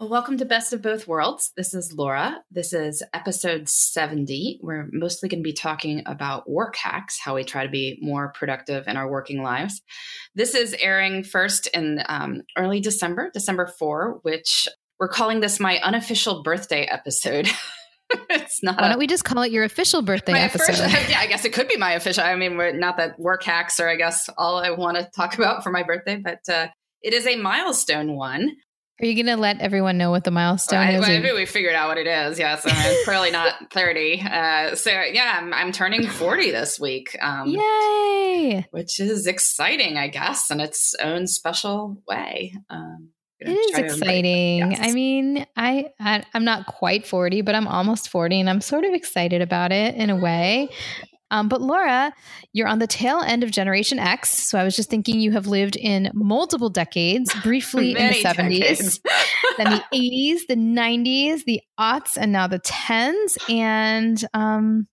Well, 0.00 0.08
welcome 0.08 0.38
to 0.38 0.46
Best 0.46 0.72
of 0.72 0.80
Both 0.80 1.06
Worlds. 1.06 1.52
This 1.58 1.74
is 1.74 1.92
Laura. 1.92 2.38
This 2.50 2.72
is 2.72 3.02
episode 3.12 3.68
70. 3.68 4.60
We're 4.62 4.88
mostly 4.92 5.28
going 5.28 5.40
to 5.42 5.46
be 5.46 5.52
talking 5.52 6.02
about 6.06 6.48
work 6.48 6.74
hacks, 6.76 7.20
how 7.22 7.34
we 7.34 7.44
try 7.44 7.64
to 7.64 7.70
be 7.70 7.98
more 8.00 8.32
productive 8.32 8.88
in 8.88 8.96
our 8.96 9.10
working 9.10 9.42
lives. 9.42 9.82
This 10.34 10.54
is 10.54 10.74
airing 10.80 11.22
first 11.22 11.66
in 11.66 12.02
um, 12.08 12.40
early 12.56 12.80
December, 12.80 13.30
December 13.34 13.66
4, 13.66 14.20
which 14.22 14.68
we're 14.98 15.08
calling 15.08 15.40
this 15.40 15.60
my 15.60 15.78
unofficial 15.80 16.42
birthday 16.42 16.86
episode. 16.86 17.50
it's 18.30 18.62
not. 18.62 18.80
Why 18.80 18.88
don't 18.88 18.98
we 18.98 19.06
just 19.06 19.24
call 19.24 19.42
it 19.42 19.52
your 19.52 19.64
official 19.64 20.00
birthday 20.00 20.32
episode? 20.32 20.76
Official, 20.76 20.86
yeah, 21.10 21.20
I 21.20 21.26
guess 21.26 21.44
it 21.44 21.52
could 21.52 21.68
be 21.68 21.76
my 21.76 21.92
official. 21.92 22.24
I 22.24 22.36
mean, 22.36 22.56
not 22.80 22.96
that 22.96 23.20
work 23.20 23.42
hacks 23.42 23.78
are, 23.78 23.90
I 23.90 23.96
guess, 23.96 24.30
all 24.38 24.64
I 24.64 24.70
want 24.70 24.96
to 24.96 25.10
talk 25.14 25.34
about 25.34 25.62
for 25.62 25.70
my 25.70 25.82
birthday, 25.82 26.16
but 26.16 26.40
uh, 26.50 26.68
it 27.02 27.12
is 27.12 27.26
a 27.26 27.36
milestone 27.36 28.16
one. 28.16 28.56
Are 29.00 29.06
you 29.06 29.14
going 29.14 29.34
to 29.34 29.40
let 29.40 29.60
everyone 29.60 29.96
know 29.96 30.10
what 30.10 30.24
the 30.24 30.30
milestone 30.30 30.86
well, 30.86 31.02
is? 31.02 31.08
I, 31.08 31.18
maybe 31.18 31.32
we 31.32 31.46
figured 31.46 31.74
out 31.74 31.88
what 31.88 31.96
it 31.96 32.06
is. 32.06 32.38
Yes, 32.38 32.62
I'm 32.66 32.96
probably 33.04 33.30
not 33.30 33.72
30. 33.72 34.22
Uh, 34.22 34.74
so 34.74 34.90
yeah, 34.90 35.38
I'm, 35.40 35.54
I'm, 35.54 35.72
turning 35.72 36.06
40 36.06 36.50
this 36.50 36.78
week. 36.78 37.16
Um, 37.22 37.48
Yay! 37.48 38.66
Which 38.72 39.00
is 39.00 39.26
exciting, 39.26 39.96
I 39.96 40.08
guess, 40.08 40.50
in 40.50 40.60
its 40.60 40.94
own 41.02 41.26
special 41.26 42.02
way. 42.06 42.54
Um, 42.68 43.10
it 43.38 43.48
is 43.48 43.78
exciting. 43.78 44.72
Yes. 44.72 44.80
I 44.82 44.92
mean, 44.92 45.46
I, 45.56 45.90
I 45.98 46.22
I'm 46.34 46.44
not 46.44 46.66
quite 46.66 47.06
40, 47.06 47.40
but 47.40 47.54
I'm 47.54 47.66
almost 47.66 48.10
40 48.10 48.40
and 48.40 48.50
I'm 48.50 48.60
sort 48.60 48.84
of 48.84 48.92
excited 48.92 49.40
about 49.40 49.72
it 49.72 49.94
in 49.94 50.10
a 50.10 50.16
way. 50.16 50.68
Um, 51.30 51.48
but 51.48 51.60
Laura, 51.60 52.12
you're 52.52 52.68
on 52.68 52.78
the 52.78 52.86
tail 52.86 53.20
end 53.20 53.42
of 53.42 53.50
Generation 53.50 53.98
X. 53.98 54.48
So 54.48 54.58
I 54.58 54.64
was 54.64 54.74
just 54.74 54.90
thinking 54.90 55.20
you 55.20 55.32
have 55.32 55.46
lived 55.46 55.76
in 55.76 56.10
multiple 56.14 56.70
decades, 56.70 57.32
briefly 57.42 57.90
in 57.96 58.08
the 58.08 58.22
70s, 58.22 59.00
then 59.56 59.70
the 59.70 59.84
80s, 59.94 60.46
the 60.48 60.56
90s, 60.56 61.44
the 61.44 61.60
aughts, 61.78 62.16
and 62.16 62.32
now 62.32 62.46
the 62.46 62.60
10s. 62.60 63.38
And 63.48 64.22
um, 64.34 64.88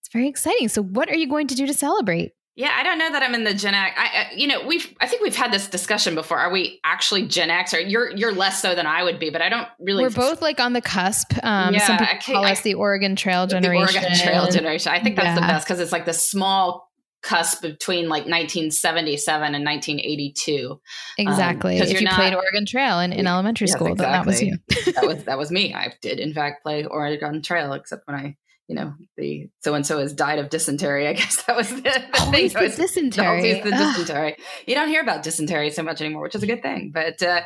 it's 0.00 0.12
very 0.12 0.28
exciting. 0.28 0.68
So, 0.68 0.82
what 0.82 1.08
are 1.10 1.16
you 1.16 1.28
going 1.28 1.46
to 1.48 1.54
do 1.54 1.66
to 1.66 1.74
celebrate? 1.74 2.32
Yeah, 2.58 2.74
I 2.76 2.82
don't 2.82 2.98
know 2.98 3.12
that 3.12 3.22
I'm 3.22 3.36
in 3.36 3.44
the 3.44 3.54
Gen 3.54 3.72
X. 3.72 3.94
I, 3.96 4.32
you 4.34 4.48
know, 4.48 4.66
we've 4.66 4.92
I 5.00 5.06
think 5.06 5.22
we've 5.22 5.36
had 5.36 5.52
this 5.52 5.68
discussion 5.68 6.16
before. 6.16 6.38
Are 6.38 6.50
we 6.50 6.80
actually 6.82 7.28
Gen 7.28 7.50
X? 7.50 7.72
Or 7.72 7.78
you're 7.78 8.10
you're 8.16 8.34
less 8.34 8.60
so 8.60 8.74
than 8.74 8.84
I 8.84 9.04
would 9.04 9.20
be, 9.20 9.30
but 9.30 9.40
I 9.40 9.48
don't 9.48 9.68
really. 9.78 10.02
We're 10.02 10.10
both 10.10 10.42
like 10.42 10.58
on 10.58 10.72
the 10.72 10.80
cusp. 10.80 11.34
Um, 11.44 11.72
yeah, 11.72 11.86
some 11.86 11.98
people 11.98 12.16
call 12.20 12.44
I, 12.44 12.50
us 12.50 12.62
the 12.62 12.74
Oregon 12.74 13.14
Trail 13.14 13.46
generation. 13.46 13.94
The 13.94 14.08
Oregon 14.08 14.18
Trail 14.18 14.50
generation. 14.50 14.90
I 14.90 15.00
think 15.00 15.14
that's 15.14 15.26
yeah. 15.26 15.34
the 15.36 15.40
best 15.42 15.68
because 15.68 15.78
it's 15.78 15.92
like 15.92 16.04
the 16.04 16.12
small 16.12 16.90
cusp 17.22 17.62
between 17.62 18.08
like 18.08 18.24
1977 18.24 19.54
and 19.54 19.64
1982. 19.64 20.68
Um, 20.72 20.78
exactly. 21.16 21.80
Um, 21.80 21.86
if 21.86 22.00
you 22.00 22.06
not, 22.06 22.14
played 22.14 22.34
Oregon 22.34 22.66
Trail 22.66 22.98
in, 22.98 23.12
in 23.12 23.28
elementary 23.28 23.68
yes, 23.68 23.76
school, 23.76 23.92
exactly. 23.92 24.04
then 24.04 24.12
that 24.12 24.26
was 24.26 24.42
you. 24.42 24.92
that 24.94 25.06
was 25.06 25.24
that 25.26 25.38
was 25.38 25.52
me. 25.52 25.74
I 25.74 25.92
did 26.02 26.18
in 26.18 26.34
fact 26.34 26.64
play 26.64 26.84
Oregon 26.84 27.40
Trail, 27.40 27.72
except 27.74 28.04
when 28.08 28.16
I 28.16 28.36
you 28.68 28.74
know, 28.74 28.92
the 29.16 29.48
so 29.60 29.74
and 29.74 29.84
so 29.84 29.98
has 29.98 30.12
died 30.12 30.38
of 30.38 30.50
dysentery. 30.50 31.08
I 31.08 31.12
guess 31.14 31.42
that 31.44 31.56
was 31.56 31.70
the, 31.70 31.80
the 31.80 32.20
always 32.20 32.52
thing. 32.52 32.70
The 32.70 32.76
dysentery. 32.76 33.60
the 33.62 33.70
dysentery. 33.70 34.36
You 34.66 34.74
don't 34.74 34.88
hear 34.88 35.00
about 35.00 35.22
dysentery 35.22 35.70
so 35.70 35.82
much 35.82 36.00
anymore, 36.02 36.22
which 36.22 36.34
is 36.34 36.42
a 36.42 36.46
good 36.46 36.62
thing. 36.62 36.90
But 36.92 37.22
uh, 37.22 37.40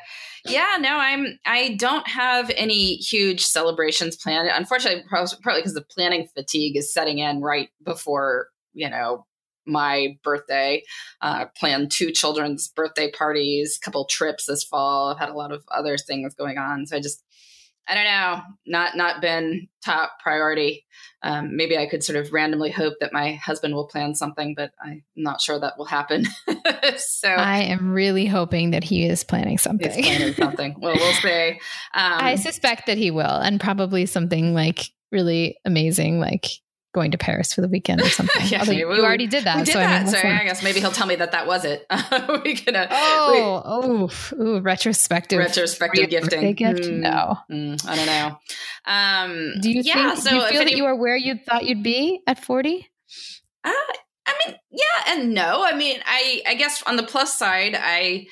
yeah, 0.45 0.77
no, 0.81 0.97
I'm 0.97 1.39
I 1.47 1.77
don't 1.79 2.07
have 2.09 2.51
any 2.57 2.97
huge 2.97 3.45
celebrations 3.45 4.17
planned. 4.17 4.51
Unfortunately, 4.53 5.05
probably 5.09 5.61
because 5.61 5.75
the 5.75 5.85
planning 5.89 6.27
fatigue 6.35 6.77
is 6.77 6.93
setting 6.93 7.19
in 7.19 7.41
right 7.41 7.69
before 7.85 8.49
you 8.75 8.91
know 8.91 9.25
my 9.65 10.19
birthday. 10.25 10.83
Uh, 11.21 11.47
planned 11.57 11.93
two 11.93 12.11
children's 12.11 12.67
birthday 12.67 13.13
parties, 13.13 13.79
a 13.81 13.85
couple 13.85 14.05
trips 14.07 14.47
this 14.47 14.65
fall. 14.65 15.11
I've 15.11 15.21
had 15.21 15.29
a 15.29 15.35
lot 15.37 15.53
of 15.53 15.63
other 15.71 15.97
things 15.97 16.35
going 16.35 16.59
on, 16.59 16.87
so 16.87 16.97
I 16.97 17.01
just 17.01 17.23
I 17.89 17.95
don't 17.95 18.05
know, 18.05 18.43
not 18.67 18.97
not 18.97 19.21
been 19.21 19.69
top 19.85 20.13
priority. 20.23 20.85
Um, 21.25 21.57
maybe 21.57 21.77
I 21.77 21.87
could 21.87 22.03
sort 22.03 22.17
of 22.17 22.33
randomly 22.33 22.71
hope 22.71 22.95
that 23.01 23.13
my 23.13 23.35
husband 23.35 23.75
will 23.75 23.87
plan 23.87 24.15
something, 24.15 24.55
but 24.57 24.73
I'm 24.83 25.03
not 25.17 25.41
sure 25.41 25.59
that 25.59 25.79
will 25.79 25.85
happen. 25.85 26.27
so 26.97 27.29
I 27.29 27.59
am 27.59 27.93
really 27.93 28.27
hoping 28.27 28.71
that 28.71 28.85
he 28.85 29.05
is 29.07 29.25
planning 29.25 29.59
something. 29.59 29.91
He's 29.91 30.07
planning 30.07 30.35
something. 30.35 30.77
well, 30.81 30.95
we'll 30.95 31.13
see. 31.15 31.51
Um, 31.51 31.59
I 31.95 32.37
suspect 32.37 32.87
that 32.87 32.99
he 32.99 33.11
will, 33.11 33.25
and 33.25 33.61
probably 33.61 34.07
something 34.07 34.55
like 34.55 34.91
really 35.11 35.57
amazing, 35.65 36.19
like 36.21 36.47
going 36.93 37.11
to 37.11 37.19
Paris 37.19 37.53
for 37.53 37.61
the 37.61 37.69
weekend 37.69 38.01
or 38.01 38.09
something. 38.09 38.43
yeah, 38.47 38.61
Although 38.61 38.73
you 38.73 38.87
already 38.87 39.27
did 39.27 39.45
that. 39.45 39.57
We 39.57 39.65
did 39.65 39.73
so 39.73 39.79
that. 39.79 40.01
I, 40.01 40.05
mean, 40.05 40.13
so 40.13 40.19
I 40.19 40.45
guess 40.45 40.63
maybe 40.63 40.81
he'll 40.81 40.93
tell 40.93 41.07
me 41.07 41.17
that 41.17 41.33
that 41.33 41.47
was 41.47 41.65
it. 41.65 41.87
we. 41.91 42.63
Uh, 42.73 42.87
oh, 42.91 43.33
we, 43.33 44.39
oh, 44.39 44.43
ooh, 44.43 44.61
retrospective. 44.61 45.39
Retrospective 45.39 46.11
gifting. 46.11 46.55
Gift? 46.55 46.83
Mm, 46.83 47.01
no, 47.01 47.39
mm, 47.51 47.89
I 47.89 47.97
don't 47.97 48.07
know. 48.07 48.39
Um, 48.85 49.61
do 49.61 49.71
you 49.71 49.83
yeah, 49.83 50.11
think? 50.11 50.23
So 50.23 50.31
do 50.31 50.37
you 50.37 50.43
feel 50.43 50.59
that 50.59 50.69
any, 50.69 50.77
you 50.77 50.85
are 50.85 50.97
where 50.97 51.17
you 51.17 51.39
thought 51.39 51.65
you'd 51.65 51.83
be 51.83 52.21
at 52.27 52.45
forty? 52.45 52.89
Uh, 53.65 53.71
I 54.27 54.35
mean, 54.47 54.57
yeah 54.71 55.15
and 55.15 55.35
no. 55.35 55.65
I 55.65 55.75
mean, 55.77 56.01
I 56.05 56.43
I 56.47 56.55
guess 56.55 56.83
on 56.85 56.97
the 56.97 57.03
plus 57.03 57.37
side, 57.39 57.77
I 57.79 58.27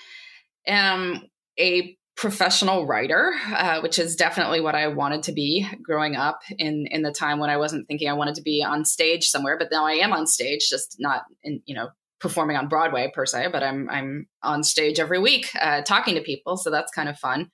am 0.67 1.23
a 1.59 1.97
professional 2.21 2.87
writer, 2.87 3.33
uh, 3.51 3.81
which 3.81 3.99
is 3.99 4.15
definitely 4.15 4.61
what 4.61 4.75
I 4.75 4.89
wanted 4.89 5.23
to 5.23 5.33
be 5.33 5.67
growing 5.83 6.17
up 6.17 6.41
in 6.59 6.87
in 6.91 7.01
the 7.01 7.13
time 7.13 7.39
when 7.39 7.49
I 7.49 7.57
wasn't 7.57 7.89
thinking 7.89 8.11
I 8.11 8.13
wanted 8.13 8.35
to 8.35 8.43
be 8.43 8.63
on 8.63 8.85
stage 8.85 9.29
somewhere, 9.29 9.57
but 9.59 9.71
now 9.73 9.87
I 9.87 9.93
am 9.93 10.13
on 10.13 10.27
stage, 10.27 10.69
just 10.69 10.97
not 10.99 11.23
in 11.43 11.63
you 11.65 11.75
know 11.75 11.89
performing 12.21 12.59
on 12.59 12.69
Broadway 12.69 13.11
per 13.15 13.25
se, 13.25 13.49
but 13.51 13.63
I'm 13.63 13.89
I'm 13.89 14.27
on 14.43 14.63
stage 14.63 15.01
every 15.01 15.19
week 15.19 15.49
uh, 15.59 15.81
talking 15.81 16.15
to 16.15 16.21
people, 16.21 16.59
so 16.59 16.69
that's 16.71 16.93
kind 16.93 17.09
of 17.09 17.19
fun. 17.19 17.51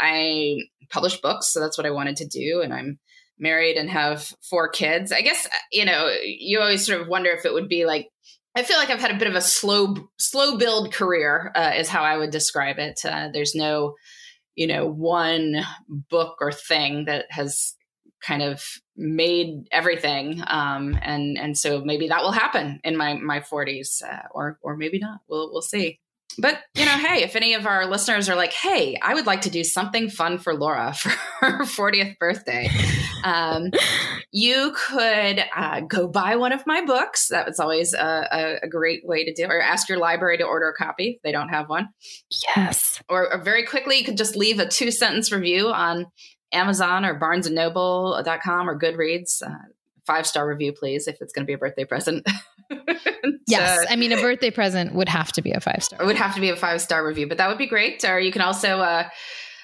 I 0.00 0.62
publish 0.90 1.20
books, 1.20 1.52
so 1.52 1.60
that's 1.60 1.78
what 1.78 1.86
I 1.86 1.90
wanted 1.90 2.16
to 2.16 2.26
do, 2.26 2.60
and 2.60 2.74
I'm 2.74 2.98
married 3.38 3.76
and 3.76 3.88
have 3.88 4.32
four 4.42 4.68
kids. 4.68 5.12
I 5.12 5.22
guess 5.22 5.46
you 5.70 5.84
know 5.84 6.12
you 6.24 6.58
always 6.60 6.84
sort 6.84 7.00
of 7.00 7.06
wonder 7.06 7.30
if 7.30 7.44
it 7.44 7.54
would 7.54 7.68
be 7.68 7.86
like 7.86 8.08
I 8.54 8.62
feel 8.62 8.76
like 8.76 8.90
I've 8.90 9.00
had 9.00 9.10
a 9.10 9.18
bit 9.18 9.28
of 9.28 9.34
a 9.34 9.40
slow 9.40 9.96
slow 10.18 10.58
build 10.58 10.92
career 10.92 11.52
uh, 11.54 11.72
is 11.76 11.88
how 11.88 12.02
I 12.02 12.16
would 12.16 12.30
describe 12.30 12.78
it. 12.78 13.00
Uh, 13.04 13.28
there's 13.32 13.54
no, 13.54 13.94
you 14.54 14.66
know, 14.66 14.86
one 14.86 15.62
book 15.88 16.36
or 16.40 16.52
thing 16.52 17.06
that 17.06 17.26
has 17.30 17.74
kind 18.24 18.42
of 18.42 18.62
made 18.96 19.66
everything, 19.72 20.42
um, 20.46 20.98
and 21.02 21.38
and 21.38 21.56
so 21.56 21.82
maybe 21.82 22.08
that 22.08 22.22
will 22.22 22.32
happen 22.32 22.80
in 22.84 22.96
my 22.96 23.14
my 23.14 23.40
40s, 23.40 24.02
uh, 24.02 24.28
or 24.32 24.58
or 24.62 24.76
maybe 24.76 24.98
not. 24.98 25.20
We'll 25.28 25.50
we'll 25.50 25.62
see 25.62 25.98
but 26.38 26.58
you 26.74 26.84
know, 26.84 26.92
hey, 26.92 27.22
if 27.22 27.36
any 27.36 27.54
of 27.54 27.66
our 27.66 27.86
listeners 27.86 28.28
are 28.28 28.36
like, 28.36 28.52
"Hey, 28.52 28.98
I 29.02 29.14
would 29.14 29.26
like 29.26 29.42
to 29.42 29.50
do 29.50 29.64
something 29.64 30.08
fun 30.08 30.38
for 30.38 30.54
Laura 30.54 30.94
for 30.96 31.10
her 31.40 31.64
40th 31.64 32.18
birthday," 32.18 32.68
um, 33.24 33.70
you 34.30 34.74
could 34.74 35.44
uh, 35.54 35.80
go 35.80 36.08
buy 36.08 36.36
one 36.36 36.52
of 36.52 36.66
my 36.66 36.84
books. 36.84 37.28
That 37.28 37.46
was 37.46 37.60
always 37.60 37.94
a, 37.94 38.58
a, 38.62 38.68
great 38.68 39.06
way 39.06 39.24
to 39.24 39.32
do. 39.32 39.44
it. 39.44 39.50
Or 39.50 39.60
ask 39.60 39.88
your 39.88 39.98
library 39.98 40.38
to 40.38 40.44
order 40.44 40.68
a 40.68 40.74
copy 40.74 41.14
if 41.16 41.22
they 41.22 41.32
don't 41.32 41.50
have 41.50 41.68
one. 41.68 41.88
Yes. 42.56 43.02
Or, 43.08 43.32
or 43.32 43.42
very 43.42 43.64
quickly, 43.64 43.98
you 43.98 44.04
could 44.04 44.16
just 44.16 44.36
leave 44.36 44.58
a 44.58 44.66
two 44.66 44.90
sentence 44.90 45.30
review 45.30 45.68
on 45.68 46.06
Amazon 46.52 47.04
or 47.04 47.18
BarnesandNoble.com 47.18 48.68
or 48.68 48.78
Goodreads. 48.78 49.42
Uh, 49.42 49.50
five 50.06 50.26
star 50.26 50.48
review, 50.48 50.72
please, 50.72 51.06
if 51.08 51.20
it's 51.20 51.32
going 51.32 51.44
to 51.44 51.46
be 51.46 51.52
a 51.52 51.58
birthday 51.58 51.84
present. 51.84 52.26
yes, 53.46 53.80
uh, 53.80 53.86
I 53.90 53.96
mean 53.96 54.12
a 54.12 54.20
birthday 54.20 54.50
present 54.50 54.94
would 54.94 55.08
have 55.08 55.32
to 55.32 55.42
be 55.42 55.52
a 55.52 55.60
five 55.60 55.82
star. 55.82 56.02
It 56.02 56.06
would 56.06 56.16
have 56.16 56.34
to 56.34 56.40
be 56.40 56.50
a 56.50 56.56
five 56.56 56.80
star 56.80 57.06
review, 57.06 57.26
but 57.28 57.38
that 57.38 57.48
would 57.48 57.58
be 57.58 57.66
great. 57.66 58.04
Or 58.04 58.18
you 58.18 58.32
can 58.32 58.42
also 58.42 58.80
uh, 58.80 59.08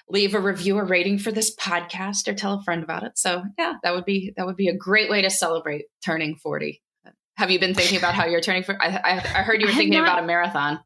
leave 0.09 0.35
a 0.35 0.41
review 0.41 0.77
or 0.77 0.85
rating 0.85 1.19
for 1.19 1.33
this 1.33 1.55
podcast, 1.57 2.29
or 2.29 2.35
tell 2.35 2.55
a 2.55 2.63
friend 2.63 2.83
about 2.83 3.03
it. 3.03 3.13
So 3.17 3.43
yeah, 3.59 3.75
that 3.83 3.95
would 3.95 4.05
be 4.05 4.33
that 4.37 4.47
would 4.47 4.57
be 4.57 4.69
a 4.69 4.77
great 4.77 5.11
way 5.11 5.23
to 5.23 5.31
celebrate 5.31 5.87
turning 6.05 6.37
forty. 6.37 6.83
Have 7.37 7.53
you 7.53 7.61
been 7.61 7.75
thinking 7.75 7.99
about 7.99 8.15
how 8.15 8.27
you're 8.27 8.41
turning? 8.41 8.65
For 8.65 8.77
I, 8.83 8.89
I, 8.89 9.13
I 9.13 9.43
heard 9.43 9.61
you 9.61 9.69
were 9.69 9.73
thinking 9.73 9.99
not, 9.99 10.09
about 10.09 10.25
a 10.25 10.27
marathon. 10.27 10.81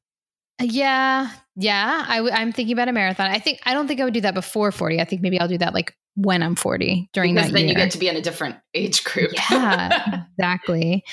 Yeah, 0.60 1.30
yeah. 1.56 2.04
I 2.06 2.16
w- 2.18 2.34
I'm 2.34 2.52
thinking 2.52 2.74
about 2.74 2.88
a 2.88 2.92
marathon. 2.92 3.30
I 3.30 3.38
think 3.38 3.60
I 3.64 3.72
don't 3.72 3.88
think 3.88 4.00
I 4.00 4.04
would 4.04 4.14
do 4.14 4.20
that 4.20 4.34
before 4.34 4.70
40. 4.70 5.00
I 5.00 5.04
think 5.04 5.22
maybe 5.22 5.40
I'll 5.40 5.48
do 5.48 5.58
that 5.58 5.72
like 5.72 5.96
when 6.14 6.42
I'm 6.42 6.56
40 6.56 7.08
during 7.14 7.34
because 7.34 7.48
that 7.48 7.54
then 7.54 7.64
year. 7.64 7.70
you 7.70 7.74
get 7.74 7.90
to 7.92 7.98
be 7.98 8.06
in 8.06 8.16
a 8.16 8.20
different 8.20 8.56
age 8.74 9.02
group. 9.02 9.30
yeah, 9.50 10.24
exactly. 10.38 11.04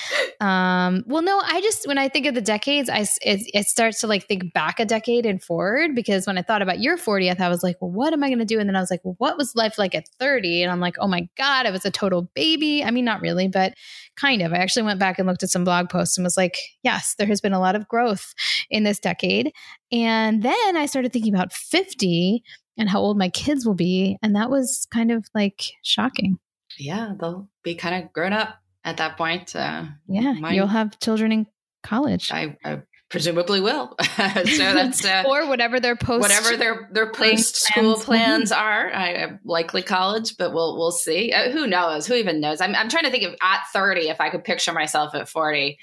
Um, 0.41 1.03
well, 1.07 1.21
no, 1.21 1.41
I 1.43 1.61
just, 1.61 1.87
when 1.87 1.97
I 1.97 2.09
think 2.09 2.25
of 2.25 2.35
the 2.35 2.41
decades, 2.41 2.89
I, 2.89 3.05
it, 3.21 3.41
it, 3.53 3.65
starts 3.65 4.01
to 4.01 4.07
like 4.07 4.27
think 4.27 4.53
back 4.53 4.79
a 4.79 4.85
decade 4.85 5.25
and 5.25 5.41
forward 5.41 5.95
because 5.95 6.27
when 6.27 6.37
I 6.37 6.41
thought 6.41 6.61
about 6.61 6.81
your 6.81 6.97
40th, 6.97 7.39
I 7.39 7.47
was 7.47 7.63
like, 7.63 7.77
well, 7.81 7.91
what 7.91 8.11
am 8.11 8.23
I 8.23 8.27
going 8.27 8.39
to 8.39 8.45
do? 8.45 8.59
And 8.59 8.67
then 8.67 8.75
I 8.75 8.81
was 8.81 8.91
like, 8.91 9.01
well, 9.05 9.15
what 9.19 9.37
was 9.37 9.55
life 9.55 9.77
like 9.77 9.95
at 9.95 10.09
30? 10.19 10.63
And 10.63 10.71
I'm 10.71 10.81
like, 10.81 10.95
oh 10.99 11.07
my 11.07 11.29
God, 11.37 11.65
I 11.65 11.71
was 11.71 11.85
a 11.85 11.91
total 11.91 12.23
baby. 12.33 12.83
I 12.83 12.91
mean, 12.91 13.05
not 13.05 13.21
really, 13.21 13.47
but 13.47 13.75
kind 14.17 14.41
of. 14.41 14.51
I 14.51 14.57
actually 14.57 14.83
went 14.83 14.99
back 14.99 15.17
and 15.17 15.27
looked 15.27 15.43
at 15.43 15.49
some 15.49 15.63
blog 15.63 15.89
posts 15.89 16.17
and 16.17 16.25
was 16.25 16.35
like, 16.35 16.57
yes, 16.83 17.15
there 17.17 17.27
has 17.27 17.39
been 17.39 17.53
a 17.53 17.59
lot 17.59 17.75
of 17.75 17.87
growth 17.87 18.33
in 18.69 18.83
this 18.83 18.99
decade. 18.99 19.53
And 19.91 20.43
then 20.43 20.77
I 20.77 20.85
started 20.85 21.13
thinking 21.13 21.33
about 21.33 21.53
50 21.53 22.43
and 22.79 22.89
how 22.89 22.99
old 22.99 23.17
my 23.17 23.29
kids 23.29 23.65
will 23.65 23.75
be. 23.75 24.17
And 24.23 24.35
that 24.35 24.49
was 24.49 24.87
kind 24.91 25.11
of 25.11 25.27
like 25.35 25.61
shocking. 25.83 26.39
Yeah, 26.77 27.13
they'll 27.19 27.49
be 27.61 27.75
kind 27.75 28.03
of 28.03 28.13
grown 28.13 28.33
up 28.33 28.55
at 28.83 28.97
that 28.97 29.17
point. 29.17 29.55
Uh, 29.55 29.85
yeah, 30.07 30.33
mine, 30.33 30.55
you'll 30.55 30.67
have 30.67 30.97
children 30.99 31.31
in 31.31 31.47
college. 31.83 32.31
I, 32.31 32.57
I 32.63 32.81
presumably 33.09 33.59
will. 33.59 33.95
so 34.15 34.15
that's 34.25 35.03
uh, 35.03 35.23
or 35.27 35.47
whatever 35.47 35.79
their 35.79 35.95
post 35.97 36.21
whatever 36.21 36.55
their 36.55 36.89
their 36.91 37.11
post 37.11 37.57
school 37.57 37.95
plans, 37.95 38.05
plans 38.05 38.51
are. 38.51 38.93
I 38.93 39.39
likely 39.43 39.81
college, 39.81 40.37
but 40.37 40.53
we'll 40.53 40.77
we'll 40.77 40.91
see. 40.91 41.33
Uh, 41.33 41.51
who 41.51 41.67
knows? 41.67 42.07
Who 42.07 42.13
even 42.13 42.39
knows? 42.39 42.61
I'm 42.61 42.75
I'm 42.75 42.89
trying 42.89 43.05
to 43.05 43.11
think 43.11 43.23
of 43.23 43.35
at 43.41 43.61
30 43.73 44.09
if 44.09 44.21
I 44.21 44.29
could 44.29 44.43
picture 44.43 44.71
myself 44.71 45.13
at 45.15 45.27
40. 45.27 45.77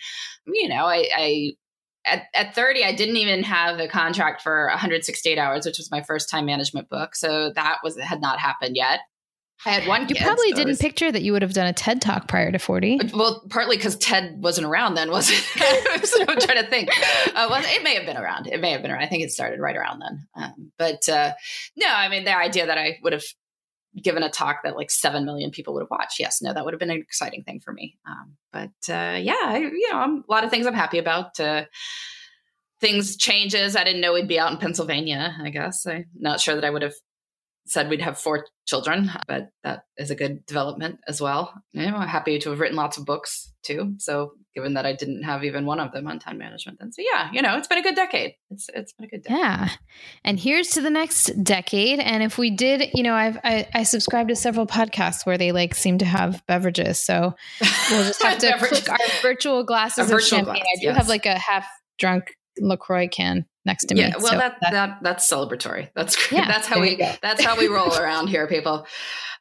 You 0.47 0.69
know, 0.69 0.87
I, 0.87 1.09
I 1.15 1.53
at, 2.07 2.25
at 2.35 2.55
30 2.55 2.85
i 2.85 2.93
didn't 2.93 3.17
even 3.17 3.43
have 3.43 3.79
a 3.79 3.89
contract 3.89 4.43
for 4.43 4.69
168 4.69 5.39
hours 5.39 5.67
which 5.67 5.79
was 5.79 5.91
my 5.91 6.03
first 6.03 6.31
time 6.31 6.47
management 6.47 6.89
book 6.89 7.15
so 7.15 7.53
that 7.55 7.79
was 7.83 7.97
had 7.99 8.21
not 8.21 8.39
happened 8.39 8.77
yet 8.77 9.01
I 9.65 9.71
had 9.71 9.89
one. 9.89 10.03
You 10.03 10.15
kid, 10.15 10.23
probably 10.23 10.51
so 10.51 10.57
didn't 10.57 10.69
was, 10.69 10.79
picture 10.79 11.11
that 11.11 11.23
you 11.23 11.33
would 11.33 11.43
have 11.43 11.55
done 11.55 11.67
a 11.67 11.73
TED 11.73 12.03
talk 12.03 12.29
prior 12.29 12.53
to 12.53 12.59
40. 12.59 13.01
Well, 13.15 13.43
partly 13.49 13.77
because 13.77 13.97
TED 13.97 14.43
wasn't 14.43 14.67
around 14.67 14.95
then, 14.95 15.11
was 15.11 15.31
it? 15.31 15.39
so 16.07 16.21
I'm 16.21 16.39
trying 16.39 16.63
to 16.63 16.69
think. 16.69 16.91
Uh, 17.35 17.49
well, 17.51 17.63
it 17.65 17.83
may 17.83 17.95
have 17.95 18.05
been 18.05 18.19
around. 18.19 18.47
It 18.49 18.61
may 18.61 18.73
have 18.73 18.83
been 18.83 18.91
around. 18.91 19.03
I 19.03 19.07
think 19.07 19.25
it 19.25 19.31
started 19.31 19.59
right 19.59 19.77
around 19.77 20.01
then. 20.01 20.27
Um, 20.35 20.73
but 20.79 21.09
uh, 21.09 21.33
no, 21.77 21.87
I 21.89 22.09
mean, 22.09 22.25
the 22.25 22.37
idea 22.37 22.67
that 22.67 22.77
I 22.77 22.99
would 23.03 23.15
have 23.15 23.25
given 24.03 24.23
a 24.23 24.31
talk 24.31 24.63
that 24.65 24.77
like 24.77 24.91
7 24.91 25.25
million 25.25 25.51
people 25.51 25.75
would 25.75 25.83
have 25.83 25.91
watched, 25.91 26.19
yes, 26.19 26.43
no, 26.43 26.53
that 26.53 26.65
would 26.65 26.75
have 26.75 26.81
been 26.81 26.91
an 26.91 27.01
exciting 27.01 27.43
thing 27.45 27.61
for 27.61 27.73
me. 27.73 27.99
Um, 28.07 28.37
but 28.53 28.93
uh, 28.93 29.19
yeah, 29.19 29.35
I, 29.43 29.59
you 29.59 29.91
know, 29.91 29.99
I'm, 29.99 30.25
a 30.29 30.33
lot 30.33 30.45
of 30.45 30.51
things 30.51 30.67
I'm 30.67 30.75
happy 30.75 30.99
about. 30.99 31.39
Uh, 31.41 31.65
things 32.81 33.17
changes. 33.17 33.75
I 33.75 33.85
didn't 33.85 34.01
know 34.01 34.13
we'd 34.13 34.29
be 34.29 34.39
out 34.39 34.53
in 34.53 34.59
Pennsylvania, 34.59 35.37
I 35.43 35.51
guess. 35.51 35.87
I'm 35.87 36.05
not 36.15 36.41
sure 36.41 36.55
that 36.55 36.65
I 36.65 36.71
would 36.71 36.83
have 36.83 36.95
said 37.67 37.89
we'd 37.89 38.01
have 38.01 38.19
four 38.19 38.47
children, 38.67 39.11
but 39.27 39.49
that 39.65 39.85
is 39.97 40.11
a 40.11 40.15
good 40.15 40.47
development 40.47 41.01
as 41.07 41.21
well. 41.21 41.53
You 41.73 41.87
know, 41.87 41.97
I'm 41.97 42.09
happy 42.09 42.39
to 42.39 42.51
have 42.51 42.61
written 42.61 42.77
lots 42.77 42.97
of 42.97 43.05
books 43.05 43.53
too. 43.63 43.95
So 43.99 44.33
given 44.55 44.75
that 44.75 44.87
I 44.87 44.93
didn't 44.93 45.25
have 45.25 45.45
even 45.45 45.67
one 45.67 45.81
of 45.81 45.93
them 45.93 46.07
on 46.07 46.19
time 46.19 46.39
management, 46.39 46.79
then 46.79 46.93
so 46.93 47.03
yeah, 47.03 47.31
you 47.33 47.43
know, 47.43 47.57
it's 47.57 47.67
been 47.67 47.79
a 47.79 47.83
good 47.83 47.97
decade. 47.97 48.35
It's 48.51 48.69
it's 48.73 48.93
been 48.93 49.07
a 49.07 49.09
good 49.09 49.23
decade. 49.23 49.39
Yeah. 49.39 49.69
And 50.25 50.39
here's 50.39 50.69
to 50.71 50.81
the 50.81 50.91
next 50.91 51.43
decade. 51.43 51.99
And 51.99 52.23
if 52.23 52.39
we 52.39 52.51
did, 52.51 52.91
you 52.95 53.03
know, 53.03 53.15
I've 53.15 53.39
I, 53.45 53.69
I 53.75 53.83
subscribe 53.83 54.29
to 54.29 54.37
several 54.37 54.67
podcasts 54.67 55.27
where 55.27 55.39
they 55.39 55.53
like 55.53 55.75
seem 55.75 55.99
to 55.99 56.07
have 56.07 56.43
beverages. 56.47 57.05
So 57.05 57.35
we'll 57.91 58.05
just 58.05 58.23
have 58.23 58.39
to 58.39 58.59
click 58.59 58.89
our 58.89 58.99
virtual 59.23 59.65
glasses 59.65 60.11
of 60.11 60.23
champagne. 60.23 60.55
Glass, 60.55 60.67
I 60.77 60.81
do 60.81 60.87
yes. 60.87 60.97
have 60.97 61.09
like 61.09 61.27
a 61.27 61.39
half 61.39 61.67
drunk 61.99 62.35
LaCroix 62.59 63.09
can 63.09 63.47
next 63.67 63.87
to 63.87 63.95
me. 63.95 64.01
yeah. 64.03 64.15
Well, 64.17 64.33
so 64.33 64.39
that, 64.39 64.57
that, 64.63 64.73
that 64.73 64.99
that's 65.03 65.31
celebratory. 65.31 65.91
That's 65.95 66.17
great. 66.17 66.39
Yeah, 66.39 66.47
that's 66.47 66.67
how 66.67 66.81
we 66.81 66.97
that's 66.97 67.45
how 67.45 67.59
we 67.59 67.67
roll 67.67 67.95
around 67.99 68.29
here, 68.29 68.47
people. 68.47 68.87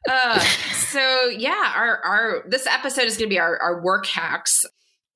Uh, 0.08 0.38
so 0.74 1.28
yeah, 1.28 1.72
our 1.74 2.04
our 2.04 2.44
this 2.48 2.66
episode 2.66 3.04
is 3.04 3.16
going 3.16 3.30
to 3.30 3.34
be 3.34 3.38
our 3.38 3.56
our 3.58 3.82
work 3.82 4.06
hacks. 4.06 4.66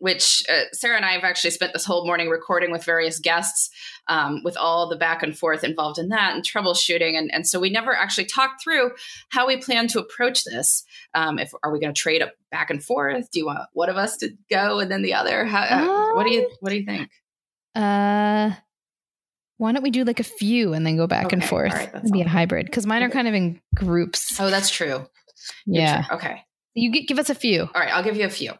Which 0.02 0.42
uh, 0.48 0.62
Sarah 0.72 0.96
and 0.96 1.04
I 1.04 1.12
have 1.12 1.24
actually 1.24 1.50
spent 1.50 1.74
this 1.74 1.84
whole 1.84 2.06
morning 2.06 2.30
recording 2.30 2.70
with 2.70 2.86
various 2.86 3.18
guests, 3.18 3.68
um, 4.08 4.40
with 4.42 4.56
all 4.56 4.88
the 4.88 4.96
back 4.96 5.22
and 5.22 5.36
forth 5.36 5.62
involved 5.62 5.98
in 5.98 6.08
that 6.08 6.34
and 6.34 6.42
troubleshooting, 6.42 7.18
and 7.18 7.30
and 7.34 7.46
so 7.46 7.60
we 7.60 7.68
never 7.68 7.94
actually 7.94 8.24
talked 8.24 8.64
through 8.64 8.92
how 9.28 9.46
we 9.46 9.58
plan 9.58 9.88
to 9.88 10.00
approach 10.00 10.44
this. 10.44 10.84
Um, 11.12 11.38
if 11.38 11.52
are 11.62 11.70
we 11.70 11.80
going 11.80 11.92
to 11.92 12.00
trade 12.00 12.22
up 12.22 12.32
back 12.50 12.70
and 12.70 12.82
forth? 12.82 13.30
Do 13.30 13.40
you 13.40 13.44
want 13.44 13.58
one 13.74 13.90
of 13.90 13.98
us 13.98 14.16
to 14.18 14.30
go 14.48 14.78
and 14.78 14.90
then 14.90 15.02
the 15.02 15.12
other? 15.12 15.44
How, 15.44 15.64
uh, 15.64 16.14
what 16.14 16.24
do 16.24 16.32
you 16.32 16.50
what 16.60 16.70
do 16.70 16.76
you 16.76 16.86
think? 16.86 17.10
Uh, 17.74 18.52
why 19.60 19.72
don't 19.72 19.82
we 19.82 19.90
do 19.90 20.04
like 20.04 20.20
a 20.20 20.24
few 20.24 20.72
and 20.72 20.86
then 20.86 20.96
go 20.96 21.06
back 21.06 21.26
okay, 21.26 21.36
and 21.36 21.44
forth? 21.44 21.74
Right, 21.74 21.90
It'd 21.94 22.10
be 22.10 22.22
a 22.22 22.28
hybrid 22.28 22.64
because 22.64 22.86
mine 22.86 23.02
are 23.02 23.10
kind 23.10 23.28
of 23.28 23.34
in 23.34 23.60
groups. 23.74 24.40
Oh, 24.40 24.48
that's 24.48 24.70
true. 24.70 25.06
Yeah. 25.66 26.04
True. 26.04 26.16
Okay. 26.16 26.42
You 26.72 26.90
give 27.04 27.18
us 27.18 27.28
a 27.28 27.34
few. 27.34 27.62
All 27.62 27.80
right, 27.80 27.92
I'll 27.92 28.02
give 28.02 28.16
you 28.16 28.24
a 28.24 28.30
few. 28.30 28.52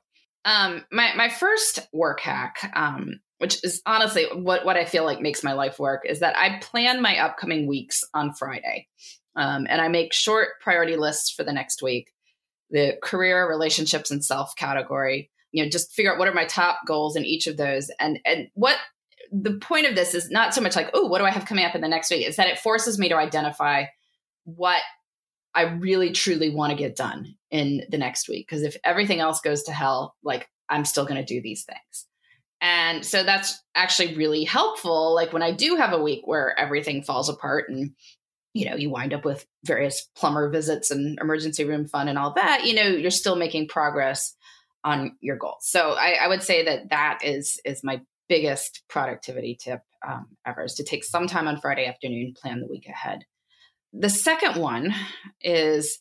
Um, 0.45 0.85
my 0.93 1.15
my 1.15 1.31
first 1.31 1.89
work 1.91 2.21
hack, 2.21 2.71
um, 2.75 3.21
which 3.39 3.65
is 3.65 3.81
honestly 3.87 4.27
what 4.31 4.67
what 4.67 4.77
I 4.77 4.85
feel 4.85 5.07
like 5.07 5.23
makes 5.23 5.43
my 5.43 5.55
life 5.55 5.79
work, 5.79 6.03
is 6.05 6.21
that 6.21 6.37
I 6.37 6.59
plan 6.61 7.01
my 7.01 7.19
upcoming 7.19 7.67
weeks 7.67 8.03
on 8.13 8.35
Friday, 8.35 8.87
um, 9.37 9.67
and 9.71 9.81
I 9.81 9.89
make 9.89 10.13
short 10.13 10.49
priority 10.61 10.97
lists 10.97 11.31
for 11.31 11.45
the 11.45 11.53
next 11.53 11.83
week. 11.83 12.13
The 12.71 12.99
career, 13.03 13.49
relationships, 13.49 14.11
and 14.11 14.23
self 14.23 14.55
category. 14.55 15.31
You 15.53 15.65
know, 15.65 15.71
just 15.71 15.95
figure 15.95 16.13
out 16.13 16.19
what 16.19 16.29
are 16.29 16.35
my 16.35 16.45
top 16.45 16.81
goals 16.87 17.17
in 17.17 17.25
each 17.25 17.47
of 17.47 17.57
those, 17.57 17.91
and 17.99 18.21
and 18.27 18.49
what 18.53 18.77
the 19.31 19.59
point 19.59 19.87
of 19.87 19.95
this 19.95 20.15
is 20.15 20.31
not 20.31 20.55
so 20.55 20.61
much 20.61 20.77
like, 20.77 20.91
oh, 20.95 21.07
what 21.07 21.19
do 21.19 21.25
I 21.25 21.31
have 21.31 21.47
coming 21.47 21.65
up 21.65 21.75
in 21.75 21.81
the 21.81 21.89
next 21.89 22.11
week? 22.11 22.27
Is 22.27 22.37
that 22.37 22.49
it 22.49 22.59
forces 22.59 22.99
me 22.99 23.09
to 23.09 23.17
identify 23.17 23.85
what 24.45 24.81
I 25.55 25.63
really 25.63 26.13
truly 26.13 26.51
want 26.51 26.71
to 26.71 26.77
get 26.77 26.97
done 26.97 27.35
in 27.51 27.83
the 27.89 27.99
next 27.99 28.29
week. 28.29 28.47
Because 28.47 28.63
if 28.63 28.77
everything 28.85 29.21
else 29.21 29.41
goes 29.41 29.65
to 29.65 29.73
hell, 29.73 30.17
like 30.23 30.49
I'm 30.69 30.85
still 30.85 31.05
going 31.05 31.25
to 31.25 31.35
do 31.35 31.43
these 31.43 31.65
things. 31.65 32.07
And 32.61 33.05
so 33.05 33.23
that's 33.23 33.59
actually 33.75 34.17
really 34.17 34.45
helpful. 34.45 35.15
Like 35.15 35.33
when 35.33 35.43
I 35.43 35.53
do 35.53 35.77
have 35.77 35.93
a 35.93 36.03
week 36.03 36.23
where 36.25 36.59
everything 36.59 37.03
falls 37.03 37.29
apart 37.29 37.69
and 37.69 37.93
you 38.53 38.69
know 38.69 38.77
you 38.77 38.91
wind 38.91 39.15
up 39.15 39.25
with 39.25 39.47
various 39.65 40.09
plumber 40.17 40.49
visits 40.51 40.91
and 40.91 41.19
emergency 41.21 41.65
room 41.65 41.87
fun 41.87 42.09
and 42.09 42.19
all 42.19 42.33
that 42.35 42.65
you 42.67 42.75
know 42.75 42.83
you're 42.83 43.11
still 43.11 43.37
making 43.37 43.69
progress 43.69 44.35
on 44.83 45.17
your 45.21 45.37
goals 45.37 45.61
so 45.61 45.93
I, 45.93 46.17
I 46.21 46.27
would 46.29 46.43
say 46.43 46.65
that 46.65 46.91
that 46.91 47.21
is 47.23 47.61
is 47.65 47.85
my 47.85 48.01
biggest 48.31 48.85
productivity 48.89 49.59
tip 49.61 49.81
um, 50.09 50.29
ever 50.47 50.65
is 50.65 50.75
to 50.75 50.85
take 50.85 51.05
some 51.05 51.27
time 51.27 51.47
on 51.47 51.61
friday 51.61 51.85
afternoon 51.85 52.33
plan 52.41 52.61
the 52.61 52.69
week 52.69 52.89
ahead 52.89 53.25
the 53.93 54.09
second 54.09 54.57
one 54.57 54.95
is 55.43 55.99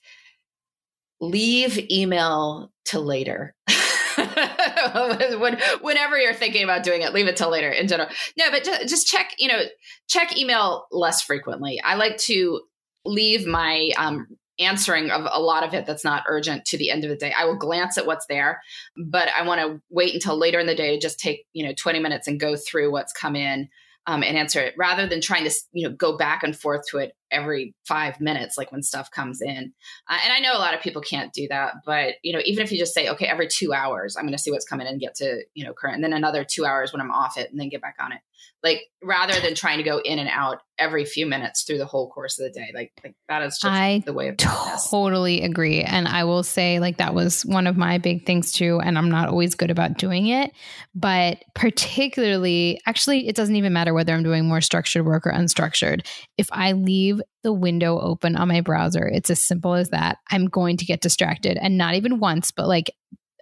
leave 1.20 1.92
email 1.92 2.72
to 2.86 3.00
later 3.00 3.56
when, 5.40 5.58
whenever 5.82 6.18
you're 6.18 6.34
thinking 6.34 6.64
about 6.64 6.84
doing 6.84 7.02
it, 7.02 7.14
leave 7.14 7.28
it 7.28 7.38
till 7.38 7.50
later 7.50 7.70
in 7.70 7.88
general. 7.88 8.10
No, 8.38 8.50
but 8.52 8.64
just, 8.64 8.88
just 8.88 9.08
check, 9.08 9.34
you 9.38 9.48
know, 9.48 9.62
check 10.08 10.38
email 10.38 10.88
less 10.92 11.22
frequently. 11.22 11.82
I 11.82 11.96
like 11.96 12.18
to 12.18 12.62
leave 13.06 13.46
my 13.46 13.92
um, 13.98 14.28
answering 14.60 15.10
of 15.10 15.28
a 15.32 15.42
lot 15.42 15.64
of 15.64 15.74
it 15.74 15.86
that's 15.86 16.04
not 16.04 16.24
urgent 16.28 16.66
to 16.66 16.78
the 16.78 16.92
end 16.92 17.04
of 17.04 17.10
the 17.10 17.16
day. 17.16 17.34
I 17.38 17.46
will 17.46 17.58
glance 17.58 17.98
at 17.98 18.06
what's 18.06 18.26
there, 18.28 18.62
but 18.98 19.30
I 19.30 19.44
want 19.44 19.62
to 19.62 19.82
wait 19.90 20.14
until 20.14 20.38
later 20.38 20.60
in 20.60 20.68
the 20.68 20.76
day 20.76 20.94
to 20.94 21.00
just 21.00 21.20
take, 21.20 21.46
you 21.54 21.66
know, 21.66 21.74
20 21.74 22.00
minutes 22.00 22.28
and 22.28 22.40
go 22.40 22.56
through 22.56 22.92
what's 22.92 23.14
come 23.14 23.36
in 23.36 23.70
um, 24.06 24.24
and 24.24 24.38
answer 24.38 24.62
it 24.62 24.74
rather 24.78 25.08
than 25.08 25.22
trying 25.22 25.46
to, 25.46 25.52
you 25.72 25.88
know, 25.88 25.96
go 25.96 26.18
back 26.18 26.44
and 26.44 26.58
forth 26.58 26.82
to 26.92 26.98
it 26.98 27.14
every 27.32 27.76
five 27.88 28.20
minutes, 28.20 28.58
like 28.58 28.72
when 28.72 28.84
stuff 28.84 29.12
comes 29.12 29.42
in. 29.42 29.74
Uh, 30.10 30.18
and 30.24 30.34
I 30.34 30.40
know 30.40 30.54
a 30.54 30.60
lot 30.60 30.74
of 30.74 30.82
people 30.82 31.02
can't 31.02 31.34
do 31.34 31.48
that, 31.50 31.76
but 31.86 32.16
you 32.24 32.34
know, 32.34 32.42
even 32.46 32.64
if 32.64 32.72
you 32.72 32.78
just 32.78 32.94
say, 32.94 33.10
okay, 33.10 33.26
every 33.26 33.48
two 33.48 33.74
hours, 33.74 34.16
I'm 34.16 34.24
going 34.24 34.34
to 34.34 34.38
see 34.38 34.52
what's 34.52 34.66
coming 34.66 34.88
and 34.88 35.00
get 35.00 35.16
to 35.16 35.44
you 35.54 35.66
know 35.66 35.74
current, 35.74 35.96
and 35.96 36.04
then 36.04 36.14
another 36.14 36.44
two 36.44 36.66
hours 36.66 36.92
when 36.94 37.02
I'm 37.02 37.12
off 37.12 37.38
it, 37.38 37.52
and 37.52 37.60
then 37.60 37.70
get 37.70 37.82
back 37.82 37.96
on 38.00 38.12
it. 38.12 38.20
Like 38.62 38.84
rather 39.02 39.40
than 39.40 39.56
trying 39.56 39.78
to 39.78 39.84
go 39.84 40.00
in 40.00 40.20
and 40.20 40.30
out 40.30 40.62
every 40.78 41.06
few 41.06 41.26
minutes 41.26 41.64
through 41.64 41.78
the 41.78 41.86
whole 41.86 42.10
course 42.10 42.40
of 42.40 42.46
the 42.46 42.60
day, 42.60 42.68
like, 42.74 42.92
like 43.04 43.16
that 43.30 43.42
is 43.42 43.58
just 43.58 43.66
I 43.66 44.04
the 44.06 44.14
way 44.14 44.28
of 44.30 44.38
totally 44.38 45.44
agree. 45.44 45.82
And 45.82 46.08
I 46.08 46.26
will 46.26 46.44
say, 46.44 46.80
like 46.80 46.98
that 46.98 47.14
was 47.14 47.46
one 47.46 47.68
of 47.68 47.78
my 47.78 47.98
big 47.98 48.26
things 48.26 48.52
too. 48.52 48.80
And 48.82 48.98
I'm 48.98 49.10
not 49.10 49.30
always 49.30 49.56
good 49.56 49.72
about 49.72 49.98
doing 49.98 50.28
it, 50.28 50.52
but 50.94 51.44
particularly, 51.56 52.82
actually, 52.86 53.28
it 53.28 53.36
doesn't 53.36 53.56
even 53.56 53.72
matter 53.72 53.94
whether 53.94 54.14
I'm 54.14 54.24
doing 54.24 54.46
more 54.46 54.62
structured 54.62 55.06
work 55.06 55.26
or 55.26 55.32
unstructured. 55.32 56.06
If 56.38 56.50
I 56.52 56.74
leave 56.74 57.19
the 57.44 57.54
window 57.54 58.00
open 58.00 58.36
on 58.36 58.48
my 58.48 58.62
browser. 58.62 59.08
It's 59.08 59.30
as 59.30 59.44
simple 59.44 59.74
as 59.74 59.90
that. 59.90 60.18
I'm 60.30 60.46
going 60.46 60.78
to 60.78 60.86
get 60.86 61.02
distracted 61.02 61.58
and 61.58 61.78
not 61.78 61.96
even 61.96 62.20
once, 62.20 62.52
but 62.52 62.68
like 62.68 62.92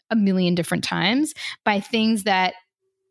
a 0.09 0.15
million 0.15 0.55
different 0.55 0.83
times 0.83 1.33
by 1.65 1.79
things 1.79 2.23
that 2.23 2.53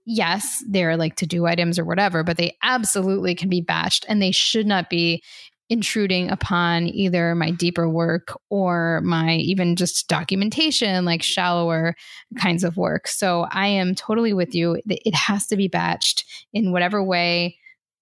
yes, 0.06 0.62
they're 0.68 0.96
like 0.96 1.16
to 1.16 1.26
do 1.26 1.46
items 1.46 1.78
or 1.78 1.84
whatever, 1.84 2.22
but 2.22 2.36
they 2.36 2.56
absolutely 2.62 3.34
can 3.34 3.48
be 3.48 3.60
batched 3.60 4.04
and 4.08 4.22
they 4.22 4.30
should 4.30 4.66
not 4.66 4.88
be 4.88 5.22
intruding 5.68 6.30
upon 6.30 6.86
either 6.86 7.34
my 7.34 7.50
deeper 7.50 7.88
work 7.88 8.38
or 8.50 9.00
my 9.02 9.34
even 9.34 9.74
just 9.74 10.06
documentation, 10.06 11.04
like 11.04 11.22
shallower 11.22 11.96
kinds 12.38 12.62
of 12.62 12.76
work. 12.76 13.08
So 13.08 13.46
I 13.50 13.66
am 13.66 13.96
totally 13.96 14.32
with 14.32 14.54
you. 14.54 14.80
It 14.86 15.14
has 15.14 15.48
to 15.48 15.56
be 15.56 15.68
batched 15.68 16.24
in 16.52 16.70
whatever 16.70 17.02
way 17.02 17.58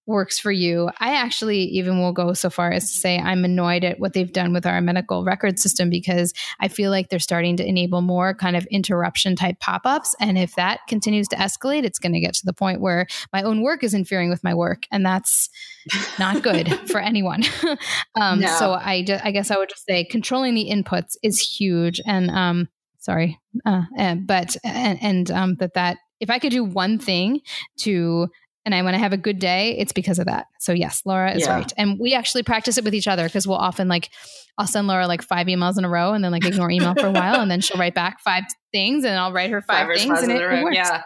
works 0.07 0.37
for 0.37 0.51
you. 0.51 0.89
I 0.99 1.15
actually 1.15 1.59
even 1.63 1.99
will 1.99 2.11
go 2.11 2.33
so 2.33 2.49
far 2.49 2.71
as 2.71 2.91
to 2.91 2.99
say 2.99 3.17
I'm 3.17 3.43
annoyed 3.43 3.83
at 3.83 3.99
what 3.99 4.13
they've 4.13 4.31
done 4.31 4.53
with 4.53 4.65
our 4.65 4.79
medical 4.81 5.23
record 5.23 5.59
system 5.59 5.89
because 5.89 6.33
I 6.59 6.67
feel 6.67 6.91
like 6.91 7.09
they're 7.09 7.19
starting 7.19 7.57
to 7.57 7.67
enable 7.67 8.01
more 8.01 8.33
kind 8.33 8.55
of 8.55 8.65
interruption 8.67 9.35
type 9.35 9.59
pop 9.59 9.81
ups. 9.85 10.15
And 10.19 10.37
if 10.37 10.55
that 10.55 10.81
continues 10.87 11.27
to 11.29 11.35
escalate, 11.35 11.83
it's 11.83 11.99
going 11.99 12.13
to 12.13 12.19
get 12.19 12.35
to 12.35 12.45
the 12.45 12.53
point 12.53 12.81
where 12.81 13.07
my 13.33 13.41
own 13.41 13.61
work 13.61 13.83
is 13.83 13.93
interfering 13.93 14.29
with 14.29 14.43
my 14.43 14.53
work. 14.53 14.83
And 14.91 15.05
that's 15.05 15.49
not 16.19 16.43
good 16.43 16.67
for 16.89 16.99
anyone. 16.99 17.43
um, 18.19 18.41
no. 18.41 18.55
So 18.59 18.73
I, 18.73 19.05
I 19.23 19.31
guess 19.31 19.51
I 19.51 19.57
would 19.57 19.69
just 19.69 19.85
say 19.85 20.03
controlling 20.03 20.53
the 20.53 20.69
inputs 20.69 21.15
is 21.23 21.39
huge. 21.39 21.99
And, 22.05 22.29
um, 22.29 22.69
sorry, 22.99 23.39
uh, 23.65 23.83
uh, 23.97 24.15
but, 24.15 24.55
and, 24.63 24.99
and 25.01 25.31
um, 25.31 25.55
that, 25.55 25.73
that, 25.73 25.97
if 26.19 26.29
I 26.29 26.39
could 26.39 26.51
do 26.51 26.63
one 26.63 26.97
thing 26.97 27.41
to 27.79 28.29
and 28.65 28.73
I 28.73 28.81
when 28.81 28.95
I 28.95 28.97
have 28.97 29.13
a 29.13 29.17
good 29.17 29.39
day, 29.39 29.77
it's 29.77 29.93
because 29.93 30.19
of 30.19 30.25
that. 30.25 30.47
So 30.59 30.73
yes, 30.73 31.03
Laura 31.05 31.33
is 31.33 31.43
yeah. 31.43 31.55
right. 31.55 31.73
And 31.77 31.99
we 31.99 32.13
actually 32.13 32.43
practice 32.43 32.77
it 32.77 32.83
with 32.83 32.95
each 32.95 33.07
other 33.07 33.25
because 33.25 33.47
we'll 33.47 33.57
often 33.57 33.87
like 33.87 34.09
I'll 34.57 34.67
send 34.67 34.87
Laura 34.87 35.05
like 35.07 35.21
five 35.21 35.47
emails 35.47 35.77
in 35.77 35.85
a 35.85 35.89
row 35.89 36.13
and 36.13 36.23
then 36.23 36.31
like 36.31 36.45
ignore 36.45 36.71
email 36.71 36.95
for 36.95 37.07
a 37.07 37.11
while 37.11 37.41
and 37.41 37.51
then 37.51 37.61
she'll 37.61 37.79
write 37.79 37.93
back 37.93 38.21
five 38.21 38.43
things 38.71 39.05
and 39.05 39.19
I'll 39.19 39.31
write 39.31 39.51
her 39.51 39.61
five, 39.61 39.87
five 39.87 39.97
things 39.97 40.21
and 40.21 40.31
it, 40.31 40.41
it 40.41 40.63
works. 40.63 40.75
Yeah. 40.75 41.03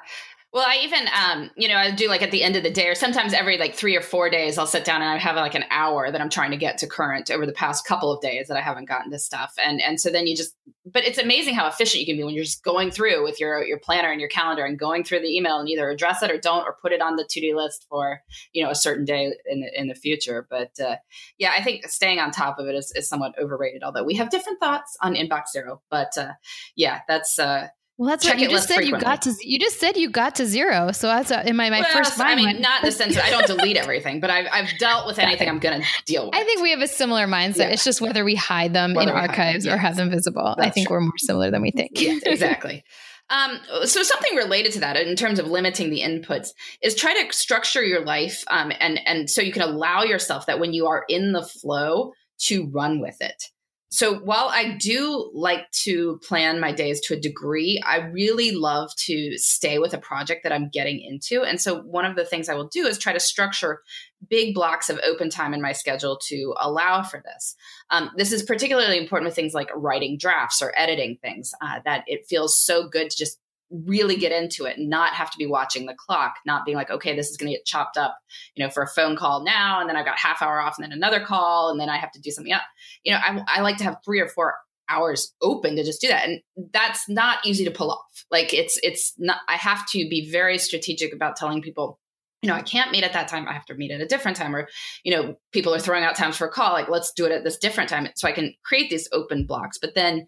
Well, 0.52 0.66
I 0.68 0.80
even, 0.82 1.08
um, 1.16 1.52
you 1.56 1.68
know, 1.68 1.76
I 1.76 1.92
do 1.92 2.08
like 2.08 2.24
at 2.24 2.32
the 2.32 2.42
end 2.42 2.56
of 2.56 2.64
the 2.64 2.72
day, 2.72 2.88
or 2.88 2.96
sometimes 2.96 3.34
every 3.34 3.60
like 3.60 3.76
three 3.76 3.96
or 3.96 4.02
four 4.02 4.32
days, 4.32 4.58
I'll 4.58 4.66
sit 4.66 4.84
down 4.84 5.04
and 5.04 5.12
I 5.12 5.18
have 5.20 5.36
like 5.36 5.54
an 5.54 5.66
hour 5.70 6.10
that 6.10 6.20
I'm 6.20 6.30
trying 6.30 6.50
to 6.50 6.58
get 6.58 6.80
to 6.80 6.88
current 6.88 7.30
over 7.30 7.46
the 7.46 7.52
past 7.54 7.86
couple 7.86 8.12
of 8.12 8.20
days 8.20 8.48
that 8.48 8.58
I 8.58 8.62
haven't 8.62 8.86
gotten 8.86 9.12
to 9.12 9.20
stuff, 9.20 9.54
and 9.64 9.80
and 9.80 10.02
so 10.02 10.10
then 10.10 10.26
you 10.26 10.36
just, 10.36 10.56
but 10.92 11.04
it's 11.06 11.20
amazing 11.20 11.54
how 11.54 11.68
efficient 11.68 12.00
you 12.00 12.08
can 12.08 12.18
be 12.18 12.24
when 12.24 12.34
you're 12.34 12.44
just 12.44 12.64
going 12.64 12.90
through 12.90 13.24
with 13.24 13.40
your 13.40 13.64
your 13.64 13.78
planner 13.78 14.10
and 14.10 14.20
your 14.20 14.30
calendar 14.30 14.66
and 14.66 14.80
going 14.80 15.04
through 15.04 15.20
the 15.20 15.38
email 15.38 15.60
and 15.60 15.70
either 15.70 15.88
address 15.88 16.24
it 16.24 16.32
or 16.32 16.40
don't 16.40 16.64
or 16.64 16.78
put 16.82 16.94
it 16.94 17.02
on 17.02 17.16
the 17.16 17.28
to 17.30 17.40
do 17.40 17.56
list 17.56 17.86
for 17.88 18.24
you 18.52 18.64
know 18.64 18.72
a 18.72 18.76
certain 18.76 19.06
day 19.06 19.32
in 19.46 19.62
the 19.62 19.80
in 19.80 19.88
the 19.88 19.94
future. 19.94 20.48
But 20.50 20.72
uh, 20.80 20.96
yeah, 21.38 21.52
I 21.56 21.62
think 21.62 21.88
staying 21.88 22.18
on 22.18 22.32
top 22.32 22.58
of 22.58 22.66
it 22.66 22.74
is, 22.74 22.92
is 22.96 23.08
somewhat 23.08 23.36
overrated. 23.40 23.84
Although 23.84 24.04
we 24.04 24.16
have 24.16 24.32
different 24.32 24.60
thoughts 24.60 24.98
on 25.04 25.14
inbox 25.14 25.50
zero, 25.52 25.84
but 25.92 26.18
uh, 26.18 26.32
yeah, 26.76 27.02
that's. 27.08 27.38
Uh, 27.38 27.68
well, 28.00 28.08
that's 28.08 28.24
Check 28.24 28.36
what 28.36 28.42
you 28.42 28.50
just 28.50 28.70
said. 28.70 28.76
Frequently. 28.76 28.98
You 28.98 29.04
got 29.04 29.22
to. 29.24 29.36
You 29.42 29.60
just 29.60 29.78
said 29.78 29.98
you 29.98 30.10
got 30.10 30.36
to 30.36 30.46
zero. 30.46 30.94
So 30.94 31.08
that's 31.08 31.32
a, 31.32 31.46
in 31.46 31.58
my 31.58 31.70
my 31.70 31.82
well, 31.82 31.92
first 31.92 32.18
mind. 32.18 32.32
I 32.32 32.36
mean, 32.38 32.46
went, 32.46 32.62
not 32.62 32.82
in 32.82 32.86
the 32.86 32.92
sense 32.94 33.16
that 33.16 33.26
I 33.26 33.30
don't 33.30 33.46
delete 33.46 33.76
everything, 33.76 34.22
but 34.22 34.30
I've 34.30 34.48
I've 34.54 34.78
dealt 34.78 35.06
with 35.06 35.20
anything 35.20 35.50
I'm 35.50 35.60
going 35.60 35.82
to 35.82 35.88
deal 36.06 36.28
with. 36.28 36.34
I 36.34 36.46
think 36.46 36.62
we 36.62 36.72
have 36.72 36.80
a 36.80 36.88
similar 36.88 37.28
mindset. 37.28 37.58
Yeah. 37.58 37.72
It's 37.72 37.84
just 37.84 38.00
whether 38.00 38.24
we 38.24 38.36
hide 38.36 38.72
them 38.72 38.94
whether 38.94 39.12
in 39.12 39.18
archives 39.18 39.66
them, 39.66 39.72
yes. 39.72 39.76
or 39.76 39.82
have 39.82 39.98
them 39.98 40.10
visible. 40.10 40.56
That's 40.56 40.70
I 40.70 40.72
think 40.72 40.88
true. 40.88 40.96
we're 40.96 41.02
more 41.02 41.18
similar 41.18 41.52
than 41.52 41.62
we 41.62 41.72
think. 41.72 41.92
Yeah, 41.96 42.20
exactly. 42.26 42.86
Um, 43.30 43.60
so 43.84 44.02
something 44.02 44.34
related 44.34 44.72
to 44.74 44.80
that 44.80 44.96
in 44.96 45.18
terms 45.18 45.38
of 45.38 45.48
limiting 45.48 45.90
the 45.90 46.00
inputs 46.00 46.52
is 46.82 46.96
try 46.96 47.22
to 47.22 47.34
structure 47.34 47.84
your 47.84 48.06
life 48.06 48.46
um, 48.48 48.72
and 48.80 48.98
and 49.06 49.30
so 49.30 49.42
you 49.42 49.52
can 49.52 49.62
allow 49.62 50.04
yourself 50.04 50.46
that 50.46 50.62
when 50.62 50.72
you 50.72 50.88
are 50.88 51.04
in 51.10 51.34
the 51.34 51.44
flow 51.44 52.14
to 52.46 52.68
run 52.68 53.02
with 53.02 53.18
it 53.20 53.52
so 53.92 54.20
while 54.20 54.50
I 54.50 54.78
do 54.80 55.32
like 55.34 55.70
to 55.84 56.20
plan 56.20 56.60
my 56.60 56.72
days 56.72 57.02
to 57.02 57.16
a 57.16 57.20
degree, 57.20 57.82
I 57.84 57.98
really 57.98 58.52
love 58.52 58.92
to 59.06 59.36
stay 59.38 59.80
with 59.80 59.96
a 59.96 59.98
project 59.98 60.44
that 60.44 60.52
I'm 60.52 60.70
getting 60.70 61.02
into. 61.02 61.44
And 61.44 61.60
so 61.60 61.82
one 61.82 62.06
of 62.06 62.16
the 62.16 62.26
things 62.26 62.50
I 62.50 62.54
will 62.54 62.68
do 62.68 62.86
is 62.86 63.00
try 63.00 63.14
to 63.14 63.20
structure 63.20 63.82
big 64.30 64.54
blocks 64.54 64.90
of 64.90 65.00
open 65.04 65.32
time 65.32 65.56
in 65.56 65.62
my 65.62 65.72
schedule 65.72 66.20
to 66.28 66.54
allow 66.60 67.02
for 67.02 67.24
this. 67.26 67.56
Um, 67.90 68.12
this 68.16 68.32
is 68.32 68.44
particularly 68.44 69.00
important 69.00 69.28
with 69.28 69.36
things 69.36 69.56
like 69.56 69.70
writing 69.76 70.18
drafts 70.20 70.62
or 70.62 70.72
editing 70.78 71.18
things, 71.22 71.52
uh, 71.60 71.80
that 71.86 72.04
it 72.06 72.28
feels 72.30 72.62
so 72.62 72.88
good 72.88 73.10
to 73.10 73.18
just 73.18 73.40
really 73.72 74.16
get 74.16 74.32
into 74.32 74.66
it 74.66 74.78
and 74.78 74.90
not 74.90 75.14
have 75.14 75.30
to 75.32 75.38
be 75.38 75.46
watching 75.46 75.86
the 75.86 75.94
clock, 75.94 76.36
not 76.46 76.66
being 76.66 76.78
like, 76.78 76.90
okay, 76.90 77.16
this 77.16 77.30
is 77.30 77.38
going 77.38 77.52
to 77.52 77.58
get 77.58 77.66
chopped 77.66 77.98
up, 77.98 78.18
you 78.56 78.64
know, 78.64 78.72
for 78.72 78.84
a 78.84 78.88
phone 78.88 79.16
call 79.16 79.44
now, 79.44 79.80
and 79.80 79.90
then 79.90 79.96
I've 79.96 80.06
got 80.06 80.18
half 80.18 80.42
hour 80.42 80.60
off, 80.60 80.76
and 80.78 80.84
then 80.84 80.92
another 80.92 81.24
call, 81.24 81.70
and 81.70 81.80
then 81.80 81.90
I 81.90 81.98
have 81.98 82.12
to 82.14 82.20
do 82.22 82.32
something 82.32 82.54
else. 82.54 82.64
You 83.04 83.14
know, 83.14 83.20
I, 83.20 83.44
I 83.48 83.62
like 83.62 83.78
to 83.78 83.84
have 83.84 83.98
three 84.04 84.20
or 84.20 84.28
four 84.28 84.56
hours 84.90 85.34
open 85.42 85.76
to 85.76 85.84
just 85.84 86.02
do 86.02 86.08
that, 86.08 86.28
and 86.28 86.42
that's 86.74 87.08
not 87.08 87.46
easy 87.46 87.64
to 87.66 87.72
pull 87.72 87.92
off. 87.92 88.26
Like 88.32 88.54
it's 88.54 88.80
it's 88.82 89.14
not. 89.18 89.38
I 89.48 89.56
have 89.56 89.88
to 89.90 89.98
be 90.10 90.30
very 90.32 90.58
strategic 90.58 91.14
about 91.14 91.36
telling 91.36 91.62
people. 91.62 92.00
You 92.42 92.48
know, 92.48 92.56
I 92.56 92.62
can't 92.62 92.92
meet 92.92 93.04
at 93.04 93.12
that 93.12 93.28
time. 93.28 93.50
I 93.50 93.52
have 93.52 93.66
to 93.66 93.74
meet 93.74 93.92
at 93.92 94.00
a 94.00 94.06
different 94.06 94.38
time. 94.38 94.56
Or, 94.56 94.70
you 95.04 95.14
know, 95.14 95.36
people 95.52 95.76
are 95.76 95.80
throwing 95.80 96.06
out 96.06 96.16
times 96.16 96.38
for 96.38 96.48
a 96.48 96.50
call. 96.50 96.72
Like, 96.72 96.88
let's 96.88 97.12
do 97.12 97.26
it 97.26 97.34
at 97.34 97.44
this 97.44 97.58
different 97.58 97.90
time. 97.90 98.08
So 98.16 98.30
I 98.30 98.32
can 98.32 98.54
create 98.64 98.90
these 98.90 99.10
open 99.12 99.46
blocks. 99.46 99.78
But 99.78 99.94
then 99.94 100.26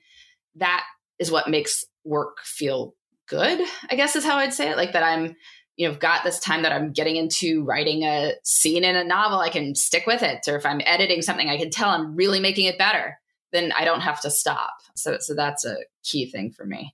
that 0.56 0.84
is 1.20 1.32
what 1.32 1.50
makes 1.50 1.86
work 2.04 2.40
feel 2.44 2.96
good, 3.32 3.62
I 3.90 3.96
guess 3.96 4.16
is 4.16 4.26
how 4.26 4.36
I'd 4.36 4.54
say 4.54 4.70
it. 4.70 4.78
Like 4.78 4.92
that 4.92 5.04
I'm, 5.04 5.36
you 5.78 5.88
know, 5.88 5.96
got 5.96 6.24
this 6.24 6.38
time 6.38 6.64
that 6.64 6.74
I'm 6.74 6.92
getting 6.92 7.16
into 7.16 7.64
writing 7.64 8.04
a 8.04 8.34
scene 8.44 8.84
in 8.84 8.96
a 8.96 9.06
novel, 9.06 9.40
I 9.40 9.50
can 9.50 9.74
stick 9.74 10.06
with 10.06 10.22
it. 10.22 10.48
Or 10.48 10.58
if 10.58 10.66
I'm 10.66 10.82
editing 10.86 11.22
something, 11.22 11.50
I 11.50 11.58
can 11.58 11.72
tell 11.72 11.90
I'm 11.90 12.16
really 12.16 12.42
making 12.42 12.66
it 12.66 12.78
better. 12.78 13.18
Then 13.54 13.72
I 13.72 13.86
don't 13.86 14.02
have 14.02 14.22
to 14.22 14.30
stop. 14.30 14.74
So, 14.96 15.18
so 15.20 15.34
that's 15.34 15.66
a 15.66 15.78
key 16.04 16.30
thing 16.30 16.52
for 16.52 16.66
me. 16.66 16.94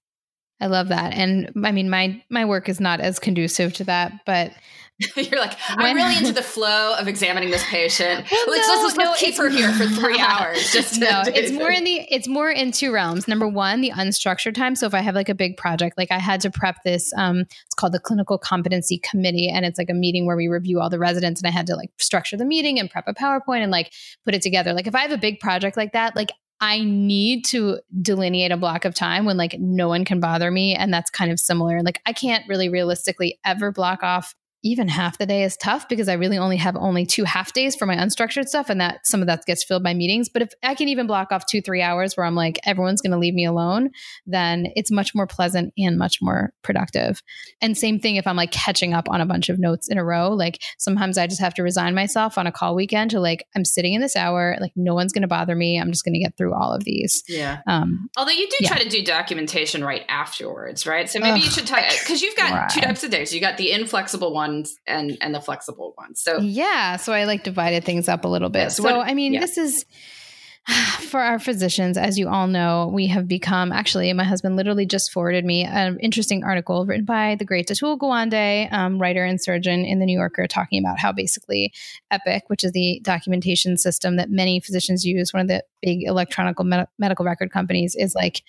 I 0.59 0.67
love 0.67 0.87
that. 0.87 1.13
And 1.13 1.51
I 1.63 1.71
mean, 1.71 1.89
my 1.89 2.21
my 2.29 2.45
work 2.45 2.69
is 2.69 2.79
not 2.79 2.99
as 2.99 3.19
conducive 3.19 3.73
to 3.73 3.83
that, 3.85 4.25
but 4.25 4.53
You're 5.15 5.39
like, 5.39 5.55
I'm 5.69 5.95
really 5.95 6.17
into 6.17 6.31
the 6.33 6.41
flow 6.41 6.95
of 6.97 7.07
examining 7.07 7.51
this 7.51 7.63
patient. 7.65 8.25
Well, 8.31 8.45
let's, 8.47 8.67
no, 8.67 8.73
let's, 8.73 8.97
let's, 8.97 8.97
no, 8.97 9.13
keep 9.13 9.37
her 9.37 9.47
here 9.47 9.71
for 9.71 9.85
three 10.01 10.19
hours. 10.19 10.71
Just 10.71 10.99
no, 10.99 11.21
it's 11.27 11.51
more 11.51 11.69
in 11.69 11.83
the 11.83 12.07
it's 12.09 12.27
more 12.27 12.49
in 12.49 12.71
two 12.71 12.91
realms. 12.91 13.27
Number 13.27 13.47
one, 13.47 13.81
the 13.81 13.91
unstructured 13.91 14.55
time. 14.55 14.75
So 14.75 14.87
if 14.87 14.95
I 14.95 15.01
have 15.01 15.13
like 15.13 15.29
a 15.29 15.35
big 15.35 15.55
project, 15.55 15.99
like 15.99 16.11
I 16.11 16.17
had 16.17 16.41
to 16.41 16.49
prep 16.49 16.81
this, 16.83 17.13
um, 17.15 17.41
it's 17.41 17.75
called 17.75 17.93
the 17.93 17.99
clinical 17.99 18.39
competency 18.39 18.97
committee, 18.97 19.49
and 19.49 19.65
it's 19.65 19.77
like 19.77 19.91
a 19.91 19.93
meeting 19.93 20.25
where 20.25 20.35
we 20.35 20.47
review 20.47 20.79
all 20.79 20.89
the 20.89 20.99
residents, 20.99 21.41
and 21.41 21.47
I 21.47 21.51
had 21.51 21.67
to 21.67 21.75
like 21.75 21.91
structure 21.99 22.35
the 22.35 22.45
meeting 22.45 22.79
and 22.79 22.89
prep 22.89 23.07
a 23.07 23.13
PowerPoint 23.13 23.61
and 23.61 23.71
like 23.71 23.93
put 24.25 24.33
it 24.33 24.41
together. 24.41 24.73
Like 24.73 24.87
if 24.87 24.95
I 24.95 25.01
have 25.01 25.11
a 25.11 25.17
big 25.17 25.39
project 25.39 25.77
like 25.77 25.93
that, 25.93 26.15
like 26.15 26.31
I 26.59 26.83
need 26.83 27.45
to 27.45 27.79
delineate 28.01 28.51
a 28.51 28.57
block 28.57 28.85
of 28.85 28.95
time 28.95 29.25
when 29.25 29.37
like 29.37 29.57
no 29.59 29.87
one 29.87 30.05
can 30.05 30.19
bother 30.19 30.49
me. 30.49 30.73
And 30.75 30.91
that's 30.91 31.11
kind 31.11 31.31
of 31.31 31.39
similar. 31.39 31.81
Like 31.83 32.01
I 32.05 32.13
can't 32.13 32.47
really 32.47 32.69
realistically 32.69 33.39
ever 33.45 33.71
block 33.71 34.01
off 34.01 34.33
even 34.63 34.87
half 34.87 35.17
the 35.17 35.25
day 35.25 35.43
is 35.43 35.55
tough 35.57 35.87
because 35.87 36.09
I 36.09 36.13
really 36.13 36.37
only 36.37 36.57
have 36.57 36.75
only 36.75 37.05
two 37.05 37.23
half 37.23 37.53
days 37.53 37.75
for 37.75 37.85
my 37.85 37.95
unstructured 37.95 38.45
stuff, 38.45 38.69
and 38.69 38.81
that 38.81 39.05
some 39.05 39.21
of 39.21 39.27
that 39.27 39.45
gets 39.45 39.63
filled 39.63 39.83
by 39.83 39.93
meetings. 39.93 40.29
But 40.29 40.41
if 40.41 40.49
I 40.63 40.75
can 40.75 40.87
even 40.87 41.07
block 41.07 41.31
off 41.31 41.45
two, 41.45 41.61
three 41.61 41.81
hours 41.81 42.15
where 42.15 42.25
I'm 42.25 42.35
like, 42.35 42.59
everyone's 42.65 43.01
going 43.01 43.11
to 43.11 43.17
leave 43.17 43.33
me 43.33 43.45
alone, 43.45 43.91
then 44.25 44.67
it's 44.75 44.91
much 44.91 45.13
more 45.13 45.27
pleasant 45.27 45.73
and 45.77 45.97
much 45.97 46.17
more 46.21 46.53
productive. 46.63 47.21
And 47.61 47.77
same 47.77 47.99
thing 47.99 48.15
if 48.15 48.27
I'm 48.27 48.35
like 48.35 48.51
catching 48.51 48.93
up 48.93 49.09
on 49.09 49.21
a 49.21 49.25
bunch 49.25 49.49
of 49.49 49.59
notes 49.59 49.87
in 49.89 49.97
a 49.97 50.03
row. 50.03 50.29
Like 50.29 50.59
sometimes 50.77 51.17
I 51.17 51.27
just 51.27 51.41
have 51.41 51.53
to 51.55 51.63
resign 51.63 51.93
myself 51.93 52.37
on 52.37 52.47
a 52.47 52.51
call 52.51 52.75
weekend 52.75 53.11
to 53.11 53.19
like, 53.19 53.45
I'm 53.55 53.65
sitting 53.65 53.93
in 53.93 54.01
this 54.01 54.15
hour, 54.15 54.57
like 54.59 54.73
no 54.75 54.93
one's 54.93 55.13
going 55.13 55.21
to 55.21 55.27
bother 55.27 55.55
me. 55.55 55.79
I'm 55.79 55.91
just 55.91 56.03
going 56.03 56.13
to 56.13 56.19
get 56.19 56.35
through 56.37 56.53
all 56.53 56.73
of 56.73 56.83
these. 56.83 57.23
Yeah. 57.27 57.59
Um, 57.67 58.09
Although 58.17 58.31
you 58.31 58.47
do 58.47 58.57
yeah. 58.61 58.69
try 58.69 58.83
to 58.83 58.89
do 58.89 59.03
documentation 59.03 59.83
right 59.83 60.03
afterwards, 60.09 60.87
right? 60.87 61.09
So 61.09 61.19
maybe 61.19 61.39
Ugh, 61.39 61.45
you 61.45 61.51
should 61.51 61.67
talk 61.67 61.83
because 61.99 62.21
you've 62.21 62.35
got 62.35 62.69
two 62.69 62.81
types 62.81 63.03
of 63.03 63.11
days. 63.11 63.33
You 63.33 63.41
got 63.41 63.57
the 63.57 63.71
inflexible 63.71 64.33
one 64.33 64.46
ones 64.47 64.77
and 64.87 65.17
and 65.21 65.35
the 65.35 65.41
flexible 65.41 65.93
ones. 65.97 66.21
So 66.21 66.39
yeah, 66.39 66.97
so 66.97 67.13
I 67.13 67.25
like 67.25 67.43
divided 67.43 67.83
things 67.83 68.07
up 68.07 68.25
a 68.25 68.27
little 68.27 68.49
bit. 68.49 68.59
Yeah, 68.59 68.67
so, 68.69 68.83
so 68.83 68.97
what, 68.97 69.07
I 69.07 69.13
mean, 69.13 69.33
yeah. 69.33 69.41
this 69.41 69.57
is 69.57 69.85
for 70.99 71.19
our 71.19 71.39
physicians, 71.39 71.97
as 71.97 72.17
you 72.17 72.27
all 72.27 72.47
know, 72.47 72.89
we 72.93 73.07
have 73.07 73.27
become 73.27 73.71
actually, 73.71 74.11
my 74.13 74.23
husband 74.23 74.55
literally 74.55 74.85
just 74.85 75.11
forwarded 75.11 75.45
me 75.45 75.63
an 75.63 75.97
interesting 75.99 76.43
article 76.43 76.85
written 76.85 77.05
by 77.05 77.35
the 77.35 77.45
great 77.45 77.67
Atul 77.67 77.97
Gawande, 77.97 78.71
um, 78.73 78.99
writer 78.99 79.23
and 79.23 79.41
surgeon 79.41 79.85
in 79.85 79.99
the 79.99 80.05
New 80.05 80.17
Yorker, 80.17 80.47
talking 80.47 80.83
about 80.83 80.99
how 80.99 81.11
basically 81.11 81.73
Epic, 82.11 82.43
which 82.47 82.63
is 82.63 82.71
the 82.71 82.99
documentation 83.03 83.77
system 83.77 84.17
that 84.17 84.29
many 84.29 84.59
physicians 84.59 85.05
use, 85.05 85.33
one 85.33 85.41
of 85.41 85.47
the 85.47 85.63
big 85.81 86.03
electronic 86.03 86.61
med- 86.63 86.87
medical 86.99 87.25
record 87.25 87.51
companies, 87.51 87.95
is 87.95 88.13
like 88.13 88.43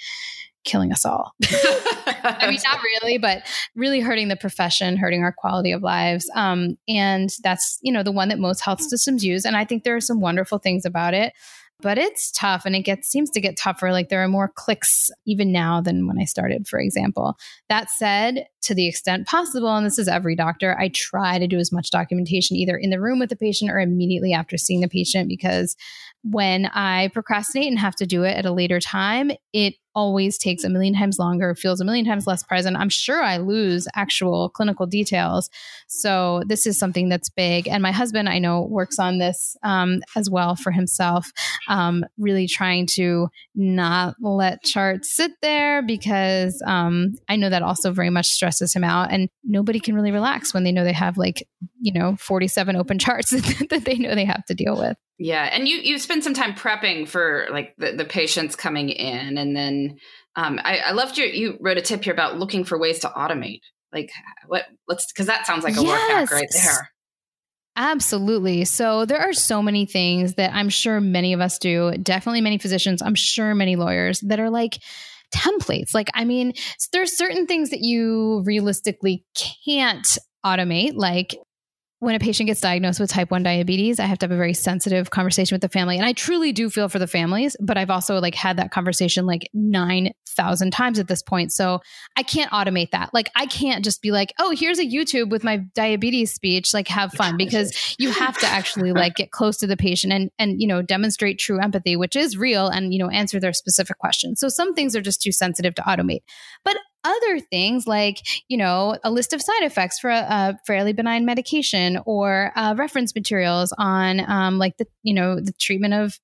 killing 0.65 0.93
us 0.93 1.05
all. 1.05 1.35
I 2.25 2.51
mean, 2.51 2.59
not 2.65 2.83
really, 2.83 3.19
but 3.19 3.43
really 3.75 4.01
hurting 4.01 4.29
the 4.29 4.37
profession, 4.37 4.97
hurting 4.97 5.23
our 5.23 5.33
quality 5.33 5.73
of 5.73 5.83
lives. 5.83 6.31
Um, 6.35 6.77
and 6.89 7.31
that's, 7.43 7.79
you 7.83 7.93
know, 7.93 8.03
the 8.03 8.13
one 8.13 8.29
that 8.29 8.39
most 8.39 8.61
health 8.61 8.81
systems 8.81 9.25
use. 9.25 9.45
And 9.45 9.57
I 9.57 9.65
think 9.65 9.85
there 9.85 9.97
are 9.97 10.01
some 10.01 10.21
wonderful 10.21 10.59
things 10.59 10.85
about 10.85 11.15
it 11.15 11.33
but 11.81 11.97
it's 11.97 12.33
tough 12.33 12.65
and 12.65 12.75
it 12.75 12.83
gets 12.83 13.09
seems 13.09 13.31
to 13.31 13.41
get 13.41 13.57
tougher 13.57 13.93
like 13.93 14.09
there 14.09 14.23
are 14.23 14.29
more 14.29 14.51
clicks 14.55 15.11
even 15.27 15.53
now 15.53 15.81
than 15.81 16.07
when 16.07 16.19
i 16.19 16.25
started 16.25 16.67
for 16.67 16.81
example 16.81 17.37
that 17.69 17.91
said 17.91 18.47
to 18.61 18.75
the 18.75 18.87
extent 18.87 19.27
possible 19.27 19.75
and 19.75 19.87
this 19.87 19.99
is 19.99 20.09
every 20.09 20.35
doctor 20.35 20.77
i 20.79 20.89
try 20.89 21.39
to 21.39 21.47
do 21.47 21.59
as 21.59 21.73
much 21.73 21.91
documentation 21.91 22.57
either 22.57 22.77
in 22.77 22.91
the 22.91 23.01
room 23.01 23.19
with 23.19 23.29
the 23.29 23.37
patient 23.37 23.71
or 23.71 23.79
immediately 23.79 24.33
after 24.33 24.57
seeing 24.57 24.81
the 24.81 24.89
patient 24.89 25.29
because 25.29 25.77
when 26.23 26.67
i 26.67 27.09
procrastinate 27.09 27.69
and 27.69 27.79
have 27.79 27.95
to 27.95 28.07
do 28.07 28.25
it 28.25 28.37
at 28.37 28.47
a 28.47 28.53
later 28.53 28.81
time 28.81 29.31
it 29.53 29.75
always 29.99 30.39
takes 30.39 30.63
a 30.63 30.69
million 30.69 30.95
times 30.95 31.19
longer, 31.19 31.57
feels 31.57 31.81
a 31.81 31.85
million 31.85 32.05
times 32.05 32.25
less 32.25 32.45
present. 32.45 32.77
I'm 32.77 32.89
sure 32.89 33.21
I 33.21 33.39
lose 33.39 33.89
actual 33.97 34.49
clinical 34.49 34.87
details. 34.87 35.51
So 35.89 36.45
this 36.47 36.69
is 36.69 36.79
something 36.79 37.09
that's 37.09 37.29
big. 37.29 37.67
And 37.67 37.83
my 37.83 37.91
husband, 37.91 38.29
I 38.29 38.39
know, 38.39 38.63
works 38.63 39.01
on 39.01 39.19
this 39.19 39.57
um, 39.65 39.99
as 40.15 40.31
well 40.31 40.55
for 40.55 40.71
himself, 40.71 41.33
um, 41.69 42.05
really 42.17 42.47
trying 42.47 42.87
to 42.95 43.27
not 43.57 44.15
let 44.21 44.63
charts 44.63 45.17
sit 45.17 45.33
there 45.43 45.83
because 45.83 46.63
um, 46.65 47.17
I 47.29 47.35
know 47.35 47.51
that 47.51 47.63
also 47.63 47.91
very 47.91 48.11
much 48.11 48.29
stresses 48.29 48.73
him 48.73 48.85
out. 48.85 49.11
And 49.11 49.29
nobody 49.43 49.81
can 49.81 49.97
really 49.97 50.13
relax 50.13 50.55
when 50.55 50.63
they 50.63 50.71
know 50.71 50.85
they 50.85 50.93
have 50.93 51.19
like, 51.19 51.45
you 51.81 51.93
know, 51.93 52.15
47 52.21 52.77
open 52.77 53.01
charts 53.01 53.31
that 53.71 53.83
they 53.85 53.97
know 53.97 54.15
they 54.15 54.27
have 54.27 54.45
to 54.45 54.55
deal 54.55 54.79
with. 54.79 54.97
Yeah, 55.19 55.49
and 55.53 55.67
you 55.67 55.79
you 55.79 55.99
spend 55.99 56.23
some 56.23 56.35
time 56.35 56.55
prepping 56.55 57.09
for 57.09 57.47
like 57.51 57.75
the, 57.77 57.93
the 57.93 58.05
patients 58.05 58.55
coming 58.55 58.89
in, 58.89 59.37
and 59.37 59.57
then 59.57 59.99
um, 60.37 60.61
I, 60.63 60.79
I 60.79 60.93
loved 60.93 61.19
your 61.19 61.27
you 61.27 61.59
wrote 61.61 61.77
a 61.77 61.83
tip 61.83 62.05
here 62.05 62.13
about 62.13 62.39
looking 62.39 62.65
for 62.65 62.79
ways 62.79 63.01
to 63.01 63.09
automate. 63.09 63.61
Like 63.93 64.11
what? 64.47 64.67
Let's 64.87 65.11
because 65.13 65.27
that 65.27 65.47
sounds 65.47 65.65
like 65.65 65.77
a 65.77 65.83
yes. 65.83 65.89
work 65.89 66.19
hack 66.19 66.31
right 66.31 66.49
there. 66.53 66.91
Absolutely. 67.75 68.65
So 68.65 69.05
there 69.05 69.21
are 69.21 69.33
so 69.33 69.63
many 69.63 69.87
things 69.87 70.35
that 70.35 70.53
I'm 70.53 70.69
sure 70.69 71.01
many 71.01 71.33
of 71.33 71.41
us 71.41 71.59
do. 71.59 71.93
Definitely 72.03 72.41
many 72.41 72.59
physicians. 72.59 73.01
I'm 73.01 73.15
sure 73.15 73.55
many 73.55 73.77
lawyers 73.77 74.19
that 74.21 74.41
are 74.41 74.51
like 74.51 74.81
templates. 75.33 75.95
Like, 75.95 76.09
I 76.13 76.25
mean, 76.25 76.55
there's 76.93 77.17
certain 77.17 77.47
things 77.47 77.71
that 77.71 77.81
you 77.81 78.43
realistically 78.45 79.25
can't 79.65 80.19
automate, 80.45 80.95
like 80.97 81.37
when 82.01 82.15
a 82.15 82.19
patient 82.19 82.47
gets 82.47 82.61
diagnosed 82.61 83.01
with 83.01 83.11
type 83.11 83.31
1 83.31 83.43
diabetes 83.43 83.99
i 83.99 84.05
have 84.05 84.19
to 84.19 84.25
have 84.25 84.31
a 84.31 84.37
very 84.37 84.55
sensitive 84.55 85.11
conversation 85.11 85.55
with 85.55 85.63
the 85.63 85.69
family. 85.69 85.97
And 85.97 86.07
i 86.07 86.13
truly 86.13 86.53
do 86.53 86.71
feel 86.71 86.89
for 86.89 86.99
the 86.99 87.07
families 87.07 87.57
but 87.61 87.77
i've 87.77 87.91
also 87.91 88.21
like 88.21 88.35
had 88.35 88.57
that 88.59 88.71
conversation 88.71 89.27
like 89.27 89.49
9000 89.55 90.71
times 90.71 90.99
at 90.99 91.09
this 91.09 91.23
point. 91.23 91.53
So 91.53 91.81
i 92.17 92.23
can't 92.23 92.51
automate 92.51 92.91
that. 92.93 93.13
Like 93.13 93.31
i 93.37 93.47
can't 93.47 93.85
just 93.85 94.03
be 94.03 94.11
like 94.11 94.33
oh 94.39 94.51
here's 94.51 94.79
a 94.79 94.85
youtube 94.85 95.31
with 95.31 95.45
my 95.45 95.59
diabetes 95.75 96.33
speech 96.33 96.73
like 96.73 96.89
have 96.89 97.13
fun 97.13 97.37
because 97.45 97.97
you 97.99 98.11
have 98.11 98.39
to 98.39 98.47
actually 98.47 98.93
like 98.93 99.17
get 99.17 99.31
close 99.31 99.57
to 99.59 99.67
the 99.67 99.77
patient 99.77 100.13
and 100.13 100.31
and 100.39 100.61
you 100.61 100.69
know 100.69 100.83
demonstrate 100.83 101.39
true 101.39 101.61
empathy 101.61 101.97
which 101.97 102.17
is 102.17 102.37
real 102.37 102.69
and 102.69 102.93
you 102.93 102.99
know 102.99 103.11
answer 103.11 103.41
their 103.41 103.53
specific 103.53 103.99
questions. 103.99 104.41
So 104.41 104.49
some 104.49 104.75
things 104.75 104.97
are 104.97 105.01
just 105.01 105.23
too 105.23 105.33
sensitive 105.33 105.75
to 105.77 105.83
automate. 105.83 106.23
But 106.65 106.77
other 107.05 107.41
things 107.41 107.87
like 107.87 108.19
you 108.49 108.57
know 108.57 108.99
a 109.05 109.11
list 109.11 109.33
of 109.33 109.43
side 109.43 109.63
effects 109.63 109.99
for 109.99 110.11
a, 110.11 110.27
a 110.29 110.59
fairly 110.67 110.93
benign 110.93 111.25
medication 111.25 111.99
or 112.07 112.53
uh, 112.57 112.75
reference 112.77 113.15
materials 113.15 113.73
on 113.79 114.21
um, 114.31 114.59
like 114.59 114.77
the 114.77 114.87
you 115.03 115.15
know 115.15 115.41
the 115.41 115.53
treatment 115.53 115.95
of 115.95 116.19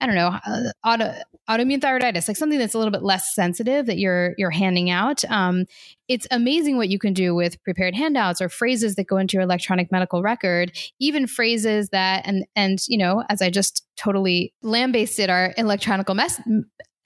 I 0.00 0.06
don't 0.06 0.14
know, 0.14 0.38
uh, 0.46 0.62
auto, 0.84 1.14
autoimmune 1.48 1.80
thyroiditis, 1.80 2.28
like 2.28 2.36
something 2.36 2.58
that's 2.58 2.74
a 2.74 2.78
little 2.78 2.92
bit 2.92 3.02
less 3.02 3.34
sensitive 3.34 3.86
that 3.86 3.98
you're 3.98 4.34
you're 4.36 4.50
handing 4.50 4.90
out. 4.90 5.24
Um, 5.24 5.64
it's 6.08 6.26
amazing 6.30 6.76
what 6.76 6.88
you 6.88 6.98
can 6.98 7.12
do 7.12 7.34
with 7.34 7.62
prepared 7.62 7.94
handouts 7.94 8.40
or 8.40 8.48
phrases 8.48 8.96
that 8.96 9.06
go 9.06 9.16
into 9.16 9.34
your 9.34 9.42
electronic 9.42 9.90
medical 9.90 10.22
record, 10.22 10.76
even 10.98 11.26
phrases 11.26 11.90
that 11.90 12.26
and 12.26 12.46
and 12.54 12.78
you 12.88 12.98
know, 12.98 13.24
as 13.28 13.40
I 13.40 13.50
just 13.50 13.86
totally 13.96 14.52
lambasted 14.62 15.30
our 15.30 15.54
electronic 15.56 16.12
mess 16.14 16.40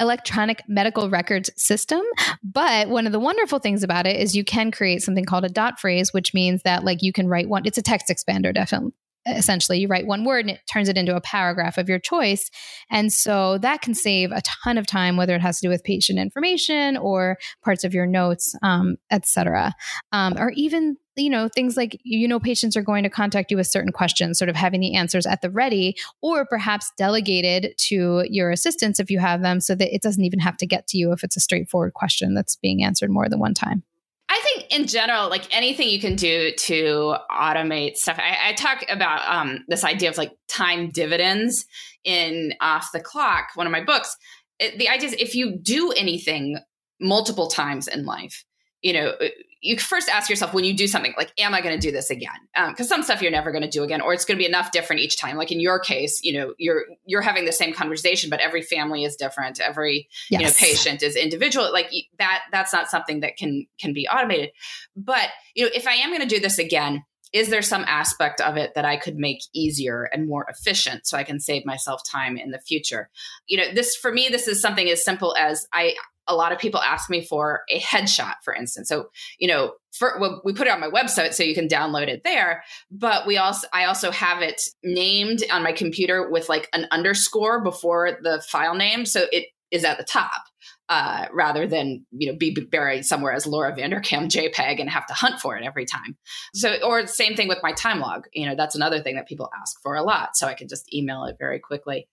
electronic 0.01 0.63
medical 0.67 1.11
records 1.11 1.51
system. 1.57 2.01
But 2.43 2.89
one 2.89 3.07
of 3.07 3.13
the 3.13 3.21
wonderful 3.21 3.59
things 3.59 3.83
about 3.83 4.07
it 4.07 4.17
is 4.17 4.35
you 4.35 4.45
can 4.45 4.71
create 4.71 5.03
something 5.03 5.25
called 5.25 5.45
a 5.45 5.49
dot 5.49 5.79
phrase, 5.79 6.13
which 6.13 6.35
means 6.35 6.63
that 6.63 6.85
like 6.85 7.03
you 7.03 7.13
can 7.13 7.29
write 7.29 7.49
one, 7.49 7.63
it's 7.67 7.79
a 7.79 7.83
text 7.83 8.09
expander, 8.09 8.53
definitely 8.55 8.93
essentially 9.27 9.79
you 9.79 9.89
write 9.89 10.07
one 10.07 10.25
word 10.25 10.47
and 10.47 10.51
it 10.51 10.61
turns 10.71 10.89
it 10.89 10.97
into 10.97 11.15
a 11.15 11.21
paragraph 11.21 11.79
of 11.79 11.89
your 11.89 11.99
choice. 11.99 12.51
And 12.91 13.13
so 13.13 13.59
that 13.59 13.83
can 13.83 13.95
save 13.95 14.33
a 14.33 14.43
ton 14.65 14.79
of 14.79 14.87
time 14.87 15.17
whether 15.17 15.35
it 15.35 15.43
has 15.43 15.61
to 15.61 15.67
do 15.67 15.71
with 15.71 15.85
patient 15.85 16.19
information 16.19 16.97
or 16.97 17.39
parts 17.63 17.85
of 17.85 17.95
your 17.95 18.07
notes 18.07 18.55
um, 18.63 18.97
etc 19.11 19.75
um, 20.13 20.37
or 20.39 20.51
even 20.51 20.97
you 21.17 21.31
know 21.31 21.49
things 21.49 21.77
like 21.77 21.99
you 22.03 22.27
know 22.27 22.41
patients 22.41 22.77
are 22.77 22.83
going 22.83 23.03
to 23.03 23.11
contact 23.11 23.51
you 23.51 23.57
with 23.57 23.67
certain 23.67 23.93
questions 23.93 24.39
sort 24.39 24.49
of 24.49 24.57
having 24.57 24.81
the 24.81 24.95
answers 24.95 25.27
at 25.27 25.43
the 25.43 25.51
ready 25.51 25.97
or 26.23 26.47
perhaps 26.47 26.93
delegated 26.97 27.75
to 27.77 28.25
your 28.29 28.51
assistants 28.51 29.01
if 29.01 29.11
you 29.11 29.19
have 29.19 29.43
them 29.43 29.61
so 29.61 29.75
that 29.75 29.95
it 29.95 30.03
doesn't 30.03 30.25
even 30.25 30.39
have 30.39 30.57
to 30.57 30.67
get 30.67 30.87
to 30.87 30.99
you 30.99 31.13
if 31.13 31.23
it's 31.25 31.37
a 31.37 31.41
straightforward 31.41 31.95
question 31.95 32.35
that's 32.35 32.57
being 32.57 32.83
answered 32.83 33.11
more 33.11 33.29
than 33.29 33.39
one 33.39 33.55
time 33.55 33.83
I 34.31 34.41
think 34.45 34.73
in 34.73 34.87
general, 34.87 35.29
like 35.29 35.55
anything 35.55 35.89
you 35.89 36.01
can 36.01 36.15
do 36.15 36.53
to 36.57 37.17
automate 37.33 37.97
stuff. 37.97 38.17
I, 38.21 38.51
I 38.51 38.53
talk 38.53 38.85
about 38.89 39.29
um, 39.29 39.65
this 39.67 39.83
idea 39.83 40.09
of 40.09 40.17
like 40.17 40.31
time 40.49 40.91
dividends 40.91 41.67
in 42.05 42.55
Off 42.61 42.91
the 42.93 43.01
Clock, 43.01 43.49
one 43.57 43.67
of 43.67 43.73
my 43.73 43.83
books. 43.83 44.17
It, 44.61 44.79
the 44.79 44.89
idea 44.89 45.09
is 45.09 45.15
if 45.15 45.35
you 45.35 45.59
do 45.59 45.91
anything 45.91 46.61
multiple 47.01 47.49
times 47.49 47.89
in 47.89 48.05
life, 48.05 48.45
you 48.83 48.93
know, 48.93 49.15
you 49.63 49.79
first 49.79 50.09
ask 50.09 50.31
yourself 50.31 50.55
when 50.55 50.65
you 50.65 50.75
do 50.75 50.87
something 50.87 51.13
like, 51.17 51.33
am 51.39 51.55
I 51.55 51.61
going 51.61 51.79
to 51.79 51.81
do 51.81 51.93
this 51.93 52.11
again? 52.11 52.31
Because 52.55 52.91
um, 52.91 52.97
some 52.97 53.03
stuff 53.03 53.21
you're 53.21 53.31
never 53.31 53.53
going 53.53 53.63
to 53.63 53.69
do 53.69 53.83
again, 53.83 54.01
or 54.01 54.15
it's 54.15 54.25
going 54.25 54.37
to 54.37 54.43
be 54.43 54.47
enough 54.47 54.73
different 54.73 55.03
each 55.03 55.19
time. 55.19 55.37
Like 55.37 55.53
in 55.53 55.61
your 55.61 55.79
case, 55.79 56.21
you 56.23 56.33
know, 56.33 56.55
you're 56.59 56.85
you're 57.05 57.21
having 57.21 57.45
the 57.45 57.53
same 57.53 57.75
conversation, 57.75 58.31
but 58.31 58.41
every 58.41 58.63
family 58.63 59.05
is 59.05 59.17
different. 59.17 59.61
Every 59.61 60.09
yes. 60.31 60.41
you 60.41 60.47
know 60.47 60.53
patient 60.53 61.03
is 61.03 61.15
individual. 61.15 61.71
Like 61.73 61.91
that, 62.19 62.43
that's 62.51 62.73
not 62.73 62.91
something 62.91 63.21
that 63.21 63.37
can 63.37 63.67
can 63.79 63.93
be 63.93 64.09
automated. 64.09 64.51
But 64.97 65.29
you 65.55 65.65
know, 65.65 65.71
if 65.75 65.87
I 65.87 65.95
am 65.95 66.11
going 66.11 66.23
to 66.23 66.27
do 66.27 66.41
this 66.41 66.59
again, 66.59 67.05
is 67.33 67.49
there 67.49 67.63
some 67.63 67.85
aspect 67.87 68.41
of 68.41 68.57
it 68.57 68.73
that 68.75 68.85
I 68.85 68.97
could 68.97 69.17
make 69.17 69.43
easier 69.55 70.09
and 70.13 70.27
more 70.27 70.47
efficient 70.49 71.07
so 71.07 71.17
I 71.17 71.23
can 71.23 71.39
save 71.39 71.65
myself 71.65 72.03
time 72.11 72.37
in 72.37 72.51
the 72.51 72.59
future? 72.59 73.09
You 73.47 73.59
know, 73.59 73.75
this 73.75 73.95
for 73.95 74.11
me, 74.11 74.29
this 74.31 74.49
is 74.49 74.61
something 74.61 74.89
as 74.89 75.05
simple 75.05 75.37
as 75.37 75.67
I 75.73 75.95
a 76.27 76.35
lot 76.35 76.53
of 76.53 76.59
people 76.59 76.81
ask 76.81 77.11
me 77.11 77.25
for 77.25 77.63
a 77.71 77.81
headshot, 77.81 78.35
for 78.45 78.55
instance. 78.55 78.89
So, 78.89 79.11
you 79.39 79.49
know, 79.49 79.73
for, 79.93 80.17
well, 80.21 80.41
we 80.45 80.53
put 80.53 80.67
it 80.67 80.73
on 80.73 80.81
my 80.81 80.89
website 80.89 81.35
so 81.35 81.43
you 81.43 81.55
can 81.55 81.69
download 81.69 82.09
it 82.09 82.23
there. 82.25 82.63
But 82.91 83.27
we 83.27 83.37
also, 83.37 83.67
I 83.73 83.85
also 83.85 84.11
have 84.11 84.43
it 84.43 84.63
named 84.85 85.43
on 85.51 85.63
my 85.63 85.73
computer 85.73 86.31
with 86.31 86.49
like 86.49 86.69
an 86.73 86.87
underscore 86.91 87.63
before 87.63 88.19
the 88.23 88.43
file 88.49 88.75
name, 88.75 89.05
so 89.05 89.27
it 89.33 89.47
is 89.71 89.85
at 89.85 89.99
the 89.99 90.05
top. 90.05 90.43
Uh, 90.89 91.27
rather 91.33 91.69
than 91.69 92.05
you 92.11 92.27
know 92.27 92.37
be 92.37 92.51
buried 92.51 93.05
somewhere 93.05 93.33
as 93.33 93.47
Laura 93.47 93.73
Vanderkam 93.73 94.29
JPEG 94.29 94.81
and 94.81 94.91
have 94.91 95.07
to 95.07 95.15
hunt 95.15 95.39
for 95.39 95.57
it 95.57 95.65
every 95.65 95.85
time. 95.85 96.17
So, 96.53 96.79
or 96.83 97.07
same 97.07 97.37
thing 97.37 97.47
with 97.47 97.61
my 97.63 97.71
time 97.71 98.01
log. 98.01 98.25
You 98.33 98.47
know, 98.47 98.57
that's 98.57 98.75
another 98.75 99.01
thing 99.01 99.15
that 99.15 99.29
people 99.29 99.49
ask 99.61 99.81
for 99.85 99.95
a 99.95 100.03
lot. 100.03 100.31
So 100.37 100.49
I 100.49 100.55
can 100.55 100.67
just 100.67 100.93
email 100.93 101.27
it 101.27 101.37
very 101.39 101.61
quickly. 101.61 102.09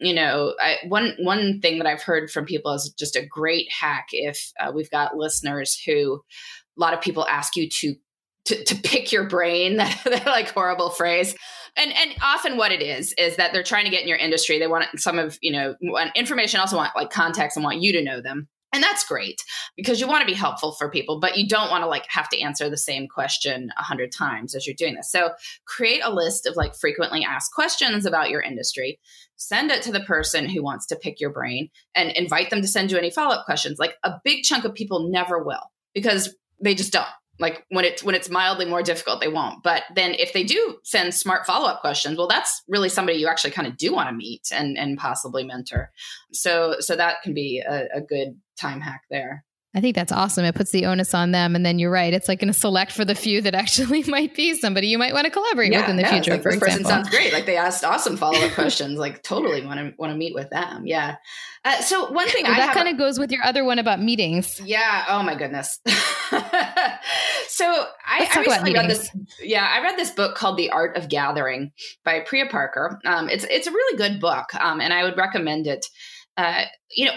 You 0.00 0.14
know, 0.14 0.54
I, 0.60 0.76
one 0.88 1.14
one 1.18 1.60
thing 1.60 1.78
that 1.78 1.86
I've 1.86 2.02
heard 2.02 2.30
from 2.30 2.46
people 2.46 2.72
is 2.72 2.92
just 2.98 3.16
a 3.16 3.24
great 3.24 3.68
hack. 3.70 4.06
If 4.12 4.52
uh, 4.58 4.72
we've 4.74 4.90
got 4.90 5.16
listeners 5.16 5.80
who, 5.86 6.22
a 6.76 6.80
lot 6.80 6.94
of 6.94 7.00
people 7.00 7.26
ask 7.28 7.56
you 7.56 7.68
to 7.68 7.94
to, 8.46 8.64
to 8.64 8.74
pick 8.76 9.12
your 9.12 9.28
brain, 9.28 9.76
that 9.76 10.22
like 10.26 10.50
horrible 10.50 10.90
phrase. 10.90 11.34
And 11.76 11.92
and 11.92 12.14
often 12.22 12.56
what 12.56 12.72
it 12.72 12.82
is 12.82 13.14
is 13.18 13.36
that 13.36 13.52
they're 13.52 13.62
trying 13.62 13.84
to 13.84 13.90
get 13.90 14.02
in 14.02 14.08
your 14.08 14.18
industry. 14.18 14.58
They 14.58 14.66
want 14.66 14.86
some 14.96 15.18
of 15.18 15.38
you 15.42 15.52
know 15.52 15.74
information, 16.14 16.60
also 16.60 16.76
want 16.76 16.96
like 16.96 17.10
context 17.10 17.56
and 17.56 17.64
want 17.64 17.82
you 17.82 17.92
to 17.92 18.02
know 18.02 18.20
them 18.20 18.48
and 18.72 18.82
that's 18.82 19.06
great 19.06 19.42
because 19.76 20.00
you 20.00 20.06
want 20.06 20.20
to 20.20 20.26
be 20.26 20.34
helpful 20.34 20.72
for 20.72 20.90
people 20.90 21.20
but 21.20 21.36
you 21.36 21.46
don't 21.46 21.70
want 21.70 21.82
to 21.82 21.88
like 21.88 22.04
have 22.08 22.28
to 22.28 22.40
answer 22.40 22.70
the 22.70 22.76
same 22.76 23.08
question 23.08 23.70
a 23.78 23.82
hundred 23.82 24.12
times 24.12 24.54
as 24.54 24.66
you're 24.66 24.74
doing 24.74 24.94
this. 24.94 25.10
So 25.10 25.30
create 25.66 26.02
a 26.04 26.12
list 26.12 26.46
of 26.46 26.56
like 26.56 26.74
frequently 26.74 27.24
asked 27.24 27.52
questions 27.54 28.06
about 28.06 28.30
your 28.30 28.42
industry 28.42 28.98
send 29.40 29.70
it 29.70 29.82
to 29.82 29.90
the 29.90 30.00
person 30.00 30.48
who 30.48 30.62
wants 30.62 30.86
to 30.86 30.96
pick 30.96 31.18
your 31.18 31.30
brain 31.30 31.70
and 31.94 32.10
invite 32.10 32.50
them 32.50 32.60
to 32.60 32.68
send 32.68 32.92
you 32.92 32.98
any 32.98 33.10
follow-up 33.10 33.46
questions. 33.46 33.78
Like 33.78 33.96
a 34.04 34.20
big 34.22 34.44
chunk 34.44 34.64
of 34.64 34.74
people 34.74 35.08
never 35.10 35.42
will 35.42 35.72
because 35.94 36.36
they 36.62 36.74
just 36.74 36.92
don't 36.92 37.06
like 37.40 37.64
when 37.70 37.84
it's 37.84 38.02
when 38.02 38.14
it's 38.14 38.30
mildly 38.30 38.66
more 38.66 38.82
difficult 38.82 39.20
they 39.20 39.28
won't. 39.28 39.62
But 39.62 39.84
then 39.94 40.14
if 40.14 40.32
they 40.32 40.44
do 40.44 40.78
send 40.84 41.14
smart 41.14 41.46
follow-up 41.46 41.80
questions 41.80 42.16
well 42.16 42.28
that's 42.28 42.62
really 42.68 42.88
somebody 42.88 43.18
you 43.18 43.26
actually 43.26 43.50
kind 43.50 43.66
of 43.66 43.76
do 43.76 43.92
want 43.92 44.08
to 44.08 44.14
meet 44.14 44.48
and 44.52 44.78
and 44.78 44.98
possibly 44.98 45.44
mentor. 45.44 45.90
So 46.32 46.76
so 46.80 46.96
that 46.96 47.22
can 47.22 47.34
be 47.34 47.62
a, 47.66 47.88
a 47.94 48.00
good 48.00 48.38
time 48.58 48.80
hack 48.80 49.02
there 49.10 49.44
I 49.72 49.80
think 49.80 49.94
that's 49.94 50.10
awesome. 50.10 50.44
It 50.44 50.56
puts 50.56 50.72
the 50.72 50.86
onus 50.86 51.14
on 51.14 51.30
them. 51.30 51.54
And 51.54 51.64
then 51.64 51.78
you're 51.78 51.92
right. 51.92 52.12
It's 52.12 52.26
like 52.26 52.40
going 52.40 52.52
to 52.52 52.58
select 52.58 52.90
for 52.90 53.04
the 53.04 53.14
few 53.14 53.40
that 53.42 53.54
actually 53.54 54.02
might 54.04 54.34
be 54.34 54.54
somebody 54.54 54.88
you 54.88 54.98
might 54.98 55.12
want 55.12 55.26
to 55.26 55.30
collaborate 55.30 55.72
yeah, 55.72 55.82
with 55.82 55.90
in 55.90 55.96
the 55.96 56.02
yeah, 56.02 56.10
future. 56.10 56.32
Like, 56.32 56.42
for 56.42 56.50
this 56.50 56.56
example. 56.56 56.78
person 56.82 57.04
sounds 57.04 57.10
great. 57.10 57.32
Like 57.32 57.46
they 57.46 57.56
asked 57.56 57.84
awesome 57.84 58.16
follow 58.16 58.38
up 58.38 58.52
questions. 58.52 58.98
Like 58.98 59.22
totally 59.22 59.64
want 59.64 59.78
to 59.78 59.94
want 59.96 60.12
to 60.12 60.16
meet 60.16 60.34
with 60.34 60.50
them. 60.50 60.86
Yeah. 60.86 61.16
Uh, 61.64 61.80
so 61.82 62.10
one 62.10 62.26
thing 62.28 62.44
well, 62.44 62.56
that 62.56 62.74
kind 62.74 62.88
of 62.88 62.98
goes 62.98 63.18
with 63.18 63.30
your 63.30 63.44
other 63.44 63.64
one 63.64 63.78
about 63.78 64.00
meetings. 64.00 64.60
Yeah. 64.64 65.04
Oh 65.08 65.22
my 65.22 65.36
goodness. 65.36 65.78
so 65.86 65.94
I, 68.06 68.28
I 68.34 68.40
recently 68.40 68.72
read 68.72 68.90
this. 68.90 69.08
Yeah, 69.40 69.68
I 69.70 69.82
read 69.82 69.96
this 69.96 70.10
book 70.10 70.34
called 70.34 70.56
The 70.56 70.70
Art 70.70 70.96
of 70.96 71.08
Gathering 71.08 71.70
by 72.04 72.20
Priya 72.20 72.46
Parker. 72.46 72.98
Um, 73.04 73.28
it's 73.28 73.44
it's 73.44 73.68
a 73.68 73.70
really 73.70 73.98
good 73.98 74.20
book, 74.20 74.52
um, 74.54 74.80
and 74.80 74.92
I 74.92 75.04
would 75.04 75.16
recommend 75.16 75.68
it. 75.68 75.86
Uh, 76.36 76.64
you 76.96 77.06
know, 77.06 77.12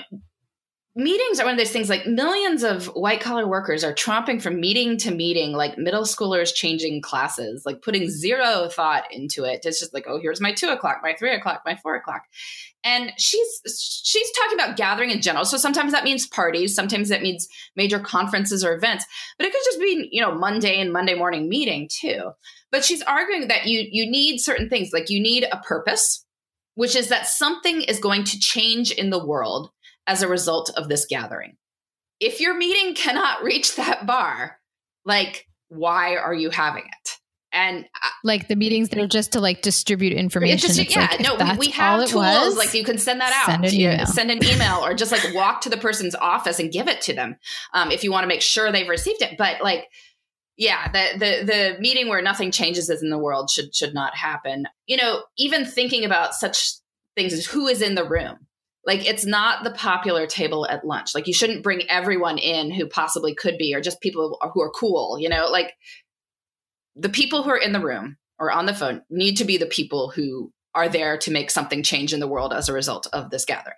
meetings 0.96 1.40
are 1.40 1.46
one 1.46 1.54
of 1.54 1.58
those 1.58 1.72
things 1.72 1.90
like 1.90 2.06
millions 2.06 2.64
of 2.64 2.86
white 2.88 3.20
collar 3.20 3.48
workers 3.48 3.84
are 3.84 3.94
tromping 3.94 4.40
from 4.40 4.60
meeting 4.60 4.96
to 4.96 5.12
meeting 5.12 5.52
like 5.52 5.76
middle 5.76 6.04
schoolers 6.04 6.54
changing 6.54 7.02
classes 7.02 7.64
like 7.66 7.82
putting 7.82 8.10
zero 8.10 8.70
thought 8.70 9.06
into 9.12 9.44
it. 9.44 9.66
It's 9.66 9.80
just 9.80 9.94
like 9.94 10.06
oh 10.08 10.20
here's 10.22 10.42
my 10.42 10.54
two 10.54 10.70
o'clock 10.70 11.00
my 11.02 11.16
three 11.18 11.34
o'clock 11.34 11.64
my 11.66 11.76
four 11.76 11.96
o'clock. 11.96 12.24
And 12.84 13.12
she's 13.18 13.62
she's 14.04 14.32
talking 14.34 14.60
about 14.60 14.78
gathering 14.78 15.10
in 15.10 15.22
general. 15.22 15.46
So 15.46 15.58
sometimes 15.58 15.94
that 15.94 16.04
means 16.04 16.28
parties 16.28 16.76
sometimes 16.76 17.10
that 17.10 17.24
means 17.24 17.48
major 17.76 18.00
conferences 18.00 18.64
or 18.64 18.76
events 18.76 19.06
but 19.38 19.48
it 19.48 19.52
could 19.52 19.64
just 19.66 19.80
be 19.80 20.10
you 20.12 20.22
know 20.22 20.36
monday 20.36 20.80
and 20.80 20.94
monday 20.94 21.16
morning 21.16 21.50
meeting 21.50 21.90
too. 21.92 22.32
But 22.72 22.86
she's 22.86 23.02
arguing 23.02 23.48
that 23.48 23.66
you 23.66 23.88
you 23.92 24.10
need 24.10 24.40
certain 24.40 24.70
things 24.70 24.92
like 24.94 25.10
you 25.10 25.20
need 25.20 25.48
a 25.52 25.58
purpose 25.58 26.24
which 26.76 26.96
is 26.96 27.10
that 27.10 27.28
something 27.28 27.82
is 27.82 28.00
going 28.00 28.24
to 28.24 28.40
change 28.40 28.92
in 28.92 29.10
the 29.10 29.24
world 29.24 29.72
as 30.08 30.22
a 30.22 30.28
result 30.28 30.72
of 30.76 30.90
this 30.90 31.06
gathering. 31.06 31.58
If 32.20 32.40
your 32.40 32.56
meeting 32.56 32.96
cannot 33.02 33.44
reach 33.44 33.76
that 33.76 34.06
bar, 34.06 34.60
like, 35.06 35.48
why 35.70 36.16
are 36.16 36.34
you 36.34 36.50
having 36.50 36.84
it? 36.84 37.10
And 37.56 37.86
uh, 37.86 38.10
like 38.24 38.48
the 38.48 38.56
meetings 38.56 38.90
that 38.90 38.98
are 38.98 39.08
just 39.08 39.34
to 39.34 39.40
like 39.40 39.62
distribute 39.62 40.14
information. 40.14 40.58
Just, 40.58 40.96
yeah, 40.96 41.08
like, 41.12 41.20
no, 41.20 41.36
we, 41.36 41.68
we 41.68 41.70
have 41.70 42.00
tools 42.10 42.16
was, 42.16 42.58
like 42.58 42.74
you 42.74 42.84
can 42.84 42.98
send 42.98 43.22
that 43.22 43.32
out. 43.32 43.46
Send 43.46 43.66
an, 43.66 43.74
email. 43.74 44.06
send 44.08 44.32
an 44.32 44.44
email 44.44 44.84
or 44.84 44.96
just 44.96 45.12
like 45.12 45.24
walk 45.36 45.62
to 45.62 45.70
the 45.70 45.78
person's 45.78 46.16
office 46.16 46.60
and 46.60 46.72
give 46.72 46.88
it 46.88 47.00
to 47.02 47.14
them 47.14 47.36
um, 47.76 47.92
if 47.92 48.04
you 48.04 48.12
want 48.12 48.24
to 48.24 48.28
make 48.28 48.42
sure 48.42 48.72
they've 48.72 48.90
received 48.90 49.22
it. 49.22 49.38
But 49.38 49.62
like, 49.62 49.86
yeah, 50.58 50.92
the 50.92 51.20
the 51.20 51.46
the 51.46 51.78
meeting 51.80 52.10
where 52.10 52.24
nothing 52.24 52.50
changes 52.50 52.90
is 52.90 53.04
in 53.04 53.12
the 53.12 53.20
world 53.20 53.52
should 53.52 53.76
should 53.76 53.94
not 53.94 54.16
happen. 54.16 54.66
You 54.88 54.98
know, 54.98 55.22
even 55.38 55.64
thinking 55.64 56.06
about 56.06 56.34
such 56.34 56.72
things 57.16 57.34
as 57.34 57.46
who 57.46 57.68
is 57.68 57.84
in 57.84 57.94
the 57.94 58.08
room 58.08 58.48
like 58.86 59.08
it's 59.08 59.26
not 59.26 59.64
the 59.64 59.72
popular 59.72 60.28
table 60.28 60.68
at 60.68 60.86
lunch. 60.86 61.16
Like 61.16 61.28
you 61.28 61.34
shouldn't 61.34 61.64
bring 61.64 61.90
everyone 61.90 62.38
in 62.38 62.72
who 62.72 62.88
possibly 62.88 63.34
could 63.34 63.58
be, 63.58 63.74
or 63.74 63.82
just 63.82 64.02
people 64.02 64.38
who 64.54 64.62
are 64.62 64.72
cool. 64.72 65.18
You 65.20 65.30
know, 65.30 65.48
like 65.50 65.74
the 66.96 67.10
people 67.10 67.44
who 67.44 67.50
are 67.50 67.58
in 67.58 67.72
the 67.74 67.80
room 67.80 68.18
or 68.40 68.52
on 68.52 68.66
the 68.66 68.74
phone 68.74 69.02
need 69.10 69.38
to 69.38 69.46
be 69.46 69.58
the 69.58 69.66
people 69.66 70.10
who 70.10 70.52
are 70.76 70.90
there 70.90 71.18
to 71.20 71.32
make 71.32 71.52
something 71.52 71.84
change 71.84 72.14
in 72.14 72.20
the 72.20 72.28
world 72.28 72.52
as 72.54 72.68
a 72.68 72.74
result 72.74 73.08
of 73.14 73.30
this 73.30 73.46
gathering. 73.46 73.76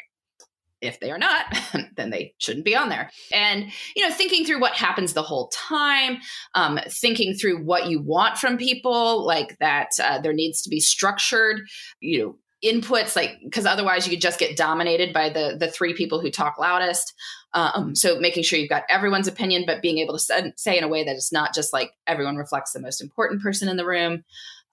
If 0.81 0.99
they 0.99 1.11
are 1.11 1.17
not, 1.17 1.45
then 1.97 2.09
they 2.09 2.33
shouldn't 2.37 2.65
be 2.65 2.75
on 2.75 2.89
there. 2.89 3.09
And 3.31 3.71
you 3.95 4.07
know, 4.07 4.13
thinking 4.13 4.45
through 4.45 4.59
what 4.59 4.73
happens 4.73 5.13
the 5.13 5.21
whole 5.21 5.49
time, 5.49 6.17
um, 6.55 6.79
thinking 6.89 7.33
through 7.33 7.63
what 7.63 7.87
you 7.87 8.01
want 8.01 8.37
from 8.37 8.57
people, 8.57 9.25
like 9.25 9.57
that 9.59 9.89
uh, 10.01 10.19
there 10.19 10.33
needs 10.33 10.61
to 10.63 10.69
be 10.69 10.79
structured, 10.79 11.61
you 11.99 12.19
know, 12.19 12.35
inputs 12.65 13.15
like 13.15 13.37
because 13.43 13.65
otherwise 13.65 14.05
you 14.05 14.11
could 14.11 14.21
just 14.21 14.39
get 14.39 14.57
dominated 14.57 15.13
by 15.13 15.29
the 15.29 15.55
the 15.59 15.69
three 15.69 15.93
people 15.93 16.19
who 16.19 16.31
talk 16.31 16.57
loudest. 16.57 17.13
Um, 17.53 17.95
so 17.95 18.19
making 18.19 18.43
sure 18.43 18.59
you've 18.59 18.69
got 18.69 18.83
everyone's 18.89 19.29
opinion 19.29 19.63
but 19.65 19.81
being 19.81 19.99
able 19.99 20.17
to 20.17 20.53
say 20.57 20.77
in 20.77 20.83
a 20.83 20.89
way 20.89 21.05
that 21.05 21.15
it's 21.15 21.31
not 21.31 21.53
just 21.53 21.71
like 21.71 21.91
everyone 22.05 22.35
reflects 22.35 22.73
the 22.73 22.81
most 22.81 23.01
important 23.01 23.41
person 23.41 23.69
in 23.69 23.77
the 23.77 23.85
room. 23.85 24.23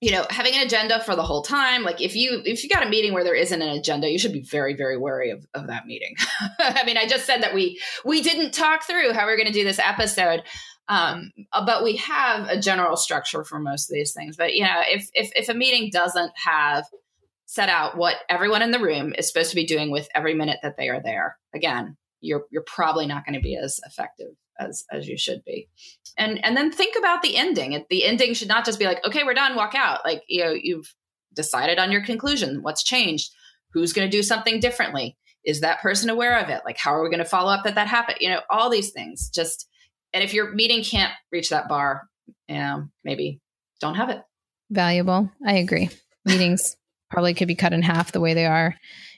You 0.00 0.10
know 0.10 0.26
having 0.30 0.54
an 0.54 0.66
agenda 0.66 1.00
for 1.04 1.14
the 1.14 1.22
whole 1.22 1.42
time 1.42 1.84
like 1.84 2.00
if 2.00 2.16
you 2.16 2.42
if 2.44 2.64
you 2.64 2.68
got 2.68 2.84
a 2.84 2.90
meeting 2.90 3.12
where 3.12 3.22
there 3.22 3.36
isn't 3.36 3.62
an 3.62 3.78
agenda 3.78 4.10
you 4.10 4.18
should 4.18 4.32
be 4.32 4.42
very 4.42 4.74
very 4.74 4.96
wary 4.96 5.30
of, 5.30 5.46
of 5.54 5.68
that 5.68 5.86
meeting. 5.86 6.16
I 6.58 6.82
mean 6.84 6.96
i 6.96 7.06
just 7.06 7.24
said 7.24 7.42
that 7.44 7.54
we 7.54 7.80
we 8.04 8.20
didn't 8.20 8.52
talk 8.52 8.84
through 8.84 9.12
how 9.12 9.26
we 9.26 9.32
are 9.32 9.36
going 9.36 9.46
to 9.46 9.52
do 9.52 9.62
this 9.62 9.78
episode 9.78 10.42
um, 10.88 11.30
but 11.52 11.84
we 11.84 11.96
have 11.96 12.48
a 12.48 12.60
general 12.60 12.96
structure 12.96 13.44
for 13.44 13.58
most 13.58 13.88
of 13.88 13.94
these 13.94 14.12
things. 14.12 14.36
But 14.36 14.54
you 14.54 14.64
know 14.64 14.82
if 14.88 15.08
if, 15.14 15.30
if 15.36 15.48
a 15.48 15.54
meeting 15.54 15.90
doesn't 15.92 16.32
have 16.36 16.84
set 17.52 17.68
out 17.68 17.98
what 17.98 18.16
everyone 18.30 18.62
in 18.62 18.70
the 18.70 18.80
room 18.80 19.12
is 19.18 19.28
supposed 19.28 19.50
to 19.50 19.56
be 19.56 19.66
doing 19.66 19.90
with 19.90 20.08
every 20.14 20.32
minute 20.32 20.58
that 20.62 20.78
they 20.78 20.88
are 20.88 21.02
there. 21.02 21.36
Again, 21.54 21.98
you're 22.22 22.46
you're 22.50 22.64
probably 22.66 23.06
not 23.06 23.26
going 23.26 23.34
to 23.34 23.42
be 23.42 23.58
as 23.62 23.78
effective 23.84 24.30
as 24.58 24.86
as 24.90 25.06
you 25.06 25.18
should 25.18 25.44
be. 25.44 25.68
And 26.16 26.42
and 26.42 26.56
then 26.56 26.72
think 26.72 26.96
about 26.98 27.20
the 27.20 27.36
ending. 27.36 27.84
The 27.90 28.06
ending 28.06 28.32
should 28.32 28.48
not 28.48 28.64
just 28.64 28.78
be 28.78 28.86
like, 28.86 29.06
okay, 29.06 29.22
we're 29.22 29.34
done, 29.34 29.54
walk 29.54 29.74
out. 29.74 30.00
Like, 30.02 30.22
you 30.28 30.42
know, 30.42 30.52
you've 30.52 30.94
decided 31.34 31.78
on 31.78 31.92
your 31.92 32.02
conclusion. 32.02 32.62
What's 32.62 32.82
changed? 32.82 33.30
Who's 33.74 33.92
going 33.92 34.10
to 34.10 34.16
do 34.16 34.22
something 34.22 34.58
differently? 34.58 35.18
Is 35.44 35.60
that 35.60 35.82
person 35.82 36.08
aware 36.08 36.38
of 36.38 36.48
it? 36.48 36.62
Like, 36.64 36.78
how 36.78 36.94
are 36.94 37.02
we 37.02 37.10
going 37.10 37.18
to 37.18 37.24
follow 37.26 37.52
up 37.52 37.64
that 37.64 37.74
that 37.74 37.86
happened? 37.86 38.18
You 38.22 38.30
know, 38.30 38.40
all 38.48 38.70
these 38.70 38.92
things. 38.92 39.28
Just 39.28 39.68
and 40.14 40.24
if 40.24 40.32
your 40.32 40.54
meeting 40.54 40.82
can't 40.82 41.12
reach 41.30 41.50
that 41.50 41.68
bar, 41.68 42.08
you 42.48 42.88
maybe 43.04 43.42
don't 43.78 43.96
have 43.96 44.08
it. 44.08 44.22
Valuable. 44.70 45.30
I 45.46 45.56
agree. 45.56 45.90
Meetings 46.24 46.76
probably 47.12 47.34
could 47.34 47.48
be 47.48 47.54
cut 47.54 47.72
in 47.72 47.82
half 47.82 48.12
the 48.12 48.20
way 48.20 48.34
they 48.34 48.46
are 48.46 48.74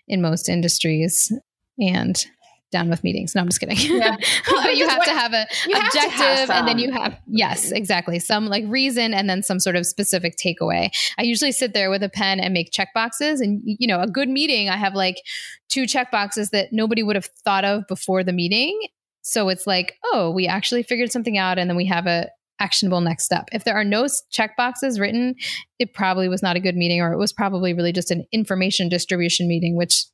in 0.08 0.20
most 0.20 0.48
industries 0.48 1.32
and 1.78 2.26
down 2.72 2.90
with 2.90 3.04
meetings. 3.04 3.36
No, 3.36 3.40
I'm 3.40 3.46
just 3.46 3.60
kidding. 3.60 3.76
Yeah. 3.78 4.16
but 4.50 4.76
you 4.76 4.88
have 4.88 5.04
to 5.04 5.10
have 5.10 5.32
a 5.32 5.46
objective 5.64 6.48
have 6.48 6.50
and 6.50 6.66
then 6.66 6.80
you 6.80 6.90
have 6.90 7.16
yes, 7.28 7.70
exactly. 7.70 8.18
Some 8.18 8.46
like 8.46 8.64
reason 8.66 9.14
and 9.14 9.30
then 9.30 9.44
some 9.44 9.60
sort 9.60 9.76
of 9.76 9.86
specific 9.86 10.36
takeaway. 10.36 10.90
I 11.16 11.22
usually 11.22 11.52
sit 11.52 11.72
there 11.72 11.88
with 11.88 12.02
a 12.02 12.08
pen 12.08 12.40
and 12.40 12.52
make 12.52 12.72
check 12.72 12.88
boxes 12.92 13.40
and 13.40 13.62
you 13.64 13.86
know, 13.86 14.00
a 14.00 14.08
good 14.08 14.28
meeting, 14.28 14.68
I 14.68 14.76
have 14.76 14.94
like 14.94 15.22
two 15.68 15.86
check 15.86 16.10
boxes 16.10 16.50
that 16.50 16.72
nobody 16.72 17.04
would 17.04 17.14
have 17.14 17.30
thought 17.44 17.64
of 17.64 17.86
before 17.86 18.24
the 18.24 18.32
meeting. 18.32 18.78
So 19.22 19.48
it's 19.48 19.68
like, 19.68 19.96
oh, 20.12 20.32
we 20.32 20.48
actually 20.48 20.82
figured 20.82 21.12
something 21.12 21.38
out 21.38 21.58
and 21.58 21.70
then 21.70 21.76
we 21.76 21.86
have 21.86 22.08
a 22.08 22.28
actionable 22.60 23.00
next 23.00 23.24
step. 23.24 23.48
If 23.52 23.64
there 23.64 23.74
are 23.74 23.84
no 23.84 24.06
check 24.30 24.56
boxes 24.56 25.00
written, 25.00 25.34
it 25.78 25.92
probably 25.92 26.28
was 26.28 26.42
not 26.42 26.56
a 26.56 26.60
good 26.60 26.76
meeting 26.76 27.00
or 27.00 27.12
it 27.12 27.18
was 27.18 27.32
probably 27.32 27.74
really 27.74 27.92
just 27.92 28.10
an 28.10 28.24
information 28.32 28.88
distribution 28.88 29.48
meeting, 29.48 29.76
which 29.76 30.06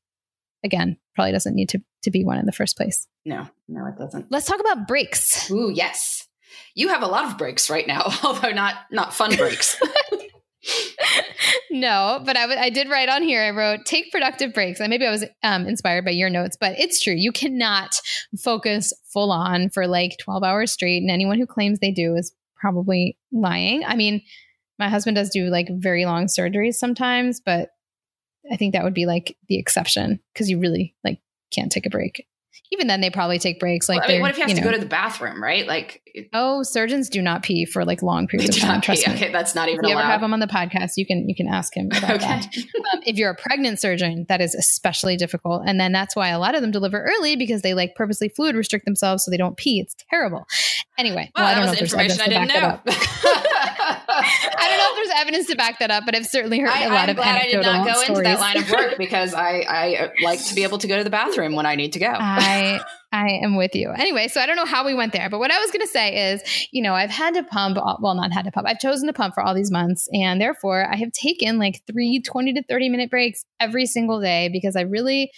again, 0.65 0.97
probably 1.15 1.33
doesn't 1.33 1.55
need 1.55 1.69
to, 1.71 1.81
to 2.03 2.11
be 2.11 2.25
one 2.25 2.39
in 2.39 2.47
the 2.47 2.53
first 2.53 2.77
place. 2.77 3.07
No, 3.25 3.49
no, 3.69 3.87
it 3.87 3.97
doesn't. 3.97 4.31
Let's 4.31 4.47
talk 4.47 4.61
about 4.61 4.87
breaks. 4.87 5.51
Ooh, 5.51 5.71
yes. 5.75 6.29
You 6.75 6.89
have 6.89 7.03
a 7.03 7.07
lot 7.07 7.25
of 7.25 7.39
breaks 7.39 7.71
right 7.71 7.87
now, 7.87 8.05
although 8.23 8.51
not 8.51 8.75
not 8.91 9.15
fun 9.15 9.37
breaks. 9.37 9.81
no, 11.71 12.21
but 12.25 12.37
I, 12.37 12.43
w- 12.43 12.61
I 12.61 12.71
did 12.71 12.89
write 12.89 13.09
on 13.09 13.23
here. 13.23 13.43
I 13.43 13.51
wrote 13.51 13.85
take 13.85 14.11
productive 14.13 14.53
breaks, 14.53 14.81
and 14.81 14.91
maybe 14.91 15.07
I 15.07 15.11
was 15.11 15.25
um, 15.43 15.67
inspired 15.67 16.05
by 16.05 16.11
your 16.11 16.31
notes, 16.31 16.57
but 16.59 16.79
it's 16.79 17.03
true. 17.03 17.15
You 17.15 17.33
cannot 17.33 17.95
focus 18.39 18.93
full 19.13 19.33
on 19.33 19.71
for 19.71 19.87
like 19.87 20.17
twelve 20.19 20.43
hours 20.43 20.73
straight, 20.73 21.03
and 21.03 21.11
anyone 21.11 21.39
who 21.39 21.47
claims 21.47 21.79
they 21.79 21.93
do 21.93 22.15
is 22.17 22.33
probably 22.57 23.17
lying. 23.33 23.85
I 23.85 23.97
mean, 23.97 24.23
my 24.79 24.89
husband 24.89 25.17
does 25.17 25.31
do 25.31 25.47
like 25.47 25.69
very 25.71 26.05
long 26.05 26.27
surgeries 26.27 26.75
sometimes, 26.75 27.41
but 27.41 27.71
I 28.51 28.57
think 28.57 28.73
that 28.73 28.85
would 28.85 28.95
be 28.95 29.07
like 29.07 29.37
the 29.49 29.59
exception 29.59 30.21
because 30.33 30.51
you 30.51 30.59
really 30.59 30.95
like 31.05 31.21
can't 31.51 31.71
take 31.73 31.87
a 31.87 31.91
break. 31.91 32.27
Even 32.73 32.87
then 32.87 33.01
they 33.01 33.11
probably 33.11 33.39
take 33.39 33.59
breaks. 33.59 33.89
Like, 33.89 34.03
well, 34.03 34.11
I 34.11 34.13
mean, 34.13 34.21
what 34.21 34.31
if 34.31 34.37
you 34.37 34.43
have 34.43 34.51
you 34.51 34.57
to 34.57 34.61
know, 34.61 34.69
go 34.69 34.73
to 34.73 34.81
the 34.81 34.89
bathroom, 34.89 35.43
right? 35.43 35.67
Like, 35.67 36.03
oh, 36.33 36.63
surgeons 36.63 37.09
do 37.09 37.21
not 37.21 37.43
pee 37.43 37.65
for 37.65 37.85
like 37.85 38.01
long 38.01 38.29
periods 38.29 38.57
of 38.57 38.63
time. 38.63 38.81
Trust 38.81 39.05
pee. 39.05 39.11
me. 39.11 39.17
Okay, 39.17 39.33
that's 39.33 39.55
not 39.55 39.69
even. 39.69 39.85
If 39.85 39.89
you 39.89 39.95
allowed. 39.95 40.03
ever 40.03 40.13
have 40.13 40.23
him 40.23 40.33
on 40.33 40.41
the 40.41 40.47
podcast, 40.47 40.93
you 40.97 41.05
can 41.05 41.29
you 41.29 41.35
can 41.35 41.49
ask 41.49 41.77
him 41.77 41.87
about 41.87 42.23
okay. 42.23 42.27
that. 42.27 42.57
Um, 42.95 43.03
if 43.07 43.17
you're 43.17 43.31
a 43.31 43.35
pregnant 43.35 43.81
surgeon, 43.81 44.27
that 44.29 44.41
is 44.41 44.55
especially 44.55 45.17
difficult, 45.17 45.63
and 45.67 45.81
then 45.81 45.91
that's 45.93 46.15
why 46.15 46.29
a 46.29 46.39
lot 46.39 46.55
of 46.55 46.61
them 46.61 46.71
deliver 46.71 47.03
early 47.03 47.35
because 47.37 47.63
they 47.63 47.75
like 47.75 47.95
purposely 47.97 48.29
fluid 48.29 48.55
restrict 48.55 48.85
themselves 48.85 49.25
so 49.25 49.31
they 49.31 49.37
don't 49.37 49.57
pee. 49.57 49.81
It's 49.81 49.97
terrible. 50.09 50.47
Anyway, 50.97 51.31
well, 51.35 51.45
well 51.45 51.47
I 51.47 51.55
don't 51.55 51.67
know 51.67 51.73
if 51.73 51.79
there's 51.79 51.95
evidence 51.95 52.19
to 52.19 52.31
back 52.31 52.49
know. 52.49 52.55
that 52.55 52.65
up. 52.75 52.83
I 54.11 54.69
don't 54.69 54.79
know 54.79 54.91
if 54.91 54.97
there's 54.97 55.21
evidence 55.21 55.47
to 55.49 55.57
back 55.57 55.79
that 55.79 55.91
up, 55.91 56.05
but 56.05 56.15
I've 56.15 56.27
certainly 56.27 56.61
heard 56.61 56.71
I, 56.71 56.85
a 56.85 56.89
lot 56.89 57.05
I'm 57.05 57.11
of 57.11 57.17
glad 57.17 57.43
anecdotal 57.43 57.71
I 57.71 57.73
did 57.73 57.79
not 57.79 57.87
go 57.87 57.93
stories. 57.93 58.09
into 58.09 58.23
that 58.23 58.41
line 58.41 58.57
of 58.59 58.71
work 58.71 58.99
because 58.99 59.35
I, 59.35 59.65
I 59.69 60.13
like 60.23 60.45
to 60.47 60.55
be 60.55 60.63
able 60.63 60.79
to 60.79 60.87
go 60.87 60.99
to 60.99 61.05
the 61.05 61.11
bathroom 61.11 61.55
when 61.55 61.67
I 61.67 61.75
need 61.75 61.95
to 61.95 61.99
go. 61.99 62.13
I 62.51 62.81
I 63.13 63.29
am 63.43 63.57
with 63.57 63.75
you. 63.75 63.91
Anyway, 63.91 64.29
so 64.29 64.41
I 64.41 64.47
don't 64.47 64.57
know 64.57 64.65
how 64.65 64.87
we 64.87 64.95
went 64.95 65.13
there, 65.13 65.29
but 65.29 65.41
what 65.41 65.51
I 65.51 65.59
was 65.59 65.73
going 65.73 65.81
to 65.81 65.89
say 65.89 66.33
is, 66.33 66.43
you 66.71 66.81
know, 66.81 66.95
I've 66.95 67.11
had 67.11 67.35
to 67.35 67.43
pump, 67.43 67.77
well, 68.01 68.15
not 68.15 68.33
had 68.33 68.45
to 68.45 68.53
pump, 68.53 68.69
I've 68.69 68.79
chosen 68.79 69.09
to 69.09 69.13
pump 69.13 69.35
for 69.35 69.43
all 69.43 69.53
these 69.53 69.71
months. 69.71 70.09
And 70.13 70.41
therefore, 70.41 70.87
I 70.89 70.97
have 70.97 71.11
taken 71.11 71.59
like 71.59 71.83
three 71.91 72.21
20 72.21 72.53
to 72.55 72.63
30 72.63 72.89
minute 72.89 73.11
breaks 73.11 73.45
every 73.59 73.87
single 73.87 74.21
day 74.21 74.49
because 74.53 74.77
I 74.77 74.83
really 74.83 75.33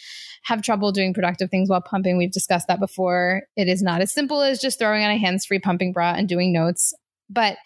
have 0.44 0.60
trouble 0.60 0.92
doing 0.92 1.14
productive 1.14 1.50
things 1.50 1.70
while 1.70 1.80
pumping. 1.80 2.18
We've 2.18 2.30
discussed 2.30 2.66
that 2.68 2.80
before. 2.80 3.42
It 3.56 3.68
is 3.68 3.82
not 3.82 4.02
as 4.02 4.12
simple 4.12 4.42
as 4.42 4.60
just 4.60 4.78
throwing 4.78 5.02
on 5.02 5.10
a 5.10 5.18
hands 5.18 5.46
free 5.46 5.60
pumping 5.60 5.92
bra 5.92 6.14
and 6.16 6.28
doing 6.28 6.52
notes. 6.52 6.92
But 7.30 7.56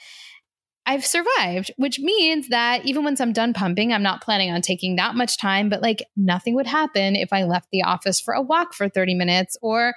I've 0.87 1.05
survived, 1.05 1.73
which 1.77 1.99
means 1.99 2.49
that 2.49 2.87
even 2.87 3.03
once 3.03 3.21
I'm 3.21 3.33
done 3.33 3.53
pumping, 3.53 3.93
I'm 3.93 4.05
not 4.05 4.23
planning 4.23 4.53
on 4.53 4.63
taking 4.63 4.97
that 4.97 5.17
much 5.17 5.37
time, 5.37 5.69
but 5.69 5.83
like 5.83 6.05
nothing 6.17 6.55
would 6.55 6.69
happen 6.69 7.17
if 7.17 7.33
I 7.33 7.43
left 7.43 7.69
the 7.73 7.83
office 7.83 8.21
for 8.21 8.35
a 8.35 8.41
walk 8.41 8.73
for 8.73 8.89
30 8.89 9.15
minutes 9.15 9.57
or 9.61 9.95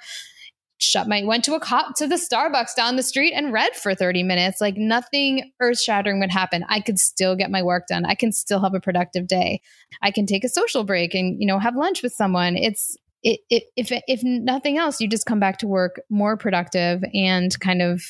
shut 0.78 1.06
my 1.06 1.22
went 1.22 1.44
to 1.44 1.54
a 1.54 1.60
cop 1.60 1.94
to 1.94 2.06
the 2.06 2.16
Starbucks 2.16 2.74
down 2.74 2.96
the 2.96 3.02
street 3.02 3.34
and 3.34 3.52
read 3.52 3.76
for 3.76 3.94
30 3.94 4.22
minutes. 4.22 4.60
Like 4.60 4.76
nothing 4.76 5.52
earth-shattering 5.60 6.18
would 6.20 6.30
happen. 6.30 6.64
I 6.68 6.80
could 6.80 6.98
still 6.98 7.36
get 7.36 7.50
my 7.50 7.62
work 7.62 7.86
done. 7.86 8.04
I 8.04 8.14
can 8.14 8.32
still 8.32 8.60
have 8.60 8.74
a 8.74 8.80
productive 8.80 9.26
day. 9.28 9.60
I 10.02 10.10
can 10.10 10.26
take 10.26 10.42
a 10.42 10.48
social 10.48 10.82
break 10.82 11.14
and, 11.14 11.38
you 11.38 11.46
know, 11.46 11.58
have 11.58 11.76
lunch 11.76 12.02
with 12.02 12.14
someone. 12.14 12.56
It's 12.56 12.96
it, 13.22 13.40
it 13.50 13.64
if 13.76 13.92
if 14.08 14.22
nothing 14.24 14.78
else, 14.78 15.00
you 15.00 15.06
just 15.06 15.26
come 15.26 15.38
back 15.38 15.58
to 15.58 15.68
work 15.68 16.00
more 16.08 16.38
productive 16.38 17.04
and 17.12 17.58
kind 17.60 17.82
of 17.82 18.02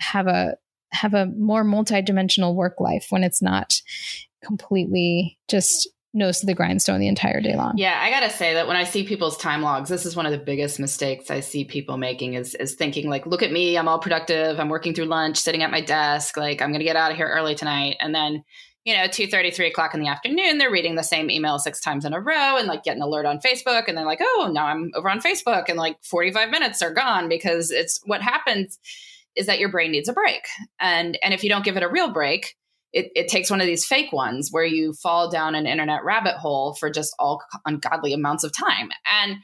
have 0.00 0.26
a 0.26 0.56
have 0.92 1.14
a 1.14 1.26
more 1.26 1.64
multidimensional 1.64 2.54
work 2.54 2.80
life 2.80 3.06
when 3.10 3.24
it's 3.24 3.42
not 3.42 3.80
completely 4.42 5.38
just 5.48 5.88
nose 6.16 6.40
to 6.40 6.46
the 6.46 6.54
grindstone 6.54 6.98
the 6.98 7.08
entire 7.08 7.40
day 7.40 7.54
long. 7.54 7.74
Yeah, 7.76 7.98
I 8.00 8.10
gotta 8.10 8.30
say 8.30 8.54
that 8.54 8.66
when 8.66 8.76
I 8.76 8.84
see 8.84 9.04
people's 9.04 9.36
time 9.36 9.62
logs, 9.62 9.90
this 9.90 10.06
is 10.06 10.16
one 10.16 10.24
of 10.24 10.32
the 10.32 10.38
biggest 10.38 10.80
mistakes 10.80 11.30
I 11.30 11.40
see 11.40 11.64
people 11.64 11.98
making 11.98 12.34
is 12.34 12.54
is 12.54 12.74
thinking 12.74 13.08
like, 13.10 13.26
look 13.26 13.42
at 13.42 13.52
me, 13.52 13.76
I'm 13.76 13.86
all 13.86 13.98
productive, 13.98 14.58
I'm 14.58 14.70
working 14.70 14.94
through 14.94 15.04
lunch, 15.04 15.36
sitting 15.36 15.62
at 15.62 15.70
my 15.70 15.82
desk, 15.82 16.36
like 16.36 16.62
I'm 16.62 16.72
gonna 16.72 16.84
get 16.84 16.96
out 16.96 17.10
of 17.10 17.16
here 17.16 17.28
early 17.28 17.54
tonight. 17.54 17.96
And 18.00 18.14
then, 18.14 18.42
you 18.84 18.96
know, 18.96 19.06
2 19.06 19.26
3 19.26 19.66
o'clock 19.66 19.94
in 19.94 20.00
the 20.00 20.08
afternoon, 20.08 20.56
they're 20.56 20.70
reading 20.70 20.94
the 20.94 21.02
same 21.02 21.30
email 21.30 21.58
six 21.58 21.80
times 21.80 22.06
in 22.06 22.14
a 22.14 22.20
row 22.20 22.56
and 22.56 22.66
like 22.66 22.82
get 22.82 22.96
an 22.96 23.02
alert 23.02 23.26
on 23.26 23.38
Facebook. 23.38 23.84
And 23.86 23.98
they're 23.98 24.06
like, 24.06 24.22
oh, 24.22 24.50
now 24.52 24.66
I'm 24.66 24.90
over 24.94 25.10
on 25.10 25.20
Facebook 25.20 25.68
and 25.68 25.76
like 25.76 26.02
45 26.02 26.48
minutes 26.48 26.80
are 26.80 26.94
gone 26.94 27.28
because 27.28 27.70
it's 27.70 28.00
what 28.06 28.22
happens 28.22 28.78
is 29.36 29.46
that 29.46 29.58
your 29.58 29.70
brain 29.70 29.92
needs 29.92 30.08
a 30.08 30.12
break. 30.12 30.42
And 30.80 31.18
and 31.22 31.34
if 31.34 31.42
you 31.42 31.48
don't 31.48 31.64
give 31.64 31.76
it 31.76 31.82
a 31.82 31.88
real 31.88 32.12
break, 32.12 32.54
it, 32.92 33.10
it 33.14 33.28
takes 33.28 33.50
one 33.50 33.60
of 33.60 33.66
these 33.66 33.84
fake 33.84 34.12
ones 34.12 34.48
where 34.50 34.64
you 34.64 34.94
fall 34.94 35.30
down 35.30 35.54
an 35.54 35.66
internet 35.66 36.04
rabbit 36.04 36.36
hole 36.36 36.74
for 36.74 36.90
just 36.90 37.14
all 37.18 37.42
ungodly 37.66 38.12
amounts 38.12 38.44
of 38.44 38.52
time. 38.52 38.88
And 39.04 39.36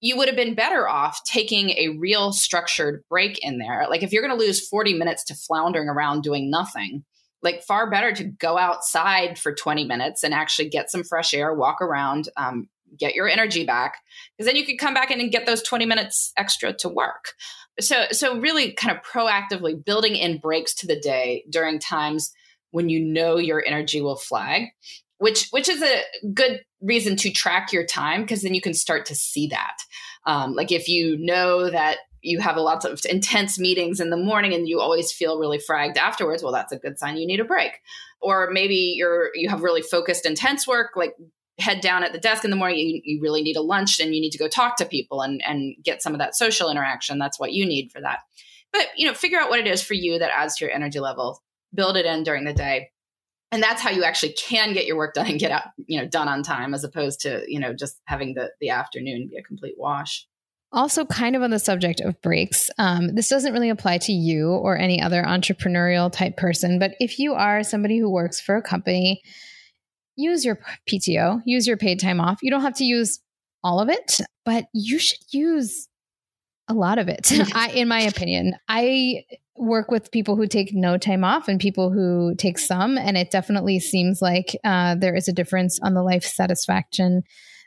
you 0.00 0.16
would 0.16 0.28
have 0.28 0.36
been 0.36 0.54
better 0.54 0.88
off 0.88 1.20
taking 1.24 1.70
a 1.70 1.96
real 1.98 2.32
structured 2.32 3.02
break 3.08 3.38
in 3.42 3.58
there. 3.58 3.86
Like 3.88 4.02
if 4.02 4.12
you're 4.12 4.22
going 4.22 4.38
to 4.38 4.44
lose 4.44 4.68
40 4.68 4.94
minutes 4.94 5.24
to 5.24 5.34
floundering 5.34 5.88
around 5.88 6.22
doing 6.22 6.50
nothing, 6.50 7.04
like 7.42 7.62
far 7.62 7.90
better 7.90 8.12
to 8.12 8.24
go 8.24 8.58
outside 8.58 9.38
for 9.38 9.54
20 9.54 9.84
minutes 9.84 10.22
and 10.22 10.34
actually 10.34 10.68
get 10.68 10.90
some 10.90 11.02
fresh 11.02 11.34
air, 11.34 11.54
walk 11.54 11.80
around, 11.80 12.28
um, 12.36 12.68
get 12.98 13.14
your 13.14 13.28
energy 13.28 13.64
back, 13.64 13.96
because 14.36 14.46
then 14.46 14.56
you 14.56 14.64
could 14.64 14.78
come 14.78 14.94
back 14.94 15.10
in 15.10 15.20
and 15.20 15.32
get 15.32 15.46
those 15.46 15.62
20 15.62 15.86
minutes 15.86 16.32
extra 16.36 16.72
to 16.74 16.88
work. 16.88 17.32
So 17.80 18.06
so 18.10 18.38
really 18.38 18.72
kind 18.72 18.96
of 18.96 19.02
proactively 19.02 19.82
building 19.84 20.16
in 20.16 20.38
breaks 20.38 20.74
to 20.76 20.86
the 20.86 20.98
day 20.98 21.44
during 21.50 21.78
times 21.78 22.32
when 22.70 22.88
you 22.88 23.00
know 23.00 23.36
your 23.38 23.64
energy 23.64 24.00
will 24.00 24.16
flag 24.16 24.68
which 25.18 25.48
which 25.50 25.68
is 25.68 25.82
a 25.82 26.02
good 26.32 26.60
reason 26.80 27.16
to 27.16 27.30
track 27.30 27.72
your 27.72 27.84
time 27.84 28.22
because 28.22 28.42
then 28.42 28.54
you 28.54 28.60
can 28.60 28.74
start 28.74 29.06
to 29.06 29.14
see 29.14 29.48
that. 29.48 29.76
Um, 30.26 30.54
like 30.54 30.72
if 30.72 30.88
you 30.88 31.16
know 31.18 31.70
that 31.70 31.98
you 32.22 32.40
have 32.40 32.56
a 32.56 32.60
lots 32.60 32.84
of 32.84 33.00
intense 33.08 33.58
meetings 33.58 34.00
in 34.00 34.10
the 34.10 34.16
morning 34.16 34.52
and 34.54 34.68
you 34.68 34.80
always 34.80 35.12
feel 35.12 35.38
really 35.38 35.58
fragged 35.58 35.96
afterwards 35.96 36.42
well 36.42 36.52
that's 36.52 36.72
a 36.72 36.78
good 36.78 36.98
sign 36.98 37.16
you 37.16 37.26
need 37.26 37.40
a 37.40 37.44
break. 37.44 37.72
Or 38.20 38.50
maybe 38.52 38.94
you're 38.96 39.30
you 39.34 39.48
have 39.48 39.62
really 39.62 39.82
focused 39.82 40.24
intense 40.24 40.66
work 40.66 40.92
like 40.96 41.14
head 41.58 41.80
down 41.80 42.04
at 42.04 42.12
the 42.12 42.18
desk 42.18 42.44
in 42.44 42.50
the 42.50 42.56
morning, 42.56 42.78
you, 42.78 43.00
you 43.04 43.20
really 43.20 43.42
need 43.42 43.56
a 43.56 43.62
lunch 43.62 44.00
and 44.00 44.14
you 44.14 44.20
need 44.20 44.30
to 44.30 44.38
go 44.38 44.48
talk 44.48 44.76
to 44.76 44.84
people 44.84 45.22
and, 45.22 45.42
and 45.46 45.74
get 45.82 46.02
some 46.02 46.12
of 46.12 46.18
that 46.20 46.36
social 46.36 46.70
interaction. 46.70 47.18
That's 47.18 47.38
what 47.38 47.52
you 47.52 47.66
need 47.66 47.90
for 47.90 48.00
that. 48.00 48.20
But, 48.72 48.88
you 48.96 49.06
know, 49.06 49.14
figure 49.14 49.38
out 49.38 49.50
what 49.50 49.60
it 49.60 49.66
is 49.66 49.82
for 49.82 49.94
you 49.94 50.18
that 50.18 50.30
adds 50.30 50.56
to 50.56 50.64
your 50.64 50.74
energy 50.74 51.00
level, 51.00 51.42
build 51.74 51.96
it 51.96 52.06
in 52.06 52.22
during 52.22 52.44
the 52.44 52.52
day. 52.52 52.90
And 53.50 53.62
that's 53.62 53.80
how 53.80 53.90
you 53.90 54.04
actually 54.04 54.34
can 54.34 54.74
get 54.74 54.84
your 54.84 54.96
work 54.96 55.14
done 55.14 55.26
and 55.26 55.40
get 55.40 55.50
out, 55.50 55.64
you 55.86 55.98
know, 55.98 56.06
done 56.06 56.28
on 56.28 56.42
time 56.42 56.74
as 56.74 56.84
opposed 56.84 57.20
to, 57.20 57.42
you 57.48 57.58
know, 57.58 57.72
just 57.72 57.98
having 58.04 58.34
the, 58.34 58.50
the 58.60 58.68
afternoon 58.70 59.28
be 59.30 59.38
a 59.38 59.42
complete 59.42 59.74
wash. 59.78 60.26
Also, 60.70 61.06
kind 61.06 61.34
of 61.34 61.40
on 61.40 61.50
the 61.50 61.58
subject 61.58 62.00
of 62.00 62.20
breaks, 62.20 62.68
um, 62.76 63.14
this 63.14 63.30
doesn't 63.30 63.54
really 63.54 63.70
apply 63.70 63.96
to 63.96 64.12
you 64.12 64.50
or 64.50 64.76
any 64.76 65.00
other 65.00 65.22
entrepreneurial 65.22 66.12
type 66.12 66.36
person, 66.36 66.78
but 66.78 66.92
if 67.00 67.18
you 67.18 67.32
are 67.32 67.62
somebody 67.62 67.98
who 67.98 68.10
works 68.10 68.38
for 68.38 68.54
a 68.54 68.62
company 68.62 69.22
use 70.18 70.44
your 70.44 70.58
PTO, 70.90 71.40
use 71.46 71.66
your 71.66 71.76
paid 71.76 72.00
time 72.00 72.20
off. 72.20 72.40
You 72.42 72.50
don't 72.50 72.62
have 72.62 72.74
to 72.74 72.84
use 72.84 73.20
all 73.62 73.80
of 73.80 73.88
it, 73.88 74.20
but 74.44 74.66
you 74.74 74.98
should 74.98 75.20
use 75.30 75.88
a 76.68 76.74
lot 76.74 76.98
of 76.98 77.08
it. 77.08 77.32
I, 77.54 77.70
in 77.70 77.88
my 77.88 78.00
opinion, 78.00 78.54
I 78.68 79.24
work 79.56 79.90
with 79.90 80.12
people 80.12 80.36
who 80.36 80.46
take 80.46 80.74
no 80.74 80.98
time 80.98 81.24
off 81.24 81.48
and 81.48 81.58
people 81.58 81.90
who 81.90 82.34
take 82.36 82.58
some, 82.58 82.98
and 82.98 83.16
it 83.16 83.30
definitely 83.30 83.80
seems 83.80 84.20
like 84.20 84.56
uh, 84.64 84.96
there 84.96 85.14
is 85.14 85.28
a 85.28 85.32
difference 85.32 85.78
on 85.82 85.94
the 85.94 86.02
life 86.02 86.24
satisfaction 86.24 87.22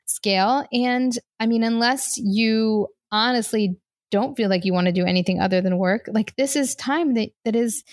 scale. 0.05 0.65
And 0.71 1.17
I 1.39 1.47
mean, 1.47 1.63
unless 1.63 2.17
you 2.17 2.87
honestly 3.11 3.77
don't 4.09 4.35
feel 4.35 4.49
like 4.49 4.65
you 4.65 4.73
want 4.73 4.87
to 4.87 4.93
do 4.93 5.05
anything 5.05 5.39
other 5.39 5.61
than 5.61 5.77
work, 5.77 6.09
like 6.11 6.35
this 6.35 6.55
is 6.55 6.75
time 6.75 7.13
that 7.15 7.29
that 7.45 7.55
is 7.55 7.83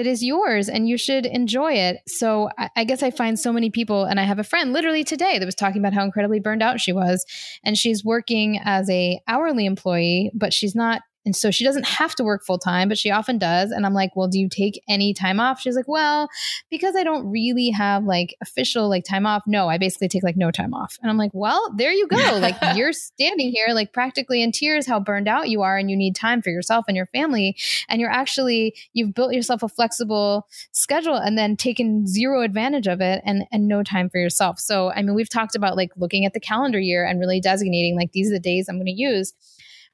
that 0.00 0.06
is 0.06 0.24
yours 0.24 0.70
and 0.70 0.88
you 0.88 0.96
should 0.96 1.26
enjoy 1.26 1.74
it. 1.74 1.98
So 2.06 2.48
I, 2.56 2.70
I, 2.74 2.84
guess 2.84 3.02
I 3.02 3.10
find 3.10 3.38
so 3.38 3.52
many 3.52 3.68
people, 3.68 4.04
and 4.04 4.18
I 4.18 4.22
have 4.22 4.38
a 4.38 4.42
friend 4.42 4.72
literally 4.72 5.04
today 5.04 5.38
that 5.38 5.44
was 5.44 5.54
talking 5.54 5.78
about 5.78 5.92
how 5.92 6.02
incredibly 6.02 6.40
burned 6.40 6.62
out 6.62 6.80
she 6.80 6.90
was, 6.90 7.26
and 7.64 7.76
she's 7.76 8.02
working 8.02 8.58
as 8.64 8.88
a 8.88 9.20
hourly 9.28 9.66
employee, 9.66 10.30
but 10.32 10.54
she's 10.54 10.74
not 10.74 11.02
and 11.26 11.36
so 11.36 11.50
she 11.50 11.64
doesn't 11.64 11.86
have 11.86 12.14
to 12.14 12.24
work 12.24 12.44
full 12.44 12.58
time, 12.58 12.88
but 12.88 12.96
she 12.96 13.10
often 13.10 13.38
does. 13.38 13.70
And 13.70 13.84
I'm 13.84 13.92
like, 13.92 14.16
well, 14.16 14.26
do 14.26 14.38
you 14.38 14.48
take 14.48 14.82
any 14.88 15.12
time 15.12 15.38
off? 15.38 15.60
She's 15.60 15.76
like, 15.76 15.88
well, 15.88 16.28
because 16.70 16.96
I 16.96 17.04
don't 17.04 17.30
really 17.30 17.70
have 17.70 18.04
like 18.04 18.34
official 18.40 18.88
like 18.88 19.04
time 19.04 19.26
off. 19.26 19.42
No, 19.46 19.68
I 19.68 19.76
basically 19.76 20.08
take 20.08 20.22
like 20.22 20.36
no 20.36 20.50
time 20.50 20.72
off. 20.72 20.98
And 21.02 21.10
I'm 21.10 21.18
like, 21.18 21.32
well, 21.34 21.74
there 21.76 21.92
you 21.92 22.08
go. 22.08 22.38
like 22.40 22.56
you're 22.74 22.94
standing 22.94 23.50
here 23.50 23.74
like 23.74 23.92
practically 23.92 24.42
in 24.42 24.50
tears 24.50 24.86
how 24.86 24.98
burned 24.98 25.28
out 25.28 25.50
you 25.50 25.60
are 25.60 25.76
and 25.76 25.90
you 25.90 25.96
need 25.96 26.16
time 26.16 26.40
for 26.40 26.48
yourself 26.48 26.86
and 26.88 26.96
your 26.96 27.06
family. 27.06 27.54
And 27.88 28.00
you're 28.00 28.10
actually, 28.10 28.74
you've 28.94 29.14
built 29.14 29.34
yourself 29.34 29.62
a 29.62 29.68
flexible 29.68 30.46
schedule 30.72 31.16
and 31.16 31.36
then 31.36 31.54
taken 31.54 32.06
zero 32.06 32.40
advantage 32.40 32.86
of 32.86 33.02
it 33.02 33.20
and, 33.26 33.44
and 33.52 33.68
no 33.68 33.82
time 33.82 34.08
for 34.08 34.18
yourself. 34.18 34.58
So, 34.58 34.90
I 34.92 35.02
mean, 35.02 35.14
we've 35.14 35.28
talked 35.28 35.54
about 35.54 35.76
like 35.76 35.90
looking 35.96 36.24
at 36.24 36.32
the 36.32 36.40
calendar 36.40 36.80
year 36.80 37.04
and 37.04 37.20
really 37.20 37.40
designating 37.40 37.94
like 37.94 38.12
these 38.12 38.30
are 38.30 38.34
the 38.34 38.40
days 38.40 38.68
I'm 38.68 38.76
going 38.76 38.86
to 38.86 38.92
use 38.92 39.34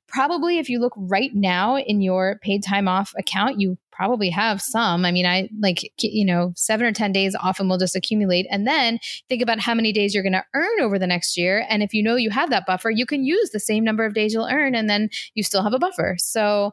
probably 0.08 0.58
if 0.58 0.68
you 0.68 0.78
look 0.78 0.94
right 0.96 1.30
now 1.34 1.78
in 1.78 2.00
your 2.00 2.38
paid 2.42 2.62
time 2.62 2.88
off 2.88 3.12
account, 3.18 3.60
you 3.60 3.76
probably 3.96 4.28
have 4.28 4.60
some. 4.60 5.04
I 5.04 5.10
mean, 5.10 5.26
I 5.26 5.48
like, 5.58 5.90
you 6.00 6.24
know, 6.24 6.52
seven 6.54 6.86
or 6.86 6.92
10 6.92 7.12
days 7.12 7.34
often 7.34 7.68
will 7.68 7.78
just 7.78 7.96
accumulate. 7.96 8.46
And 8.50 8.66
then 8.66 8.98
think 9.28 9.42
about 9.42 9.60
how 9.60 9.74
many 9.74 9.92
days 9.92 10.14
you're 10.14 10.22
going 10.22 10.32
to 10.34 10.44
earn 10.54 10.80
over 10.80 10.98
the 10.98 11.06
next 11.06 11.36
year. 11.36 11.64
And 11.68 11.82
if 11.82 11.94
you 11.94 12.02
know 12.02 12.16
you 12.16 12.30
have 12.30 12.50
that 12.50 12.66
buffer, 12.66 12.90
you 12.90 13.06
can 13.06 13.24
use 13.24 13.50
the 13.50 13.60
same 13.60 13.84
number 13.84 14.04
of 14.04 14.14
days 14.14 14.34
you'll 14.34 14.48
earn 14.50 14.74
and 14.74 14.88
then 14.88 15.08
you 15.34 15.42
still 15.42 15.62
have 15.62 15.72
a 15.72 15.78
buffer. 15.78 16.16
So, 16.18 16.72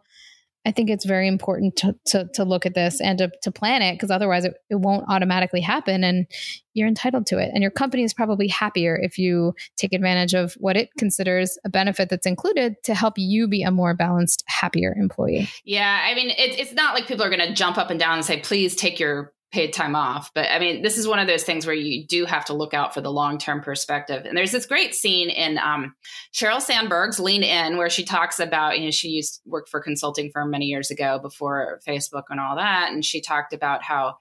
I 0.66 0.72
think 0.72 0.90
it's 0.90 1.06
very 1.06 1.28
important 1.28 1.76
to, 1.78 1.96
to, 2.08 2.30
to 2.36 2.46
look 2.46 2.66
at 2.66 2.74
this 2.74 3.02
and 3.02 3.18
to, 3.20 3.32
to 3.42 3.52
plan 3.52 3.82
it 3.82 3.96
because 3.96 4.12
otherwise 4.12 4.46
it, 4.46 4.56
it 4.70 4.76
won't 4.76 5.06
automatically 5.10 5.60
happen 5.62 6.04
and 6.04 6.26
you're 6.74 6.88
entitled 6.88 7.26
to 7.28 7.38
it. 7.38 7.52
And 7.54 7.62
your 7.62 7.72
company 7.72 8.04
is 8.04 8.14
probably 8.14 8.48
happier 8.48 8.96
if 8.96 9.18
you 9.18 9.54
take 9.76 9.94
advantage 9.94 10.34
of 10.34 10.54
what 10.54 10.78
it 10.78 10.90
considers 10.98 11.58
a 11.66 11.70
benefit 11.70 12.10
that's 12.10 12.26
included 12.26 12.76
to 12.84 12.96
help 12.96 13.16
you 13.18 13.48
be 13.48 13.64
a 13.64 13.72
more 13.72 13.94
balanced, 13.94 14.44
happier 14.48 14.96
employee. 14.98 15.50
Yeah. 15.66 16.02
I 16.04 16.16
mean, 16.16 16.30
it, 16.30 16.60
it's 16.60 16.74
not 16.74 16.94
like 16.94 17.08
people 17.08 17.26
are 17.26 17.30
going 17.30 17.48
to 17.48 17.54
jump 17.54 17.78
up 17.78 17.90
and 17.90 18.00
down 18.00 18.16
and 18.16 18.26
say, 18.26 18.40
please 18.40 18.76
take 18.76 19.00
your 19.00 19.34
paid 19.54 19.72
time 19.72 19.96
off. 19.96 20.32
But 20.34 20.50
I 20.50 20.58
mean, 20.58 20.82
this 20.82 20.98
is 20.98 21.08
one 21.08 21.20
of 21.20 21.28
those 21.28 21.44
things 21.44 21.68
where 21.68 21.76
you 21.76 22.08
do 22.08 22.26
have 22.26 22.46
to 22.46 22.54
look 22.54 22.74
out 22.74 22.92
for 22.92 23.02
the 23.02 23.12
long 23.12 23.38
term 23.38 23.62
perspective. 23.62 24.26
And 24.26 24.36
there's 24.36 24.52
this 24.52 24.66
great 24.66 24.96
scene 24.96 25.30
in 25.30 25.60
um, 25.60 25.94
Sheryl 26.34 26.60
Sandberg's 26.60 27.20
Lean 27.20 27.44
In, 27.44 27.78
where 27.78 27.90
she 27.90 28.04
talks 28.04 28.40
about, 28.40 28.80
you 28.80 28.86
know, 28.86 28.92
she 28.92 29.10
used 29.10 29.36
to 29.36 29.42
work 29.46 29.70
for 29.70 29.80
consulting 29.80 30.32
firm 30.32 30.50
many 30.50 30.66
years 30.66 30.90
ago 30.90 31.20
before 31.20 31.80
Facebook 31.88 32.24
and 32.32 32.40
all 32.40 32.56
that. 32.56 32.92
And 32.92 33.06
she 33.06 33.22
talked 33.22 33.54
about 33.54 33.84
how 33.84 34.16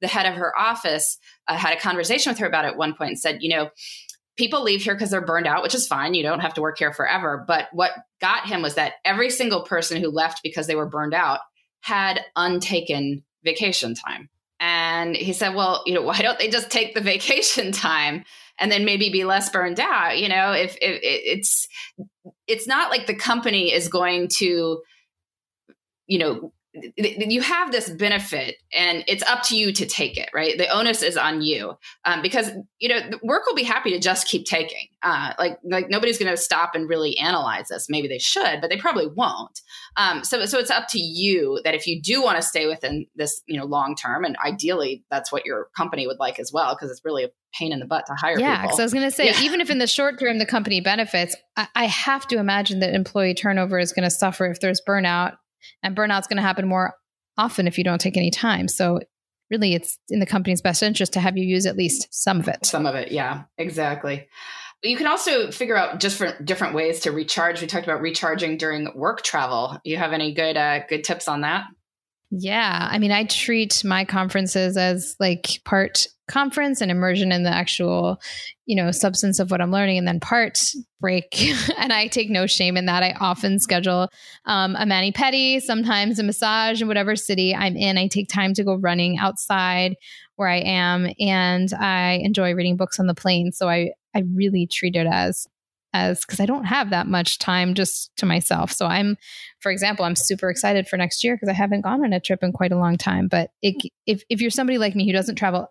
the 0.00 0.08
head 0.08 0.24
of 0.24 0.34
her 0.34 0.58
office 0.58 1.18
uh, 1.46 1.56
had 1.56 1.76
a 1.76 1.80
conversation 1.80 2.30
with 2.30 2.38
her 2.38 2.46
about 2.46 2.64
it 2.64 2.68
at 2.68 2.78
one 2.78 2.94
point 2.94 3.10
and 3.10 3.20
said, 3.20 3.42
you 3.42 3.50
know, 3.50 3.68
people 4.38 4.62
leave 4.62 4.82
here 4.82 4.94
because 4.94 5.10
they're 5.10 5.20
burned 5.20 5.46
out, 5.46 5.62
which 5.62 5.74
is 5.74 5.86
fine. 5.86 6.14
You 6.14 6.22
don't 6.22 6.40
have 6.40 6.54
to 6.54 6.62
work 6.62 6.78
here 6.78 6.94
forever. 6.94 7.44
But 7.46 7.68
what 7.72 7.92
got 8.22 8.46
him 8.46 8.62
was 8.62 8.76
that 8.76 8.94
every 9.04 9.28
single 9.28 9.64
person 9.64 10.00
who 10.00 10.10
left 10.10 10.42
because 10.42 10.66
they 10.66 10.76
were 10.76 10.88
burned 10.88 11.14
out 11.14 11.40
had 11.82 12.24
untaken 12.36 13.22
vacation 13.44 13.94
time. 13.94 14.30
And 14.60 15.16
he 15.16 15.32
said, 15.32 15.54
well, 15.54 15.82
you 15.86 15.94
know, 15.94 16.02
why 16.08 16.18
don't 16.18 16.38
they 16.38 16.48
just 16.48 16.70
take 16.70 16.94
the 16.94 17.00
vacation 17.00 17.72
time 17.72 18.24
and 18.58 18.72
then 18.72 18.84
maybe 18.84 19.10
be 19.10 19.24
less 19.24 19.50
burned 19.50 19.80
out? 19.80 20.18
You 20.18 20.28
know, 20.28 20.52
if, 20.52 20.76
if 20.80 21.00
it's 21.02 21.68
it's 22.46 22.66
not 22.66 22.90
like 22.90 23.06
the 23.06 23.14
company 23.14 23.72
is 23.72 23.88
going 23.88 24.28
to, 24.38 24.82
you 26.06 26.18
know, 26.18 26.52
you 26.96 27.40
have 27.40 27.72
this 27.72 27.90
benefit 27.90 28.56
and 28.72 29.04
it's 29.06 29.22
up 29.24 29.42
to 29.44 29.56
you 29.56 29.72
to 29.72 29.86
take 29.86 30.16
it 30.16 30.28
right? 30.34 30.56
The 30.58 30.68
onus 30.68 31.02
is 31.02 31.16
on 31.16 31.42
you 31.42 31.76
um, 32.04 32.22
because 32.22 32.50
you 32.78 32.88
know 32.88 33.00
work 33.22 33.46
will 33.46 33.54
be 33.54 33.62
happy 33.62 33.90
to 33.90 33.98
just 33.98 34.28
keep 34.28 34.46
taking 34.46 34.88
uh, 35.02 35.32
like 35.38 35.58
like 35.64 35.88
nobody's 35.88 36.18
going 36.18 36.30
to 36.30 36.36
stop 36.36 36.74
and 36.74 36.88
really 36.88 37.16
analyze 37.18 37.68
this. 37.68 37.86
Maybe 37.88 38.08
they 38.08 38.18
should 38.18 38.60
but 38.60 38.70
they 38.70 38.76
probably 38.76 39.06
won't. 39.06 39.60
Um, 39.96 40.24
so 40.24 40.44
so 40.46 40.58
it's 40.58 40.70
up 40.70 40.88
to 40.90 40.98
you 40.98 41.60
that 41.64 41.74
if 41.74 41.86
you 41.86 42.00
do 42.00 42.22
want 42.22 42.36
to 42.36 42.42
stay 42.42 42.66
within 42.66 43.06
this 43.14 43.42
you 43.46 43.58
know 43.58 43.66
long 43.66 43.94
term 43.94 44.24
and 44.24 44.36
ideally 44.44 45.04
that's 45.10 45.30
what 45.32 45.44
your 45.44 45.68
company 45.76 46.06
would 46.06 46.18
like 46.18 46.38
as 46.38 46.52
well 46.52 46.74
because 46.74 46.90
it's 46.90 47.04
really 47.04 47.24
a 47.24 47.28
pain 47.54 47.72
in 47.72 47.78
the 47.78 47.86
butt 47.86 48.06
to 48.06 48.14
hire 48.14 48.38
yeah 48.38 48.62
because 48.62 48.78
i 48.78 48.82
was 48.82 48.92
going 48.92 49.04
to 49.04 49.14
say 49.14 49.26
yeah. 49.26 49.40
even 49.42 49.60
if 49.60 49.70
in 49.70 49.78
the 49.78 49.86
short 49.86 50.18
term 50.18 50.38
the 50.38 50.46
company 50.46 50.80
benefits 50.80 51.36
I, 51.56 51.68
I 51.74 51.84
have 51.86 52.26
to 52.28 52.38
imagine 52.38 52.80
that 52.80 52.94
employee 52.94 53.34
turnover 53.34 53.78
is 53.78 53.92
going 53.92 54.04
to 54.04 54.10
suffer 54.10 54.46
if 54.46 54.60
there's 54.60 54.80
burnout 54.86 55.36
and 55.82 55.96
burnout's 55.96 56.26
going 56.26 56.36
to 56.36 56.42
happen 56.42 56.66
more 56.66 56.94
often 57.36 57.66
if 57.66 57.78
you 57.78 57.84
don't 57.84 58.00
take 58.00 58.16
any 58.16 58.30
time. 58.30 58.68
So 58.68 59.00
really 59.50 59.74
it's 59.74 59.98
in 60.08 60.20
the 60.20 60.26
company's 60.26 60.60
best 60.60 60.82
interest 60.82 61.12
to 61.14 61.20
have 61.20 61.36
you 61.36 61.44
use 61.44 61.66
at 61.66 61.76
least 61.76 62.08
some 62.10 62.40
of 62.40 62.48
it. 62.48 62.66
Some 62.66 62.86
of 62.86 62.94
it, 62.94 63.12
yeah, 63.12 63.44
exactly. 63.56 64.28
You 64.82 64.96
can 64.96 65.08
also 65.08 65.50
figure 65.50 65.76
out 65.76 66.00
for 66.02 66.40
different 66.42 66.74
ways 66.74 67.00
to 67.00 67.10
recharge. 67.10 67.60
We 67.60 67.66
talked 67.66 67.86
about 67.86 68.00
recharging 68.00 68.58
during 68.58 68.88
work 68.94 69.22
travel. 69.22 69.76
You 69.82 69.96
have 69.96 70.12
any 70.12 70.32
good 70.34 70.56
uh, 70.56 70.80
good 70.88 71.02
tips 71.02 71.26
on 71.26 71.40
that? 71.40 71.64
Yeah, 72.30 72.88
I 72.88 72.98
mean, 72.98 73.10
I 73.10 73.24
treat 73.24 73.82
my 73.84 74.04
conferences 74.04 74.76
as 74.76 75.16
like 75.18 75.46
part 75.64 76.06
conference 76.28 76.80
and 76.80 76.90
immersion 76.90 77.32
in 77.32 77.42
the 77.42 77.50
actual, 77.50 78.20
you 78.66 78.76
know, 78.76 78.90
substance 78.90 79.38
of 79.38 79.50
what 79.50 79.60
I'm 79.60 79.72
learning, 79.72 79.98
and 79.98 80.06
then 80.06 80.20
part 80.20 80.60
break. 81.00 81.42
and 81.78 81.92
I 81.92 82.06
take 82.06 82.30
no 82.30 82.46
shame 82.46 82.76
in 82.76 82.86
that. 82.86 83.02
I 83.02 83.14
often 83.18 83.58
schedule 83.58 84.08
um, 84.44 84.76
a 84.78 84.86
mani 84.86 85.12
pedi, 85.12 85.60
sometimes 85.60 86.18
a 86.18 86.22
massage 86.22 86.80
in 86.80 86.88
whatever 86.88 87.16
city 87.16 87.54
I'm 87.54 87.76
in. 87.76 87.98
I 87.98 88.06
take 88.08 88.28
time 88.28 88.54
to 88.54 88.64
go 88.64 88.74
running 88.74 89.18
outside 89.18 89.96
where 90.36 90.48
I 90.48 90.58
am, 90.58 91.08
and 91.18 91.72
I 91.74 92.20
enjoy 92.22 92.54
reading 92.54 92.76
books 92.76 93.00
on 93.00 93.06
the 93.06 93.14
plane. 93.14 93.52
So 93.52 93.68
I 93.68 93.92
I 94.14 94.22
really 94.34 94.66
treat 94.66 94.96
it 94.96 95.06
as 95.06 95.46
as 95.92 96.20
because 96.20 96.40
I 96.40 96.46
don't 96.46 96.64
have 96.64 96.90
that 96.90 97.06
much 97.06 97.38
time 97.38 97.74
just 97.74 98.14
to 98.18 98.26
myself. 98.26 98.72
So 98.72 98.86
I'm, 98.86 99.16
for 99.60 99.72
example, 99.72 100.04
I'm 100.04 100.16
super 100.16 100.50
excited 100.50 100.86
for 100.86 100.96
next 100.96 101.24
year 101.24 101.34
because 101.34 101.48
I 101.48 101.54
haven't 101.54 101.82
gone 101.82 102.04
on 102.04 102.12
a 102.12 102.20
trip 102.20 102.42
in 102.42 102.52
quite 102.52 102.72
a 102.72 102.78
long 102.78 102.96
time. 102.96 103.28
But 103.28 103.50
it, 103.62 103.76
if 104.06 104.22
if 104.28 104.40
you're 104.40 104.50
somebody 104.50 104.78
like 104.78 104.94
me 104.94 105.06
who 105.06 105.12
doesn't 105.12 105.36
travel 105.36 105.68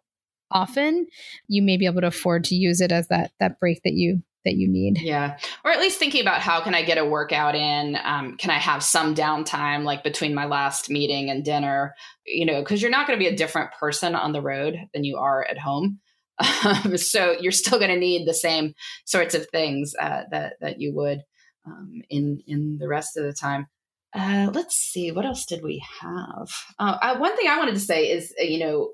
often, 0.52 1.08
you 1.48 1.62
may 1.62 1.78
be 1.78 1.86
able 1.86 2.02
to 2.02 2.08
afford 2.08 2.44
to 2.46 2.56
use 2.56 2.82
it 2.82 2.92
as 2.92 3.08
that 3.08 3.32
that 3.40 3.60
break 3.60 3.84
that 3.84 3.94
you 3.94 4.22
that 4.46 4.56
you 4.56 4.68
need. 4.68 5.02
Yeah, 5.02 5.38
or 5.64 5.72
at 5.72 5.80
least 5.80 6.00
thinking 6.00 6.22
about 6.22 6.42
how 6.42 6.62
can 6.62 6.74
I 6.74 6.84
get 6.84 6.98
a 6.98 7.06
workout 7.06 7.56
in? 7.56 7.98
Um, 8.04 8.38
can 8.38 8.50
I 8.50 8.58
have 8.58 8.82
some 8.82 9.14
downtime 9.14 9.84
like 9.84 10.04
between 10.04 10.34
my 10.34 10.46
last 10.46 10.90
meeting 10.90 11.30
and 11.30 11.44
dinner? 11.44 11.96
You 12.26 12.46
know, 12.46 12.62
because 12.62 12.82
you're 12.82 12.92
not 12.92 13.08
going 13.08 13.20
to 13.20 13.24
be 13.24 13.32
a 13.32 13.36
different 13.36 13.72
person 13.80 14.16
on 14.16 14.32
the 14.32 14.42
road 14.42 14.78
than 14.94 15.04
you 15.04 15.18
are 15.18 15.46
at 15.46 15.60
home. 15.60 16.00
Um, 16.64 16.98
so 16.98 17.36
you're 17.40 17.52
still 17.52 17.80
going 17.80 17.92
to 17.92 18.00
need 18.00 18.28
the 18.28 18.34
same 18.34 18.76
sorts 19.06 19.34
of 19.34 19.48
things 19.50 19.96
uh, 20.00 20.24
that 20.30 20.54
that 20.62 20.80
you 20.80 20.94
would 20.94 21.24
um, 21.66 22.02
in 22.10 22.44
in 22.46 22.78
the 22.78 22.88
rest 22.88 23.18
of 23.18 23.24
the 23.24 23.34
time. 23.34 23.68
Uh, 24.14 24.50
let's 24.54 24.76
see, 24.76 25.12
what 25.12 25.26
else 25.26 25.46
did 25.46 25.64
we 25.64 25.84
have? 26.02 26.50
Uh, 26.80 26.98
I, 27.02 27.20
one 27.20 27.36
thing 27.36 27.48
I 27.48 27.58
wanted 27.58 27.76
to 27.76 27.80
say 27.80 28.10
is, 28.10 28.34
uh, 28.40 28.44
you 28.44 28.60
know, 28.60 28.92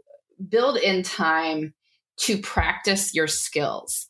build 0.50 0.78
in 0.78 1.04
time 1.04 1.74
to 2.18 2.38
practice 2.38 3.14
your 3.14 3.28
skills. 3.28 4.08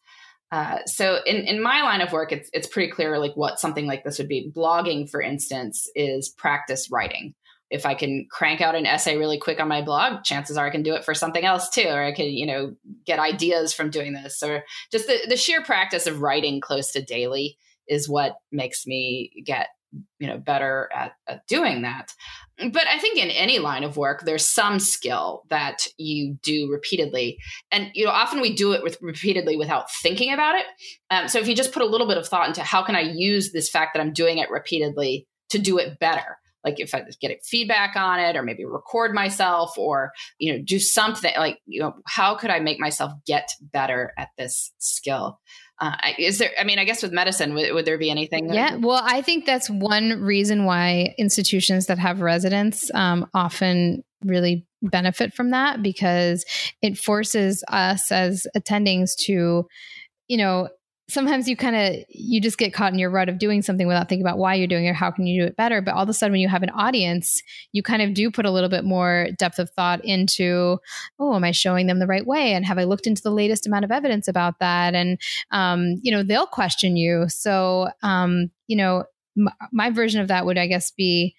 Uh, 0.51 0.79
so 0.85 1.19
in, 1.25 1.37
in 1.47 1.61
my 1.61 1.81
line 1.81 2.01
of 2.01 2.11
work, 2.11 2.31
it's 2.31 2.49
it's 2.53 2.67
pretty 2.67 2.91
clear 2.91 3.17
like 3.17 3.33
what 3.35 3.59
something 3.59 3.87
like 3.87 4.03
this 4.03 4.19
would 4.19 4.27
be. 4.27 4.51
Blogging, 4.55 5.09
for 5.09 5.21
instance, 5.21 5.89
is 5.95 6.29
practice 6.29 6.89
writing 6.91 7.33
if 7.73 7.87
I 7.87 7.95
can 7.95 8.27
crank 8.29 8.61
out 8.61 8.75
an 8.75 8.85
essay 8.85 9.17
really 9.17 9.39
quick 9.39 9.59
on 9.59 9.67
my 9.67 9.81
blog, 9.81 10.23
chances 10.23 10.57
are 10.57 10.67
I 10.67 10.69
can 10.69 10.83
do 10.83 10.93
it 10.93 11.03
for 11.03 11.15
something 11.15 11.43
else 11.43 11.71
too, 11.71 11.87
or 11.87 12.03
I 12.03 12.13
can, 12.13 12.27
you 12.27 12.45
know, 12.45 12.75
get 13.03 13.17
ideas 13.17 13.73
from 13.73 13.89
doing 13.89 14.13
this, 14.13 14.43
or 14.43 14.63
just 14.91 15.07
the, 15.07 15.17
the 15.27 15.35
sheer 15.35 15.63
practice 15.63 16.05
of 16.05 16.21
writing 16.21 16.61
close 16.61 16.91
to 16.91 17.03
daily 17.03 17.57
is 17.87 18.07
what 18.07 18.35
makes 18.51 18.85
me 18.85 19.31
get, 19.43 19.69
you 20.19 20.27
know, 20.27 20.37
better 20.37 20.89
at, 20.95 21.13
at 21.27 21.45
doing 21.47 21.83
that. 21.83 22.11
But 22.57 22.87
I 22.87 22.99
think 22.99 23.17
in 23.17 23.29
any 23.29 23.59
line 23.59 23.83
of 23.83 23.97
work, 23.97 24.23
there's 24.25 24.47
some 24.47 24.79
skill 24.79 25.43
that 25.49 25.87
you 25.97 26.37
do 26.43 26.69
repeatedly, 26.71 27.37
and 27.71 27.89
you 27.93 28.05
know, 28.05 28.11
often 28.11 28.41
we 28.41 28.55
do 28.55 28.73
it 28.73 28.83
with 28.83 28.97
repeatedly 29.01 29.57
without 29.57 29.91
thinking 29.91 30.33
about 30.33 30.55
it. 30.55 30.65
Um, 31.09 31.27
so 31.27 31.39
if 31.39 31.47
you 31.47 31.55
just 31.55 31.71
put 31.71 31.81
a 31.81 31.87
little 31.87 32.07
bit 32.07 32.17
of 32.17 32.27
thought 32.27 32.47
into 32.47 32.63
how 32.63 32.83
can 32.83 32.95
I 32.95 33.01
use 33.01 33.51
this 33.51 33.69
fact 33.69 33.93
that 33.93 34.01
I'm 34.01 34.13
doing 34.13 34.37
it 34.37 34.49
repeatedly 34.49 35.27
to 35.49 35.59
do 35.59 35.77
it 35.77 35.99
better 35.99 36.37
like 36.63 36.79
if 36.79 36.95
I 36.95 37.03
get 37.19 37.37
feedback 37.43 37.95
on 37.95 38.19
it 38.19 38.35
or 38.35 38.43
maybe 38.43 38.65
record 38.65 39.13
myself 39.13 39.77
or, 39.77 40.11
you 40.39 40.53
know, 40.53 40.63
do 40.65 40.79
something 40.79 41.33
like, 41.37 41.59
you 41.65 41.81
know, 41.81 41.93
how 42.07 42.35
could 42.35 42.49
I 42.49 42.59
make 42.59 42.79
myself 42.79 43.11
get 43.25 43.49
better 43.61 44.13
at 44.17 44.29
this 44.37 44.71
skill? 44.77 45.39
Uh, 45.79 45.95
is 46.17 46.37
there, 46.37 46.51
I 46.59 46.63
mean, 46.63 46.79
I 46.79 46.85
guess 46.85 47.01
with 47.03 47.11
medicine, 47.11 47.53
would, 47.55 47.73
would 47.73 47.85
there 47.85 47.97
be 47.97 48.09
anything? 48.09 48.53
Yeah. 48.53 48.75
Well, 48.75 49.01
I 49.03 49.21
think 49.21 49.45
that's 49.45 49.69
one 49.69 50.21
reason 50.21 50.65
why 50.65 51.15
institutions 51.17 51.87
that 51.87 51.99
have 51.99 52.21
residents 52.21 52.91
um, 52.93 53.29
often 53.33 54.03
really 54.23 54.65
benefit 54.81 55.33
from 55.33 55.51
that 55.51 55.81
because 55.81 56.45
it 56.81 56.97
forces 56.97 57.63
us 57.69 58.11
as 58.11 58.47
attendings 58.55 59.15
to, 59.25 59.67
you 60.27 60.37
know, 60.37 60.69
sometimes 61.09 61.49
you 61.49 61.57
kind 61.57 61.75
of 61.75 62.05
you 62.09 62.39
just 62.39 62.57
get 62.57 62.73
caught 62.73 62.93
in 62.93 62.99
your 62.99 63.09
rut 63.09 63.29
of 63.29 63.37
doing 63.37 63.61
something 63.61 63.87
without 63.87 64.07
thinking 64.07 64.25
about 64.25 64.37
why 64.37 64.55
you're 64.55 64.67
doing 64.67 64.85
it 64.85 64.91
or 64.91 64.93
how 64.93 65.11
can 65.11 65.25
you 65.25 65.41
do 65.41 65.47
it 65.47 65.57
better. 65.57 65.81
But 65.81 65.95
all 65.95 66.03
of 66.03 66.09
a 66.09 66.13
sudden 66.13 66.31
when 66.31 66.41
you 66.41 66.47
have 66.47 66.63
an 66.63 66.69
audience 66.69 67.41
you 67.71 67.83
kind 67.83 68.01
of 68.01 68.13
do 68.13 68.31
put 68.31 68.45
a 68.45 68.51
little 68.51 68.69
bit 68.69 68.85
more 68.85 69.27
depth 69.37 69.59
of 69.59 69.69
thought 69.71 70.03
into 70.05 70.77
oh 71.19 71.35
am 71.35 71.43
i 71.43 71.51
showing 71.51 71.87
them 71.87 71.99
the 71.99 72.07
right 72.07 72.25
way? 72.25 72.53
And 72.53 72.65
have 72.65 72.77
i 72.77 72.83
looked 72.83 73.07
into 73.07 73.21
the 73.21 73.31
latest 73.31 73.67
amount 73.67 73.85
of 73.85 73.91
evidence 73.91 74.27
about 74.27 74.59
that? 74.59 74.95
And 74.95 75.19
um, 75.51 75.95
you 76.01 76.11
know 76.11 76.23
they'll 76.23 76.47
question 76.47 76.95
you. 76.95 77.25
So 77.27 77.89
um, 78.01 78.49
you 78.67 78.77
know 78.77 79.03
m- 79.37 79.49
my 79.71 79.89
version 79.89 80.21
of 80.21 80.27
that 80.29 80.45
would 80.45 80.57
i 80.57 80.67
guess 80.67 80.91
be 80.91 81.35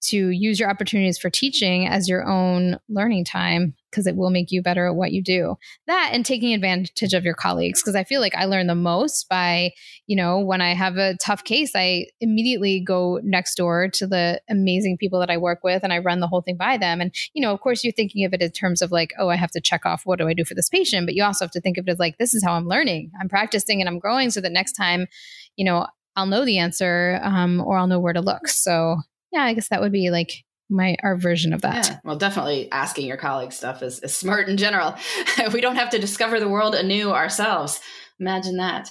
to 0.00 0.28
use 0.28 0.60
your 0.60 0.68
opportunities 0.68 1.18
for 1.18 1.30
teaching 1.30 1.86
as 1.86 2.08
your 2.08 2.28
own 2.28 2.78
learning 2.88 3.24
time 3.24 3.74
because 3.94 4.08
it 4.08 4.16
will 4.16 4.30
make 4.30 4.50
you 4.50 4.60
better 4.60 4.88
at 4.88 4.96
what 4.96 5.12
you 5.12 5.22
do. 5.22 5.56
That 5.86 6.10
and 6.12 6.26
taking 6.26 6.52
advantage 6.52 7.14
of 7.14 7.24
your 7.24 7.34
colleagues 7.34 7.80
because 7.80 7.94
I 7.94 8.02
feel 8.02 8.20
like 8.20 8.34
I 8.34 8.46
learn 8.46 8.66
the 8.66 8.74
most 8.74 9.28
by, 9.28 9.70
you 10.08 10.16
know, 10.16 10.40
when 10.40 10.60
I 10.60 10.74
have 10.74 10.96
a 10.96 11.16
tough 11.18 11.44
case, 11.44 11.70
I 11.76 12.06
immediately 12.20 12.80
go 12.80 13.20
next 13.22 13.54
door 13.54 13.88
to 13.90 14.06
the 14.06 14.40
amazing 14.50 14.98
people 14.98 15.20
that 15.20 15.30
I 15.30 15.36
work 15.36 15.60
with 15.62 15.84
and 15.84 15.92
I 15.92 15.98
run 15.98 16.18
the 16.18 16.26
whole 16.26 16.42
thing 16.42 16.56
by 16.56 16.76
them. 16.76 17.00
And, 17.00 17.14
you 17.34 17.40
know, 17.40 17.52
of 17.52 17.60
course, 17.60 17.84
you're 17.84 17.92
thinking 17.92 18.24
of 18.24 18.34
it 18.34 18.42
in 18.42 18.50
terms 18.50 18.82
of 18.82 18.90
like, 18.90 19.12
oh, 19.18 19.28
I 19.28 19.36
have 19.36 19.52
to 19.52 19.60
check 19.60 19.86
off 19.86 20.02
what 20.04 20.18
do 20.18 20.26
I 20.26 20.34
do 20.34 20.44
for 20.44 20.54
this 20.54 20.68
patient, 20.68 21.06
but 21.06 21.14
you 21.14 21.22
also 21.22 21.44
have 21.44 21.52
to 21.52 21.60
think 21.60 21.78
of 21.78 21.86
it 21.86 21.92
as 21.92 22.00
like, 22.00 22.18
this 22.18 22.34
is 22.34 22.42
how 22.42 22.54
I'm 22.54 22.66
learning. 22.66 23.12
I'm 23.20 23.28
practicing 23.28 23.80
and 23.80 23.88
I'm 23.88 24.00
growing 24.00 24.30
so 24.30 24.40
that 24.40 24.52
next 24.52 24.72
time, 24.72 25.06
you 25.54 25.64
know, 25.64 25.86
I'll 26.16 26.26
know 26.26 26.44
the 26.44 26.58
answer 26.58 27.20
um, 27.22 27.60
or 27.60 27.78
I'll 27.78 27.86
know 27.86 28.00
where 28.00 28.12
to 28.12 28.20
look. 28.20 28.48
So 28.48 28.96
yeah, 29.32 29.42
I 29.42 29.54
guess 29.54 29.68
that 29.68 29.80
would 29.80 29.92
be 29.92 30.10
like 30.10 30.44
my 30.70 30.96
our 31.02 31.16
version 31.16 31.52
of 31.52 31.62
that. 31.62 31.86
Yeah, 31.86 31.98
well, 32.04 32.16
definitely 32.16 32.70
asking 32.72 33.06
your 33.06 33.16
colleagues 33.16 33.56
stuff 33.56 33.82
is, 33.82 34.00
is 34.00 34.16
smart 34.16 34.48
in 34.48 34.56
general. 34.56 34.94
we 35.52 35.60
don't 35.60 35.76
have 35.76 35.90
to 35.90 35.98
discover 35.98 36.40
the 36.40 36.48
world 36.48 36.74
anew 36.74 37.10
ourselves. 37.10 37.80
Imagine 38.18 38.56
that. 38.56 38.90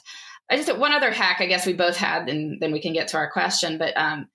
I 0.49 0.57
just 0.57 0.77
one 0.77 0.91
other 0.91 1.11
hack 1.11 1.37
I 1.39 1.45
guess 1.45 1.65
we 1.65 1.73
both 1.73 1.97
had, 1.97 2.29
and 2.29 2.59
then 2.59 2.71
we 2.71 2.81
can 2.81 2.93
get 2.93 3.09
to 3.09 3.17
our 3.17 3.31
question. 3.31 3.77
But 3.77 3.97
um, 3.97 4.27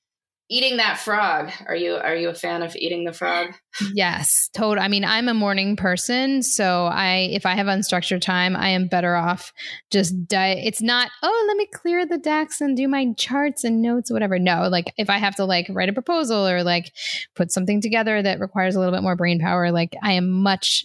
eating 0.49 0.79
that 0.79 0.99
frog. 0.99 1.51
Are 1.67 1.77
you 1.77 1.95
are 1.95 2.17
you 2.17 2.29
a 2.29 2.35
fan 2.35 2.63
of 2.63 2.75
eating 2.77 3.05
the 3.05 3.13
frog? 3.13 3.55
Yes, 3.93 4.49
total. 4.55 4.83
I 4.83 4.89
mean, 4.89 5.05
I'm 5.05 5.29
a 5.29 5.35
morning 5.35 5.77
person, 5.77 6.43
so 6.43 6.87
I 6.87 7.29
if 7.31 7.47
I 7.47 7.55
have 7.55 7.67
unstructured 7.67 8.21
time, 8.21 8.57
I 8.57 8.71
am 8.71 8.89
better 8.89 9.15
off 9.15 9.53
just 9.91 10.27
di- 10.27 10.63
it's 10.65 10.83
not, 10.83 11.11
oh, 11.23 11.45
let 11.49 11.57
me 11.57 11.69
clear 11.73 12.07
the 12.07 12.19
decks 12.19 12.61
and 12.61 12.77
do 12.77 12.89
my 12.89 13.13
charts 13.17 13.65
and 13.65 13.83
notes 13.83 14.11
whatever. 14.11 14.39
No, 14.39 14.69
like 14.69 14.93
if 14.97 15.11
I 15.11 15.19
have 15.19 15.37
to 15.37 15.45
like 15.45 15.67
write 15.71 15.89
a 15.89 15.93
proposal 15.93 16.47
or 16.47 16.63
like 16.63 16.93
put 17.35 17.53
something 17.53 17.81
together 17.81 18.21
that 18.23 18.41
requires 18.41 18.75
a 18.75 18.79
little 18.79 18.95
bit 18.95 19.03
more 19.03 19.17
brain 19.17 19.41
power, 19.41 19.71
like 19.71 19.97
I 20.03 20.13
am 20.13 20.31
much 20.31 20.85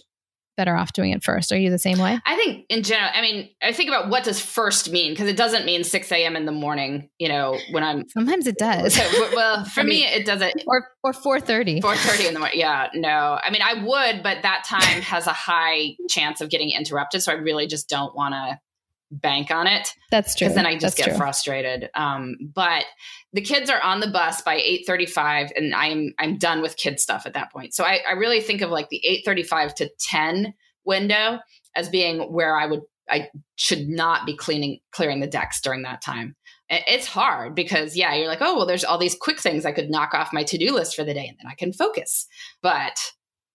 better 0.56 0.74
off 0.76 0.92
doing 0.92 1.10
it 1.10 1.22
first. 1.22 1.52
Are 1.52 1.58
you 1.58 1.70
the 1.70 1.78
same 1.78 1.98
way? 1.98 2.18
I 2.26 2.36
think 2.36 2.66
in 2.68 2.82
general, 2.82 3.10
I 3.12 3.20
mean, 3.20 3.50
I 3.62 3.72
think 3.72 3.88
about 3.88 4.08
what 4.08 4.24
does 4.24 4.40
first 4.40 4.90
mean 4.90 5.12
because 5.12 5.28
it 5.28 5.36
doesn't 5.36 5.64
mean 5.64 5.84
6 5.84 6.12
a.m. 6.12 6.36
in 6.36 6.46
the 6.46 6.52
morning, 6.52 7.10
you 7.18 7.28
know, 7.28 7.58
when 7.70 7.82
I'm. 7.82 8.08
Sometimes 8.08 8.46
it 8.46 8.56
does. 8.56 8.96
well, 9.34 9.64
for 9.74 9.80
I 9.80 9.82
mean, 9.82 10.00
me, 10.00 10.06
it 10.06 10.26
doesn't. 10.26 10.64
Or, 10.66 10.88
or 11.02 11.12
4.30. 11.12 11.82
4.30 11.82 12.28
in 12.28 12.34
the 12.34 12.40
morning. 12.40 12.58
Yeah, 12.58 12.88
no. 12.94 13.38
I 13.42 13.50
mean, 13.50 13.62
I 13.62 13.84
would, 13.84 14.22
but 14.22 14.42
that 14.42 14.64
time 14.64 15.02
has 15.02 15.26
a 15.26 15.32
high 15.32 15.96
chance 16.08 16.40
of 16.40 16.50
getting 16.50 16.70
interrupted. 16.70 17.22
So 17.22 17.32
I 17.32 17.36
really 17.36 17.66
just 17.66 17.88
don't 17.88 18.14
want 18.14 18.34
to 18.34 18.58
bank 19.10 19.50
on 19.50 19.66
it. 19.66 19.94
That's 20.10 20.34
true. 20.34 20.46
Because 20.46 20.56
then 20.56 20.66
I 20.66 20.74
just 20.74 20.96
That's 20.96 21.06
get 21.06 21.08
true. 21.08 21.16
frustrated. 21.18 21.90
Um, 21.94 22.36
but 22.54 22.84
the 23.32 23.40
kids 23.40 23.70
are 23.70 23.80
on 23.80 24.00
the 24.00 24.10
bus 24.10 24.42
by 24.42 24.56
8:35 24.56 25.52
and 25.56 25.74
I'm 25.74 26.14
I'm 26.18 26.38
done 26.38 26.62
with 26.62 26.76
kid 26.76 27.00
stuff 27.00 27.26
at 27.26 27.34
that 27.34 27.52
point. 27.52 27.74
So 27.74 27.84
I, 27.84 28.00
I 28.08 28.12
really 28.12 28.40
think 28.40 28.60
of 28.60 28.70
like 28.70 28.88
the 28.88 29.02
8:35 29.26 29.74
to 29.76 29.90
10 30.10 30.54
window 30.84 31.38
as 31.74 31.88
being 31.88 32.20
where 32.32 32.58
I 32.58 32.66
would 32.66 32.80
I 33.08 33.28
should 33.56 33.88
not 33.88 34.26
be 34.26 34.36
cleaning 34.36 34.80
clearing 34.92 35.20
the 35.20 35.26
decks 35.26 35.60
during 35.60 35.82
that 35.82 36.02
time. 36.02 36.36
It's 36.70 37.06
hard 37.06 37.54
because 37.54 37.94
yeah, 37.94 38.14
you're 38.14 38.28
like, 38.28 38.40
oh 38.40 38.56
well, 38.56 38.66
there's 38.66 38.84
all 38.84 38.98
these 38.98 39.16
quick 39.16 39.38
things 39.38 39.66
I 39.66 39.72
could 39.72 39.90
knock 39.90 40.14
off 40.14 40.32
my 40.32 40.44
to-do 40.44 40.72
list 40.72 40.96
for 40.96 41.04
the 41.04 41.12
day 41.12 41.26
and 41.26 41.36
then 41.38 41.50
I 41.50 41.54
can 41.54 41.72
focus. 41.72 42.26
But 42.62 42.96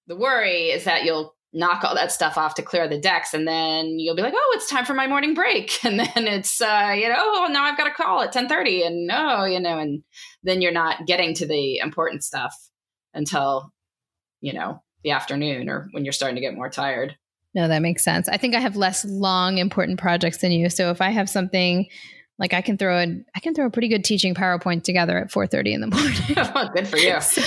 the 0.07 0.15
worry 0.15 0.69
is 0.69 0.83
that 0.83 1.05
you'll 1.05 1.35
knock 1.51 1.83
all 1.83 1.95
that 1.95 2.11
stuff 2.11 2.37
off 2.37 2.55
to 2.55 2.61
clear 2.61 2.87
the 2.87 2.99
decks 2.99 3.33
and 3.33 3.47
then 3.47 3.97
you'll 3.97 4.15
be 4.15 4.21
like 4.21 4.33
oh 4.35 4.53
it's 4.55 4.69
time 4.69 4.85
for 4.85 4.93
my 4.93 5.07
morning 5.07 5.33
break 5.33 5.83
and 5.83 5.99
then 5.99 6.27
it's 6.27 6.61
uh 6.61 6.93
you 6.95 7.09
know 7.09 7.15
oh 7.17 7.47
now 7.49 7.63
i've 7.63 7.77
got 7.77 7.87
a 7.87 7.93
call 7.93 8.21
at 8.21 8.33
10:30 8.33 8.85
and 8.85 9.07
no 9.07 9.45
you 9.45 9.59
know 9.59 9.79
and 9.79 10.03
then 10.43 10.61
you're 10.61 10.71
not 10.71 11.07
getting 11.07 11.33
to 11.33 11.47
the 11.47 11.79
important 11.79 12.23
stuff 12.23 12.53
until 13.13 13.71
you 14.41 14.53
know 14.53 14.81
the 15.03 15.11
afternoon 15.11 15.69
or 15.69 15.87
when 15.91 16.05
you're 16.05 16.11
starting 16.11 16.35
to 16.35 16.41
get 16.41 16.53
more 16.53 16.69
tired 16.69 17.15
no 17.55 17.67
that 17.67 17.81
makes 17.81 18.03
sense 18.03 18.29
i 18.29 18.37
think 18.37 18.53
i 18.53 18.59
have 18.59 18.75
less 18.75 19.03
long 19.05 19.57
important 19.57 19.99
projects 19.99 20.37
than 20.37 20.51
you 20.51 20.69
so 20.69 20.91
if 20.91 21.01
i 21.01 21.09
have 21.09 21.29
something 21.29 21.87
like 22.39 22.53
I 22.53 22.61
can 22.61 22.77
throw 22.77 22.97
a 22.97 23.05
I 23.35 23.39
can 23.41 23.53
throw 23.53 23.65
a 23.65 23.69
pretty 23.69 23.89
good 23.89 24.03
teaching 24.05 24.33
PowerPoint 24.33 24.83
together 24.83 25.17
at 25.17 25.29
4:30 25.29 25.73
in 25.73 25.81
the 25.81 25.87
morning. 26.55 26.73
good 26.73 26.87
for 26.87 26.97
you. 26.97 27.19
so, 27.19 27.41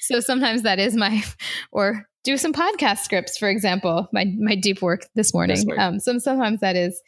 so 0.00 0.20
sometimes 0.20 0.62
that 0.62 0.78
is 0.78 0.96
my 0.96 1.22
or 1.70 2.08
do 2.24 2.36
some 2.36 2.52
podcast 2.52 2.98
scripts, 2.98 3.38
for 3.38 3.48
example, 3.48 4.08
my 4.12 4.26
my 4.38 4.54
deep 4.54 4.82
work 4.82 5.06
this 5.14 5.32
morning. 5.32 5.64
Um, 5.78 6.00
so 6.00 6.18
sometimes 6.18 6.60
that 6.60 6.76
is 6.76 7.00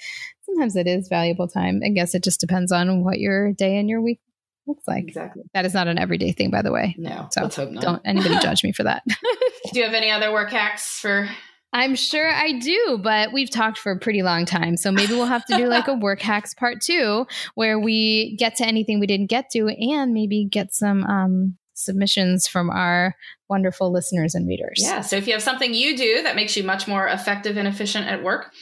sometimes 0.46 0.76
it 0.76 0.86
is 0.86 1.08
valuable 1.08 1.48
time. 1.48 1.80
I 1.84 1.90
guess 1.90 2.14
it 2.14 2.24
just 2.24 2.40
depends 2.40 2.72
on 2.72 3.04
what 3.04 3.18
your 3.18 3.52
day 3.52 3.76
and 3.76 3.88
your 3.88 4.00
week 4.00 4.20
looks 4.66 4.86
like. 4.86 5.04
Exactly. 5.04 5.42
That 5.54 5.64
is 5.64 5.74
not 5.74 5.88
an 5.88 5.98
everyday 5.98 6.32
thing, 6.32 6.50
by 6.50 6.62
the 6.62 6.72
way. 6.72 6.94
No. 6.98 7.28
So 7.30 7.42
let's 7.42 7.56
hope 7.56 7.70
not. 7.70 7.82
don't 7.82 8.02
anybody 8.04 8.38
judge 8.38 8.64
me 8.64 8.72
for 8.72 8.84
that. 8.84 9.02
do 9.72 9.80
you 9.80 9.84
have 9.84 9.94
any 9.94 10.10
other 10.10 10.32
work 10.32 10.50
hacks 10.50 10.98
for 10.98 11.28
I'm 11.74 11.94
sure 11.94 12.30
I 12.30 12.58
do, 12.58 13.00
but 13.02 13.32
we've 13.32 13.48
talked 13.48 13.78
for 13.78 13.92
a 13.92 13.98
pretty 13.98 14.22
long 14.22 14.44
time. 14.44 14.76
So 14.76 14.92
maybe 14.92 15.14
we'll 15.14 15.24
have 15.24 15.46
to 15.46 15.56
do 15.56 15.68
like 15.68 15.88
a 15.88 15.94
work 15.94 16.20
hacks 16.22 16.52
part 16.52 16.82
two 16.82 17.26
where 17.54 17.78
we 17.78 18.36
get 18.38 18.56
to 18.56 18.66
anything 18.66 19.00
we 19.00 19.06
didn't 19.06 19.30
get 19.30 19.48
to 19.52 19.68
and 19.68 20.12
maybe 20.12 20.44
get 20.44 20.74
some 20.74 21.02
um, 21.04 21.56
submissions 21.82 22.46
from 22.46 22.70
our 22.70 23.14
wonderful 23.48 23.92
listeners 23.92 24.34
and 24.34 24.48
readers. 24.48 24.78
Yeah. 24.78 25.02
So 25.02 25.16
if 25.16 25.26
you 25.26 25.32
have 25.34 25.42
something 25.42 25.74
you 25.74 25.96
do 25.96 26.22
that 26.22 26.36
makes 26.36 26.56
you 26.56 26.62
much 26.64 26.88
more 26.88 27.06
effective 27.06 27.56
and 27.56 27.68
efficient 27.68 28.06
at 28.06 28.22
work, 28.22 28.52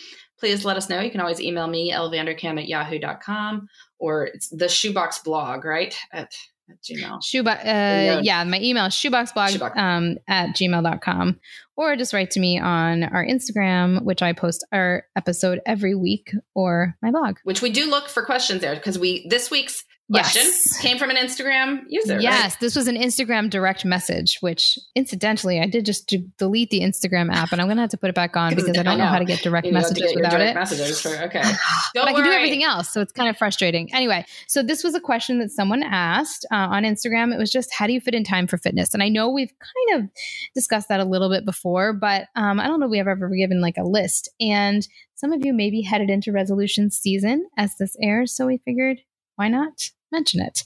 please 0.41 0.65
let 0.65 0.77
us 0.77 0.89
know. 0.89 1.01
You 1.01 1.11
can 1.11 1.21
always 1.21 1.41
email 1.41 1.69
me, 1.69 1.93
lvanderkam 1.93 2.59
at 2.59 2.67
yahoo.com, 2.67 3.69
or 3.99 4.25
it's 4.25 4.49
the 4.49 4.69
shoebox 4.69 5.19
blog, 5.19 5.65
right? 5.65 5.95
At, 6.13 6.33
at 6.69 6.83
Gmail. 6.83 7.23
Shoebox, 7.23 7.61
uh, 7.61 7.65
yeah. 7.65 8.21
yeah. 8.23 8.45
my 8.45 8.59
email 8.61 8.87
is 8.87 8.95
shoeboxblog 8.95 9.51
shoebox. 9.51 9.79
um, 9.79 10.17
at 10.27 10.57
gmail.com, 10.57 11.39
or 11.77 11.97
just 11.97 12.13
write 12.13 12.31
to 12.33 12.41
me 12.41 12.59
on 12.59 13.05
our 13.05 13.25
Instagram, 13.25 14.03
which 14.03 14.23
I 14.23 14.33
post 14.33 14.67
our 14.73 15.05
episode 15.15 15.61
every 15.67 15.95
week, 15.95 16.33
or 16.55 16.97
my 17.03 17.11
blog. 17.11 17.37
Which 17.45 17.63
we 17.63 17.71
do 17.71 17.89
look 17.89 18.09
for 18.09 18.25
questions 18.25 18.63
there 18.63 18.75
because 18.75 18.99
we, 18.99 19.27
this 19.29 19.51
week's 19.51 19.85
question 20.11 20.43
yes. 20.43 20.79
came 20.81 20.99
from 20.99 21.11
an 21.11 21.17
Instagram 21.17 21.83
user. 21.89 22.21
Yes, 22.21 22.53
right? 22.53 22.61
this 22.61 22.77
was 22.77 22.89
an 22.89 22.97
Instagram 22.97 23.49
direct 23.49 23.85
message, 23.85 24.39
which 24.41 24.79
incidentally, 24.95 25.61
I 25.61 25.67
did 25.67 25.85
just 25.87 26.13
delete 26.39 26.71
the 26.71 26.81
Instagram 26.81 27.33
app 27.33 27.53
and 27.53 27.61
I'm 27.61 27.67
going 27.67 27.77
to 27.77 27.83
have 27.83 27.91
to 27.91 27.97
put 27.97 28.11
it 28.11 28.15
back 28.15 28.37
on 28.37 28.55
because 28.55 28.69
I 28.69 28.83
don't 28.83 28.89
I 28.89 28.97
know. 28.97 29.05
know. 29.05 29.11
how 29.11 29.19
to 29.19 29.25
get 29.25 29.41
direct 29.43 29.67
you 29.67 29.73
messages 29.73 30.09
get 30.09 30.17
without 30.17 30.31
direct 30.33 30.51
it. 30.51 30.55
Messages 30.55 31.01
for, 31.01 31.11
okay. 31.11 31.43
but 31.95 32.09
I 32.09 32.13
can 32.13 32.25
do 32.25 32.31
everything 32.31 32.65
else. 32.65 32.93
So 32.93 33.01
it's 33.01 33.13
kind 33.13 33.29
of 33.29 33.37
frustrating. 33.37 33.93
Anyway, 33.95 34.25
so 34.47 34.63
this 34.63 34.83
was 34.83 34.95
a 34.95 35.01
question 35.01 35.39
that 35.39 35.51
someone 35.51 35.83
asked 35.83 36.47
uh, 36.51 36.57
on 36.57 36.83
Instagram. 36.83 37.33
It 37.33 37.39
was 37.39 37.51
just, 37.51 37.73
how 37.73 37.87
do 37.87 37.93
you 37.93 38.01
fit 38.01 38.15
in 38.15 38.25
time 38.25 38.47
for 38.47 38.59
fitness? 38.59 38.95
And 38.95 39.03
I 39.03 39.09
know 39.09 39.31
we've 39.31 39.53
kind 39.59 40.03
of 40.03 40.11
discussed 40.55 40.89
that 40.89 41.01
a 41.01 41.05
little 41.05 41.31
bit 41.31 41.45
before, 41.45 41.93
but 41.93 42.27
um, 42.35 42.59
I 42.61 42.67
don't 42.67 42.81
know 42.81 42.87
if 42.87 42.91
we 42.91 42.99
have 42.99 43.09
ever 43.09 43.29
given 43.29 43.61
like 43.61 43.77
a 43.79 43.85
list. 43.85 44.29
And 44.41 44.87
some 45.15 45.33
of 45.33 45.45
you 45.45 45.53
may 45.53 45.71
be 45.71 45.83
headed 45.83 46.11
into 46.11 46.33
resolution 46.33 46.91
season 46.91 47.49
as 47.57 47.77
this 47.77 47.95
airs. 48.03 48.35
So 48.35 48.47
we 48.47 48.59
figured, 48.59 48.99
why 49.37 49.49
not? 49.49 49.91
Mention 50.13 50.41
it. 50.41 50.65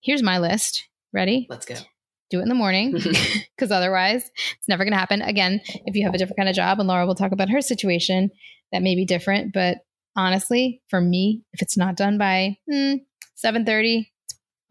Here's 0.00 0.22
my 0.22 0.38
list. 0.38 0.88
Ready? 1.12 1.46
Let's 1.48 1.66
go. 1.66 1.76
Do 2.30 2.40
it 2.40 2.42
in 2.42 2.48
the 2.48 2.54
morning 2.54 2.92
because 3.56 3.70
otherwise 3.70 4.30
it's 4.58 4.68
never 4.68 4.84
going 4.84 4.92
to 4.92 4.98
happen. 4.98 5.22
Again, 5.22 5.60
if 5.86 5.94
you 5.94 6.04
have 6.04 6.14
a 6.14 6.18
different 6.18 6.38
kind 6.38 6.48
of 6.48 6.54
job, 6.54 6.80
and 6.80 6.88
Laura 6.88 7.06
will 7.06 7.14
talk 7.14 7.32
about 7.32 7.50
her 7.50 7.60
situation, 7.60 8.30
that 8.72 8.82
may 8.82 8.94
be 8.94 9.04
different. 9.04 9.52
But 9.52 9.78
honestly, 10.16 10.82
for 10.88 11.00
me, 11.00 11.42
if 11.52 11.62
it's 11.62 11.76
not 11.76 11.96
done 11.96 12.18
by 12.18 12.56
mm, 12.70 13.00
7.30 13.44 14.06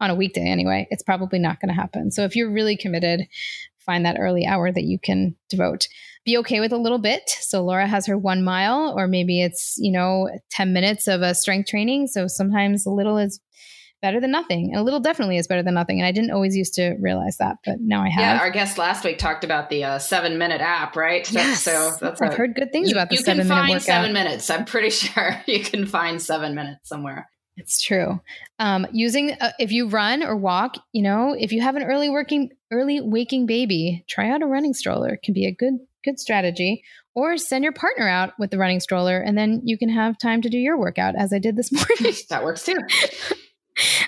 on 0.00 0.10
a 0.10 0.14
weekday 0.14 0.46
anyway, 0.46 0.86
it's 0.90 1.02
probably 1.02 1.38
not 1.38 1.60
going 1.60 1.68
to 1.68 1.80
happen. 1.80 2.10
So 2.10 2.24
if 2.24 2.36
you're 2.36 2.52
really 2.52 2.76
committed, 2.76 3.22
find 3.78 4.04
that 4.04 4.16
early 4.18 4.46
hour 4.46 4.70
that 4.72 4.84
you 4.84 4.98
can 4.98 5.36
devote 5.48 5.86
be 6.24 6.38
okay 6.38 6.60
with 6.60 6.72
a 6.72 6.78
little 6.78 6.98
bit. 6.98 7.28
So 7.28 7.62
Laura 7.62 7.86
has 7.86 8.06
her 8.06 8.16
one 8.16 8.42
mile, 8.42 8.94
or 8.96 9.06
maybe 9.06 9.42
it's, 9.42 9.76
you 9.78 9.92
know, 9.92 10.30
10 10.50 10.72
minutes 10.72 11.06
of 11.06 11.20
a 11.20 11.34
strength 11.34 11.68
training. 11.68 12.06
So 12.06 12.26
sometimes 12.26 12.86
a 12.86 12.90
little 12.90 13.18
is 13.18 13.40
better 14.04 14.20
than 14.20 14.30
nothing. 14.30 14.68
And 14.70 14.78
a 14.78 14.82
little 14.82 15.00
definitely 15.00 15.38
is 15.38 15.46
better 15.46 15.62
than 15.62 15.72
nothing. 15.72 15.98
And 15.98 16.06
I 16.06 16.12
didn't 16.12 16.30
always 16.30 16.54
used 16.54 16.74
to 16.74 16.94
realize 17.00 17.38
that, 17.38 17.56
but 17.64 17.76
now 17.80 18.02
I 18.02 18.10
have. 18.10 18.20
Yeah, 18.20 18.38
our 18.38 18.50
guest 18.50 18.76
last 18.76 19.02
week 19.02 19.16
talked 19.16 19.44
about 19.44 19.70
the 19.70 19.82
uh, 19.82 19.98
seven 19.98 20.36
minute 20.36 20.60
app, 20.60 20.94
right? 20.94 21.28
Yes. 21.32 21.62
So 21.62 21.96
that's 21.98 22.20
I've 22.20 22.34
a, 22.34 22.36
heard 22.36 22.54
good 22.54 22.70
things 22.70 22.90
you, 22.90 22.94
about 22.94 23.08
the 23.08 23.16
you 23.16 23.22
seven 23.22 23.48
minute 23.48 23.70
workout. 23.70 23.82
Seven 23.82 24.12
minutes. 24.12 24.50
I'm 24.50 24.66
pretty 24.66 24.90
sure 24.90 25.42
you 25.46 25.60
can 25.60 25.86
find 25.86 26.20
seven 26.20 26.54
minutes 26.54 26.86
somewhere. 26.86 27.30
It's 27.56 27.82
true. 27.82 28.20
Um, 28.58 28.86
using 28.92 29.32
uh, 29.40 29.52
if 29.58 29.72
you 29.72 29.88
run 29.88 30.22
or 30.22 30.36
walk, 30.36 30.76
you 30.92 31.02
know, 31.02 31.34
if 31.38 31.50
you 31.50 31.62
have 31.62 31.76
an 31.76 31.84
early 31.84 32.10
working, 32.10 32.50
early 32.70 33.00
waking 33.00 33.46
baby, 33.46 34.04
try 34.06 34.28
out 34.28 34.42
a 34.42 34.46
running 34.46 34.74
stroller. 34.74 35.14
It 35.14 35.22
can 35.22 35.32
be 35.32 35.46
a 35.46 35.52
good 35.52 35.78
good 36.04 36.18
strategy. 36.18 36.84
Or 37.16 37.38
send 37.38 37.64
your 37.64 37.72
partner 37.72 38.08
out 38.08 38.32
with 38.38 38.50
the 38.50 38.58
running 38.58 38.80
stroller, 38.80 39.20
and 39.20 39.38
then 39.38 39.62
you 39.64 39.78
can 39.78 39.88
have 39.88 40.18
time 40.18 40.42
to 40.42 40.50
do 40.50 40.58
your 40.58 40.76
workout, 40.76 41.14
as 41.16 41.32
I 41.32 41.38
did 41.38 41.56
this 41.56 41.72
morning. 42.00 42.18
that 42.28 42.42
works 42.42 42.64
too. 42.64 42.76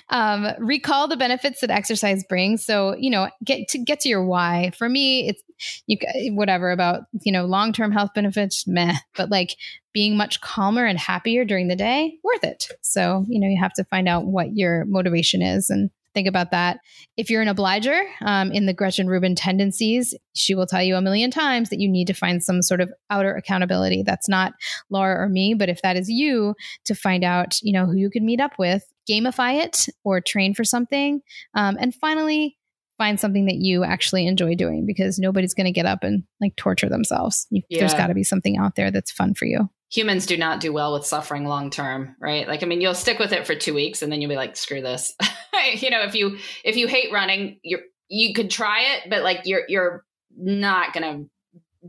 Um, 0.09 0.47
recall 0.59 1.07
the 1.07 1.17
benefits 1.17 1.61
that 1.61 1.69
exercise 1.69 2.23
brings. 2.27 2.65
So, 2.65 2.95
you 2.97 3.09
know, 3.09 3.29
get 3.43 3.67
to 3.69 3.77
get 3.77 3.99
to 4.01 4.09
your 4.09 4.25
why. 4.25 4.71
For 4.77 4.87
me, 4.87 5.29
it's 5.29 5.41
you 5.87 5.97
whatever 6.33 6.71
about, 6.71 7.03
you 7.21 7.31
know, 7.31 7.45
long-term 7.45 7.91
health 7.91 8.11
benefits, 8.13 8.67
meh, 8.67 8.95
but 9.15 9.31
like 9.31 9.55
being 9.93 10.15
much 10.15 10.41
calmer 10.41 10.85
and 10.85 10.99
happier 10.99 11.43
during 11.43 11.67
the 11.67 11.75
day, 11.75 12.17
worth 12.23 12.43
it. 12.43 12.67
So, 12.81 13.25
you 13.27 13.39
know, 13.39 13.47
you 13.47 13.57
have 13.59 13.73
to 13.73 13.83
find 13.85 14.07
out 14.07 14.25
what 14.25 14.55
your 14.55 14.85
motivation 14.85 15.41
is 15.41 15.69
and 15.69 15.89
think 16.13 16.27
about 16.27 16.51
that. 16.51 16.79
If 17.15 17.29
you're 17.29 17.43
an 17.43 17.47
obliger 17.47 17.99
um, 18.21 18.51
in 18.51 18.65
the 18.65 18.73
Gretchen 18.73 19.07
Rubin 19.07 19.35
tendencies, 19.35 20.15
she 20.33 20.55
will 20.55 20.65
tell 20.65 20.81
you 20.81 20.95
a 20.95 21.01
million 21.01 21.29
times 21.29 21.69
that 21.69 21.79
you 21.79 21.87
need 21.87 22.07
to 22.07 22.13
find 22.13 22.43
some 22.43 22.61
sort 22.63 22.81
of 22.81 22.91
outer 23.09 23.35
accountability. 23.35 24.03
That's 24.03 24.27
not 24.27 24.53
Laura 24.89 25.23
or 25.23 25.29
me, 25.29 25.53
but 25.53 25.69
if 25.69 25.81
that 25.83 25.95
is 25.95 26.09
you, 26.09 26.55
to 26.85 26.95
find 26.95 27.23
out, 27.23 27.61
you 27.61 27.71
know, 27.71 27.85
who 27.85 27.97
you 27.97 28.09
could 28.09 28.23
meet 28.23 28.39
up 28.39 28.53
with, 28.57 28.83
gamify 29.09 29.63
it 29.63 29.87
or 30.03 30.21
train 30.21 30.53
for 30.53 30.63
something. 30.63 31.21
Um, 31.53 31.77
and 31.79 31.93
finally, 31.93 32.57
find 32.97 33.19
something 33.19 33.45
that 33.45 33.57
you 33.57 33.83
actually 33.83 34.27
enjoy 34.27 34.55
doing 34.55 34.85
because 34.85 35.19
nobody's 35.19 35.53
going 35.53 35.65
to 35.65 35.71
get 35.71 35.85
up 35.85 36.03
and 36.03 36.23
like 36.41 36.55
torture 36.55 36.89
themselves. 36.89 37.47
You, 37.49 37.61
yeah. 37.69 37.79
There's 37.79 37.93
got 37.93 38.07
to 38.07 38.15
be 38.15 38.23
something 38.23 38.57
out 38.57 38.75
there 38.75 38.91
that's 38.91 39.11
fun 39.11 39.33
for 39.33 39.45
you 39.45 39.69
humans 39.89 40.25
do 40.25 40.37
not 40.37 40.59
do 40.59 40.73
well 40.73 40.93
with 40.93 41.05
suffering 41.05 41.45
long 41.45 41.69
term 41.69 42.15
right 42.19 42.47
like 42.47 42.61
i 42.61 42.65
mean 42.65 42.81
you'll 42.81 42.93
stick 42.93 43.19
with 43.19 43.31
it 43.31 43.47
for 43.47 43.55
two 43.55 43.73
weeks 43.73 44.01
and 44.01 44.11
then 44.11 44.21
you'll 44.21 44.29
be 44.29 44.35
like 44.35 44.55
screw 44.57 44.81
this 44.81 45.13
you 45.75 45.89
know 45.89 46.01
if 46.01 46.13
you 46.13 46.37
if 46.65 46.75
you 46.75 46.87
hate 46.87 47.11
running 47.11 47.59
you're 47.63 47.79
you 48.09 48.33
could 48.33 48.49
try 48.49 48.81
it 48.95 49.09
but 49.09 49.23
like 49.23 49.41
you're 49.45 49.63
you're 49.67 50.03
not 50.35 50.93
gonna 50.93 51.23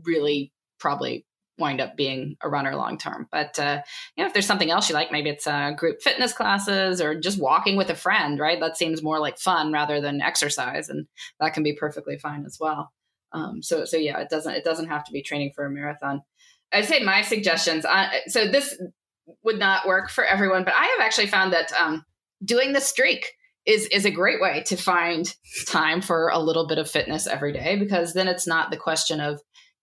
really 0.05 0.53
probably 0.79 1.25
wind 1.59 1.81
up 1.81 1.95
being 1.95 2.35
a 2.41 2.49
runner 2.49 2.75
long 2.75 2.97
term. 2.97 3.27
But 3.31 3.59
uh, 3.59 3.81
you 4.15 4.23
know, 4.23 4.27
if 4.27 4.33
there's 4.33 4.45
something 4.45 4.71
else 4.71 4.89
you 4.89 4.95
like, 4.95 5.11
maybe 5.11 5.29
it's 5.29 5.47
uh, 5.47 5.71
group 5.71 6.01
fitness 6.01 6.33
classes 6.33 7.01
or 7.01 7.19
just 7.19 7.39
walking 7.39 7.75
with 7.75 7.89
a 7.89 7.95
friend, 7.95 8.39
right? 8.39 8.59
That 8.59 8.77
seems 8.77 9.03
more 9.03 9.19
like 9.19 9.37
fun 9.37 9.71
rather 9.71 10.01
than 10.01 10.21
exercise, 10.21 10.89
and 10.89 11.07
that 11.39 11.53
can 11.53 11.63
be 11.63 11.75
perfectly 11.75 12.17
fine 12.17 12.45
as 12.45 12.57
well. 12.59 12.91
Um, 13.31 13.61
so 13.61 13.85
so 13.85 13.97
yeah, 13.97 14.19
it 14.19 14.29
doesn't 14.29 14.53
it 14.53 14.63
doesn't 14.63 14.89
have 14.89 15.03
to 15.05 15.11
be 15.11 15.21
training 15.21 15.51
for 15.55 15.65
a 15.65 15.71
marathon. 15.71 16.21
I'd 16.71 16.85
say 16.85 17.03
my 17.03 17.21
suggestions. 17.21 17.85
On, 17.85 17.97
uh, 17.97 18.09
so 18.27 18.47
this 18.47 18.79
would 19.43 19.59
not 19.59 19.87
work 19.87 20.09
for 20.09 20.23
everyone, 20.23 20.63
but 20.63 20.73
I 20.73 20.85
have 20.85 21.05
actually 21.05 21.27
found 21.27 21.53
that 21.53 21.71
um, 21.73 22.03
doing 22.43 22.73
the 22.73 22.81
streak 22.81 23.33
is 23.65 23.87
is 23.87 24.05
a 24.05 24.11
great 24.11 24.41
way 24.41 24.63
to 24.65 24.75
find 24.75 25.35
time 25.67 26.01
for 26.01 26.29
a 26.29 26.39
little 26.39 26.67
bit 26.67 26.77
of 26.77 26.89
fitness 26.89 27.27
every 27.27 27.53
day 27.53 27.75
because 27.77 28.13
then 28.13 28.27
it's 28.27 28.47
not 28.47 28.71
the 28.71 28.77
question 28.77 29.19
of 29.19 29.41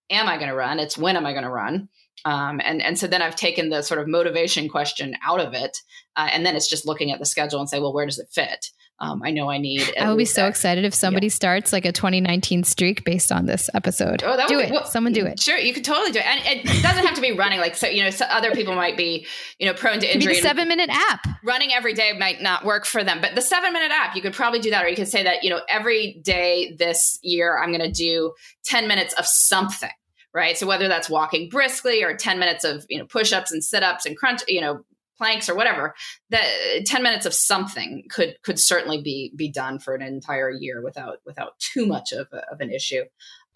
am 0.09 0.27
I 0.27 0.37
going 0.37 0.49
to 0.49 0.55
run? 0.55 0.79
It's 0.79 0.97
when 0.97 1.17
am 1.17 1.25
I 1.25 1.33
going 1.33 1.43
to 1.43 1.49
run? 1.49 1.89
Um, 2.25 2.59
and 2.63 2.81
and 2.81 2.97
so 2.97 3.07
then 3.07 3.21
I've 3.21 3.35
taken 3.35 3.69
the 3.69 3.81
sort 3.81 4.01
of 4.01 4.07
motivation 4.07 4.69
question 4.69 5.15
out 5.25 5.39
of 5.39 5.53
it, 5.53 5.77
uh, 6.15 6.29
and 6.31 6.45
then 6.45 6.55
it's 6.55 6.69
just 6.69 6.85
looking 6.85 7.11
at 7.11 7.19
the 7.19 7.25
schedule 7.25 7.59
and 7.59 7.69
say, 7.69 7.79
well, 7.79 7.93
where 7.93 8.05
does 8.05 8.19
it 8.19 8.27
fit? 8.31 8.67
Um, 8.99 9.21
I 9.23 9.29
know 9.29 9.49
I 9.49 9.59
need. 9.59 9.93
I 9.99 10.09
would 10.09 10.17
be 10.17 10.25
so 10.25 10.41
that. 10.41 10.49
excited 10.49 10.83
if 10.83 10.93
somebody 10.93 11.27
yeah. 11.27 11.33
starts 11.33 11.71
like 11.71 11.85
a 11.85 11.91
2019 11.91 12.63
streak 12.63 13.03
based 13.03 13.31
on 13.31 13.45
this 13.45 13.69
episode. 13.75 14.23
Oh, 14.25 14.35
that 14.35 14.47
do 14.47 14.59
it. 14.59 14.71
Well, 14.71 14.85
Someone 14.85 15.13
do 15.13 15.25
it. 15.25 15.39
Sure, 15.39 15.57
you 15.57 15.73
could 15.73 15.85
totally 15.85 16.11
do 16.11 16.19
it, 16.19 16.25
and 16.25 16.41
it 16.45 16.81
doesn't 16.81 17.05
have 17.05 17.13
to 17.15 17.21
be 17.21 17.31
running. 17.31 17.59
Like 17.59 17.75
so, 17.75 17.87
you 17.87 18.03
know, 18.03 18.09
so 18.09 18.25
other 18.25 18.51
people 18.51 18.73
might 18.73 18.97
be, 18.97 19.27
you 19.59 19.67
know, 19.67 19.73
prone 19.73 19.99
to 19.99 20.11
injury. 20.11 20.35
seven 20.35 20.67
minute 20.67 20.89
app. 20.91 21.27
Running 21.43 21.73
every 21.73 21.93
day 21.93 22.13
might 22.17 22.41
not 22.41 22.65
work 22.65 22.85
for 22.85 23.03
them, 23.03 23.21
but 23.21 23.35
the 23.35 23.41
seven 23.41 23.71
minute 23.71 23.91
app, 23.91 24.15
you 24.15 24.21
could 24.21 24.33
probably 24.33 24.59
do 24.59 24.71
that, 24.71 24.83
or 24.83 24.87
you 24.87 24.95
could 24.95 25.07
say 25.07 25.23
that, 25.23 25.43
you 25.43 25.51
know, 25.51 25.61
every 25.69 26.19
day 26.23 26.75
this 26.77 27.19
year 27.21 27.57
I'm 27.57 27.69
going 27.69 27.81
to 27.81 27.91
do 27.91 28.33
10 28.65 28.87
minutes 28.87 29.13
of 29.13 29.25
something 29.25 29.89
right? 30.33 30.57
So 30.57 30.67
whether 30.67 30.87
that's 30.87 31.09
walking 31.09 31.49
briskly 31.49 32.03
or 32.03 32.15
10 32.15 32.37
minutes 32.37 32.63
of, 32.63 32.85
you 32.89 32.99
know, 32.99 33.05
push-ups 33.07 33.51
and 33.51 33.63
sit-ups 33.63 34.05
and 34.05 34.15
crunch, 34.15 34.43
you 34.47 34.61
know, 34.61 34.83
planks 35.17 35.49
or 35.49 35.55
whatever, 35.55 35.95
that 36.29 36.45
uh, 36.77 36.81
10 36.85 37.03
minutes 37.03 37.25
of 37.25 37.33
something 37.33 38.03
could 38.09 38.35
could 38.43 38.59
certainly 38.59 39.01
be 39.01 39.31
be 39.35 39.51
done 39.51 39.79
for 39.79 39.95
an 39.95 40.01
entire 40.01 40.49
year 40.51 40.81
without 40.83 41.17
without 41.25 41.59
too 41.59 41.85
much 41.85 42.11
of, 42.11 42.27
a, 42.31 42.37
of 42.51 42.59
an 42.59 42.71
issue. 42.71 43.03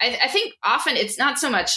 I, 0.00 0.18
I 0.24 0.28
think 0.28 0.54
often 0.62 0.96
it's 0.96 1.18
not 1.18 1.38
so 1.38 1.50
much 1.50 1.72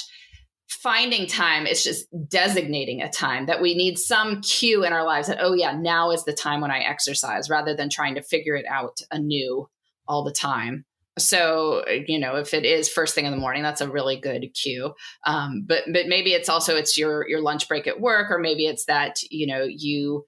finding 0.68 1.28
time 1.28 1.68
it's 1.68 1.84
just 1.84 2.08
designating 2.28 3.00
a 3.00 3.10
time 3.10 3.46
that 3.46 3.62
we 3.62 3.76
need 3.76 4.00
some 4.00 4.42
cue 4.42 4.84
in 4.84 4.94
our 4.94 5.06
lives 5.06 5.28
that 5.28 5.38
oh 5.40 5.54
yeah 5.54 5.72
now 5.72 6.10
is 6.10 6.24
the 6.24 6.34
time 6.34 6.60
when 6.60 6.72
i 6.72 6.80
exercise 6.80 7.52
rather 7.52 7.76
than 7.76 7.88
trying 7.88 8.16
to 8.16 8.24
figure 8.24 8.56
it 8.56 8.66
out 8.66 8.98
anew 9.12 9.70
all 10.08 10.24
the 10.24 10.32
time 10.32 10.84
so 11.18 11.84
you 11.88 12.20
know 12.20 12.36
if 12.36 12.54
it 12.54 12.66
is 12.66 12.90
first 12.90 13.16
thing 13.16 13.26
in 13.26 13.32
the 13.32 13.38
morning 13.38 13.64
that's 13.64 13.82
a 13.82 13.90
really 13.90 14.20
good 14.20 14.48
cue. 14.54 14.94
Um, 15.26 15.64
but 15.66 15.84
but 15.92 16.08
maybe 16.08 16.34
it's 16.34 16.50
also 16.50 16.76
it's 16.76 16.98
your 16.98 17.28
your 17.28 17.42
lunch 17.42 17.68
break 17.68 17.88
at 17.88 18.02
work 18.02 18.32
or 18.32 18.40
maybe 18.40 18.66
it's 18.66 18.86
that 18.86 19.22
you 19.30 19.48
know 19.48 19.64
you 19.64 20.26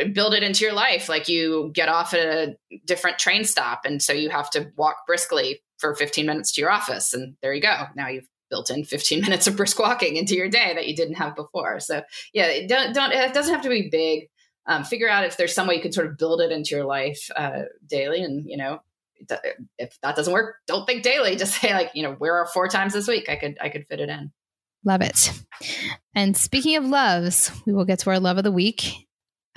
uh, 0.00 0.06
build 0.08 0.34
it 0.34 0.42
into 0.42 0.64
your 0.64 0.72
life. 0.72 1.08
Like 1.08 1.28
you 1.28 1.70
get 1.74 1.88
off 1.88 2.14
at 2.14 2.26
a 2.26 2.56
different 2.86 3.18
train 3.18 3.44
stop 3.44 3.82
and 3.84 4.02
so 4.02 4.12
you 4.12 4.30
have 4.30 4.50
to 4.50 4.70
walk 4.76 4.96
briskly 5.06 5.62
for 5.78 5.94
15 5.94 6.24
minutes 6.24 6.52
to 6.52 6.60
your 6.60 6.70
office 6.70 7.12
and 7.12 7.36
there 7.42 7.52
you 7.52 7.62
go. 7.62 7.84
Now 7.94 8.08
you've 8.08 8.28
built 8.48 8.70
in 8.70 8.84
15 8.84 9.20
minutes 9.22 9.46
of 9.46 9.56
brisk 9.56 9.78
walking 9.78 10.16
into 10.16 10.34
your 10.34 10.48
day 10.48 10.72
that 10.74 10.86
you 10.86 10.96
didn't 10.96 11.16
have 11.16 11.36
before. 11.36 11.80
So 11.80 12.02
yeah 12.32 12.66
don't 12.66 12.94
don't 12.94 13.12
it 13.12 13.34
doesn't 13.34 13.52
have 13.52 13.64
to 13.64 13.68
be 13.68 13.90
big. 13.90 14.28
Um, 14.66 14.82
figure 14.82 15.10
out 15.10 15.26
if 15.26 15.36
there's 15.36 15.54
some 15.54 15.66
way 15.66 15.74
you 15.74 15.82
can 15.82 15.92
sort 15.92 16.06
of 16.06 16.16
build 16.16 16.40
it 16.40 16.50
into 16.50 16.74
your 16.74 16.86
life 16.86 17.30
uh, 17.36 17.64
daily 17.86 18.22
and 18.22 18.48
you 18.48 18.56
know 18.56 18.80
if 19.78 19.98
that 20.02 20.16
doesn't 20.16 20.32
work, 20.32 20.56
don't 20.66 20.86
think 20.86 21.02
daily. 21.02 21.36
Just 21.44 21.60
say 21.60 21.72
like, 21.72 21.90
you 21.94 22.02
know, 22.02 22.12
where 22.12 22.36
are 22.36 22.46
four 22.46 22.68
times 22.68 22.92
this 22.92 23.08
week? 23.08 23.28
I 23.28 23.36
could 23.36 23.56
I 23.60 23.68
could 23.68 23.86
fit 23.88 24.00
it 24.00 24.08
in. 24.08 24.32
Love 24.84 25.00
it. 25.00 25.32
And 26.14 26.36
speaking 26.36 26.76
of 26.76 26.84
loves, 26.84 27.50
we 27.66 27.72
will 27.72 27.86
get 27.86 28.00
to 28.00 28.10
our 28.10 28.20
love 28.20 28.36
of 28.36 28.44
the 28.44 28.52
week. 28.52 29.06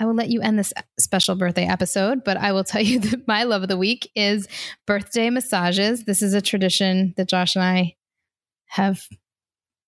I 0.00 0.06
will 0.06 0.14
let 0.14 0.30
you 0.30 0.40
end 0.40 0.58
this 0.58 0.72
special 0.98 1.34
birthday 1.34 1.66
episode, 1.66 2.22
but 2.24 2.36
I 2.36 2.52
will 2.52 2.64
tell 2.64 2.80
you 2.80 3.00
that 3.00 3.28
my 3.28 3.44
love 3.44 3.62
of 3.62 3.68
the 3.68 3.76
week 3.76 4.10
is 4.14 4.48
birthday 4.86 5.28
massages. 5.30 6.04
This 6.04 6.22
is 6.22 6.34
a 6.34 6.40
tradition 6.40 7.14
that 7.16 7.28
Josh 7.28 7.56
and 7.56 7.64
I 7.64 7.96
have 8.68 9.06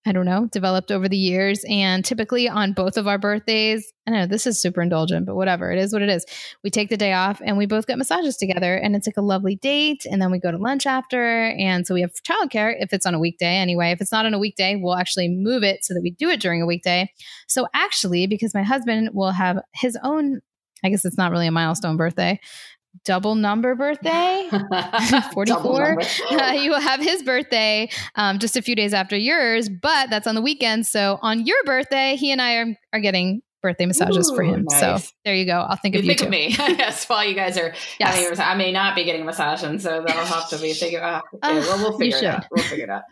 I 0.06 0.12
don't 0.12 0.24
know, 0.24 0.46
developed 0.50 0.90
over 0.90 1.10
the 1.10 1.16
years. 1.16 1.62
And 1.68 2.02
typically 2.02 2.48
on 2.48 2.72
both 2.72 2.96
of 2.96 3.06
our 3.06 3.18
birthdays, 3.18 3.92
I 4.06 4.12
know 4.12 4.26
this 4.26 4.46
is 4.46 4.60
super 4.60 4.80
indulgent, 4.80 5.26
but 5.26 5.34
whatever, 5.34 5.70
it 5.70 5.78
is 5.78 5.92
what 5.92 6.00
it 6.00 6.08
is. 6.08 6.24
We 6.64 6.70
take 6.70 6.88
the 6.88 6.96
day 6.96 7.12
off 7.12 7.42
and 7.44 7.58
we 7.58 7.66
both 7.66 7.86
get 7.86 7.98
massages 7.98 8.38
together. 8.38 8.74
And 8.76 8.96
it's 8.96 9.06
like 9.06 9.18
a 9.18 9.22
lovely 9.22 9.56
date. 9.56 10.06
And 10.10 10.20
then 10.20 10.30
we 10.30 10.38
go 10.38 10.50
to 10.50 10.56
lunch 10.56 10.86
after. 10.86 11.50
And 11.50 11.86
so 11.86 11.92
we 11.92 12.00
have 12.00 12.12
childcare 12.26 12.74
if 12.80 12.94
it's 12.94 13.04
on 13.04 13.14
a 13.14 13.18
weekday 13.18 13.56
anyway. 13.56 13.90
If 13.90 14.00
it's 14.00 14.12
not 14.12 14.24
on 14.24 14.32
a 14.32 14.38
weekday, 14.38 14.74
we'll 14.74 14.96
actually 14.96 15.28
move 15.28 15.62
it 15.62 15.84
so 15.84 15.92
that 15.92 16.02
we 16.02 16.12
do 16.12 16.30
it 16.30 16.40
during 16.40 16.62
a 16.62 16.66
weekday. 16.66 17.12
So 17.46 17.68
actually, 17.74 18.26
because 18.26 18.54
my 18.54 18.62
husband 18.62 19.10
will 19.12 19.32
have 19.32 19.58
his 19.74 19.98
own 20.02 20.40
I 20.82 20.88
guess 20.88 21.04
it's 21.04 21.18
not 21.18 21.30
really 21.30 21.46
a 21.46 21.52
milestone 21.52 21.96
birthday, 21.96 22.40
double 23.04 23.34
number 23.34 23.74
birthday. 23.74 24.48
44 25.32 26.00
uh, 26.30 26.52
you 26.52 26.70
will 26.70 26.80
have 26.80 27.00
his 27.00 27.22
birthday 27.22 27.88
um, 28.16 28.38
just 28.38 28.56
a 28.56 28.62
few 28.62 28.74
days 28.74 28.92
after 28.92 29.16
yours 29.16 29.68
but 29.68 30.10
that's 30.10 30.26
on 30.26 30.34
the 30.34 30.42
weekend. 30.42 30.86
So 30.86 31.18
on 31.22 31.46
your 31.46 31.62
birthday 31.64 32.16
he 32.16 32.30
and 32.32 32.40
i 32.42 32.56
are, 32.56 32.66
are 32.92 33.00
getting 33.00 33.42
birthday 33.62 33.84
massages 33.84 34.30
Ooh, 34.30 34.36
for 34.36 34.42
him 34.42 34.64
nice. 34.68 34.80
so 35.04 35.10
there 35.24 35.34
you 35.34 35.44
go. 35.44 35.60
I'll 35.60 35.76
think 35.76 35.94
you 35.94 36.00
of 36.00 36.04
you 36.04 36.14
think 36.14 36.22
of 36.22 36.30
me. 36.30 36.48
Yes 36.58 37.08
while 37.08 37.24
you 37.24 37.34
guys 37.34 37.58
are 37.58 37.74
yes. 37.98 38.38
i 38.38 38.54
may 38.54 38.72
not 38.72 38.94
be 38.94 39.04
getting 39.04 39.22
a 39.22 39.24
massage 39.24 39.62
and 39.62 39.80
so 39.80 40.02
that'll 40.06 40.24
have 40.24 40.48
to 40.50 40.58
be 40.58 40.72
figured 40.72 41.02
out 41.02 41.24
uh, 41.42 41.62
well, 41.66 41.90
we'll 41.90 41.98
figure 41.98 42.18
it 42.18 42.24
out. 42.24 42.44
we'll 42.50 42.64
figure 42.64 42.84
it 42.84 42.90
out 42.90 43.02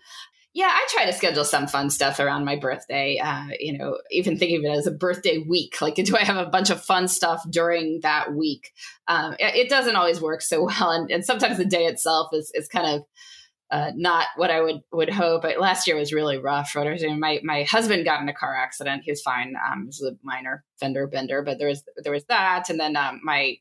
yeah, 0.59 0.73
I 0.75 0.89
try 0.91 1.07
to 1.07 1.13
schedule 1.13 1.45
some 1.45 1.69
fun 1.69 1.89
stuff 1.89 2.19
around 2.19 2.45
my 2.45 2.57
birthday. 2.57 3.21
Uh, 3.23 3.47
you 3.61 3.79
know, 3.79 3.97
even 4.11 4.37
thinking 4.37 4.59
of 4.59 4.65
it 4.65 4.77
as 4.77 4.89
a 4.89 4.91
birthday 4.91 5.39
week. 5.39 5.77
Like, 5.81 5.95
do 5.95 6.17
I 6.17 6.25
have 6.25 6.37
a 6.37 6.51
bunch 6.51 6.71
of 6.71 6.83
fun 6.83 7.07
stuff 7.07 7.45
during 7.49 8.01
that 8.03 8.35
week? 8.35 8.73
Um, 9.07 9.35
it, 9.39 9.55
it, 9.55 9.69
doesn't 9.71 9.95
always 9.95 10.21
work 10.21 10.43
so 10.43 10.65
well, 10.67 10.91
and, 10.91 11.09
and 11.13 11.25
sometimes 11.25 11.59
the 11.59 11.65
day 11.65 11.85
itself 11.85 12.31
is 12.33 12.51
is 12.55 12.67
kind 12.67 12.87
of 12.87 13.03
uh, 13.71 13.93
not 13.95 14.27
what 14.35 14.51
I 14.51 14.61
would 14.61 14.81
would 14.91 15.11
hope. 15.11 15.45
Last 15.45 15.87
year 15.87 15.97
was 15.97 16.13
really 16.13 16.39
rough. 16.39 16.75
My 16.75 17.41
my 17.45 17.63
husband 17.63 18.05
got 18.05 18.21
in 18.21 18.29
a 18.29 18.35
car 18.35 18.57
accident. 18.57 19.05
He 19.05 19.13
was 19.13 19.23
fine. 19.23 19.55
Um, 19.65 19.83
it 19.83 19.87
was 19.87 20.03
a 20.03 20.17
minor 20.25 20.65
fender 20.81 21.07
bender, 21.07 21.43
but 21.43 21.59
there 21.59 21.69
was 21.69 21.85
there 22.03 22.13
was 22.13 22.25
that, 22.25 22.69
and 22.69 22.81
then 22.81 22.97
um, 22.97 23.21
my 23.23 23.59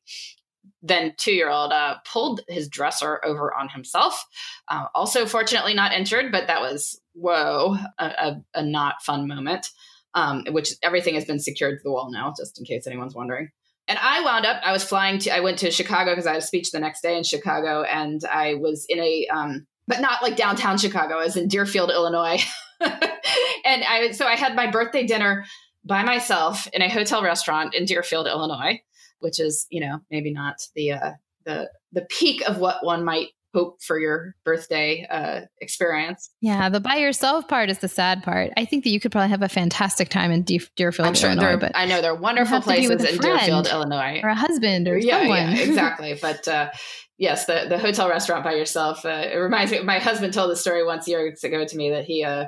then 0.82 1.13
two 1.18 1.32
year 1.32 1.49
old 1.49 1.72
uh, 1.72 1.95
pulled 2.11 2.41
his 2.47 2.68
dresser 2.68 3.20
over 3.24 3.53
on 3.53 3.70
himself. 3.70 4.26
Uh, 4.68 4.86
also, 4.93 5.26
fortunately, 5.26 5.74
not 5.74 5.93
injured, 5.93 6.32
but 6.32 6.47
that 6.47 6.61
was 6.61 6.99
whoa, 7.13 7.78
a, 7.97 8.05
a, 8.05 8.41
a 8.55 8.63
not 8.63 9.01
fun 9.01 9.28
moment. 9.28 9.70
Um, 10.13 10.45
which 10.49 10.72
everything 10.82 11.13
has 11.13 11.26
been 11.26 11.38
secured 11.38 11.78
to 11.78 11.84
the 11.84 11.91
wall 11.91 12.09
now, 12.11 12.34
just 12.36 12.57
in 12.57 12.65
case 12.65 12.88
anyone's 12.88 13.13
wondering. 13.13 13.49
And 13.88 13.99
I 14.01 14.22
wound 14.22 14.47
up, 14.47 14.61
I 14.63 14.72
was 14.72 14.84
flying 14.84 15.20
to, 15.20 15.30
I 15.30 15.41
went 15.41 15.59
to 15.59 15.70
Chicago 15.70 16.11
because 16.11 16.26
I 16.26 16.32
had 16.32 16.41
a 16.41 16.45
speech 16.45 16.72
the 16.72 16.80
next 16.80 17.01
day 17.01 17.15
in 17.15 17.24
Chicago, 17.24 17.84
and 17.84 18.22
I 18.26 18.55
was 18.55 18.88
in 18.89 18.99
a, 18.99 19.28
um, 19.28 19.68
but 19.88 20.01
not 20.01 20.24
like 20.24 20.36
downtown 20.36 20.80
Chicago, 20.80 21.15
I 21.15 21.26
was 21.26 21.38
in 21.38 21.47
Deerfield, 21.47 21.91
Illinois. 21.91 22.43
and 22.82 23.84
I, 23.84 24.11
so 24.11 24.26
I 24.26 24.36
had 24.36 24.55
my 24.55 24.72
birthday 24.72 25.05
dinner 25.05 25.45
by 25.86 26.03
myself 26.03 26.68
in 26.74 26.82
a 26.82 26.89
hotel 26.89 27.22
restaurant 27.22 27.76
in 27.76 27.86
Deerfield, 27.86 28.26
Illinois 28.26 28.82
which 29.20 29.39
is 29.39 29.65
you 29.70 29.82
know 29.82 29.99
maybe 30.11 30.32
not 30.32 30.55
the 30.76 30.91
uh, 30.91 31.11
the 31.45 31.70
the 31.91 32.01
peak 32.01 32.47
of 32.47 32.57
what 32.57 32.86
one 32.86 33.03
might 33.03 33.30
hope 33.53 33.82
for 33.82 33.99
your 33.99 34.36
birthday 34.45 35.07
uh, 35.09 35.41
experience. 35.61 36.30
Yeah, 36.41 36.70
the 36.70 36.80
by 36.80 36.95
yourself 36.95 37.47
part 37.47 37.70
is 37.70 37.80
the 37.80 37.88
sad 37.88 38.24
part. 38.24 38.51
I 38.57 38.65
think 38.65 38.84
that 38.84 38.91
you 38.91 38.99
could 38.99 39.11
probably 39.11 39.30
have 39.30 39.41
a 39.41 39.49
fantastic 39.49 40.09
time 40.09 40.32
in 40.32 40.43
De- 40.43 40.61
Deerfield, 40.76 41.18
sure 41.18 41.32
Illinois. 41.32 41.57
But 41.57 41.72
I 41.76 41.86
know 41.86 42.01
there 42.01 42.11
are 42.11 42.15
wonderful 42.15 42.61
places 42.61 43.03
in 43.03 43.20
Deerfield, 43.20 43.68
Illinois, 43.68 44.22
or 44.24 44.30
a 44.30 44.36
husband 44.36 44.88
or 44.88 44.97
yeah, 44.97 45.20
someone. 45.20 45.38
Yeah, 45.38 45.57
exactly. 45.63 46.18
but 46.22 46.47
uh, 46.47 46.70
yes, 47.18 47.45
the 47.45 47.65
the 47.68 47.80
hotel 47.80 48.09
restaurant 48.09 48.43
by 48.43 48.53
yourself. 48.53 49.05
Uh, 49.05 49.26
it 49.32 49.38
reminds 49.38 49.72
me. 49.72 49.82
My 49.82 49.99
husband 49.99 50.34
told 50.34 50.51
the 50.51 50.55
story 50.55 50.86
once 50.86 51.07
years 51.07 51.43
ago 51.43 51.65
to 51.65 51.78
me 51.78 51.89
that 51.91 52.05
he 52.05 52.24
uh, 52.24 52.45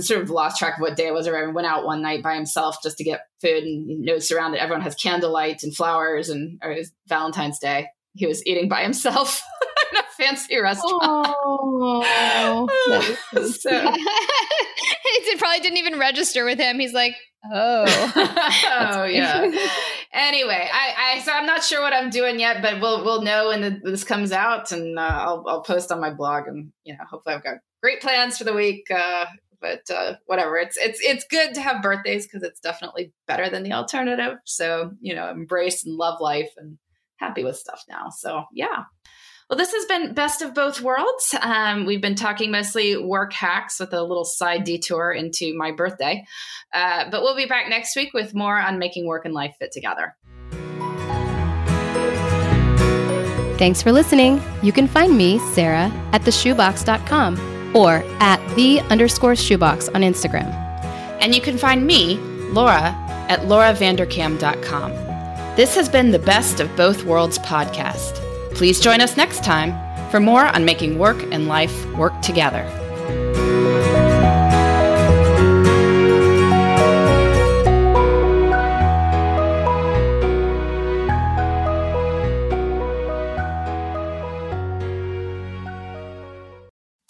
sort 0.00 0.22
of 0.22 0.30
lost 0.30 0.58
track 0.58 0.76
of 0.76 0.80
what 0.80 0.96
day 0.96 1.06
it 1.06 1.14
was 1.14 1.26
or 1.26 1.50
went 1.52 1.66
out 1.66 1.84
one 1.84 2.02
night 2.02 2.22
by 2.22 2.34
himself 2.34 2.76
just 2.82 2.96
to 2.98 3.04
get 3.04 3.26
food 3.40 3.64
and 3.64 3.88
you 3.88 4.04
know 4.04 4.18
surrounded 4.18 4.60
everyone 4.60 4.82
has 4.82 4.94
candlelight 4.94 5.62
and 5.62 5.76
flowers 5.76 6.28
and 6.28 6.58
or 6.62 6.72
it 6.72 6.78
was 6.78 6.92
valentine's 7.08 7.58
day. 7.58 7.88
He 8.16 8.26
was 8.26 8.46
eating 8.46 8.68
by 8.68 8.82
himself 8.82 9.42
in 9.92 9.98
a 9.98 10.02
fancy 10.16 10.56
restaurant. 10.58 11.02
Oh, 11.02 12.68
so 13.32 13.70
it 15.04 15.38
probably 15.38 15.60
didn't 15.60 15.78
even 15.78 15.98
register 15.98 16.44
with 16.44 16.58
him. 16.58 16.78
He's 16.78 16.92
like 16.92 17.16
oh. 17.52 17.84
Oh 18.16 19.04
yeah. 19.04 19.50
anyway 20.12 20.68
I, 20.72 21.16
I 21.16 21.20
so 21.20 21.32
i'm 21.32 21.46
not 21.46 21.62
sure 21.62 21.82
what 21.82 21.92
i'm 21.92 22.08
doing 22.08 22.40
yet 22.40 22.62
but 22.62 22.80
we'll 22.80 23.04
we'll 23.04 23.22
know 23.22 23.48
when 23.48 23.60
the, 23.60 23.80
this 23.82 24.04
comes 24.04 24.32
out 24.32 24.72
and 24.72 24.98
uh, 24.98 25.02
I'll, 25.02 25.44
I'll 25.46 25.62
post 25.62 25.92
on 25.92 26.00
my 26.00 26.10
blog 26.10 26.46
and 26.46 26.72
you 26.84 26.94
know 26.94 27.04
hopefully 27.08 27.34
i've 27.34 27.42
got 27.44 27.56
great 27.82 28.00
plans 28.00 28.38
for 28.38 28.44
the 28.44 28.54
week 28.54 28.86
uh, 28.90 29.26
but 29.60 29.82
uh, 29.90 30.14
whatever. 30.26 30.56
It's 30.56 30.76
it's 30.76 31.00
it's 31.02 31.24
good 31.24 31.54
to 31.54 31.60
have 31.60 31.82
birthdays 31.82 32.26
because 32.26 32.42
it's 32.42 32.60
definitely 32.60 33.12
better 33.26 33.48
than 33.48 33.62
the 33.62 33.72
alternative. 33.72 34.38
So 34.44 34.92
you 35.00 35.14
know, 35.14 35.28
embrace 35.30 35.84
and 35.84 35.96
love 35.96 36.20
life 36.20 36.50
and 36.56 36.78
happy 37.16 37.44
with 37.44 37.56
stuff 37.56 37.82
now. 37.88 38.08
So 38.10 38.44
yeah. 38.52 38.84
Well, 39.50 39.58
this 39.58 39.72
has 39.72 39.84
been 39.84 40.14
Best 40.14 40.40
of 40.40 40.54
Both 40.54 40.80
Worlds. 40.80 41.34
Um, 41.42 41.84
we've 41.84 42.00
been 42.00 42.14
talking 42.14 42.50
mostly 42.50 42.96
work 42.96 43.34
hacks 43.34 43.78
with 43.78 43.92
a 43.92 44.02
little 44.02 44.24
side 44.24 44.64
detour 44.64 45.12
into 45.12 45.54
my 45.54 45.70
birthday. 45.70 46.24
Uh, 46.72 47.10
but 47.10 47.20
we'll 47.20 47.36
be 47.36 47.44
back 47.44 47.68
next 47.68 47.94
week 47.94 48.14
with 48.14 48.34
more 48.34 48.58
on 48.58 48.78
making 48.78 49.06
work 49.06 49.26
and 49.26 49.34
life 49.34 49.54
fit 49.58 49.70
together. 49.70 50.16
Thanks 53.58 53.82
for 53.82 53.92
listening. 53.92 54.42
You 54.62 54.72
can 54.72 54.88
find 54.88 55.16
me, 55.16 55.38
Sarah, 55.52 55.92
at 56.12 56.22
theshoebox.com 56.22 57.53
or 57.74 58.04
at 58.20 58.40
the 58.56 58.80
underscore 58.90 59.36
shoebox 59.36 59.88
on 59.88 60.02
Instagram. 60.02 60.52
And 61.20 61.34
you 61.34 61.40
can 61.40 61.58
find 61.58 61.86
me, 61.86 62.16
Laura, 62.52 62.94
at 63.28 63.40
lauravanderkam.com. 63.40 64.92
This 65.56 65.74
has 65.74 65.88
been 65.88 66.10
the 66.10 66.18
Best 66.18 66.60
of 66.60 66.74
Both 66.76 67.04
Worlds 67.04 67.38
podcast. 67.38 68.20
Please 68.54 68.80
join 68.80 69.00
us 69.00 69.16
next 69.16 69.44
time 69.44 69.72
for 70.10 70.20
more 70.20 70.46
on 70.46 70.64
making 70.64 70.98
work 70.98 71.20
and 71.32 71.48
life 71.48 71.86
work 71.94 72.20
together. 72.22 72.64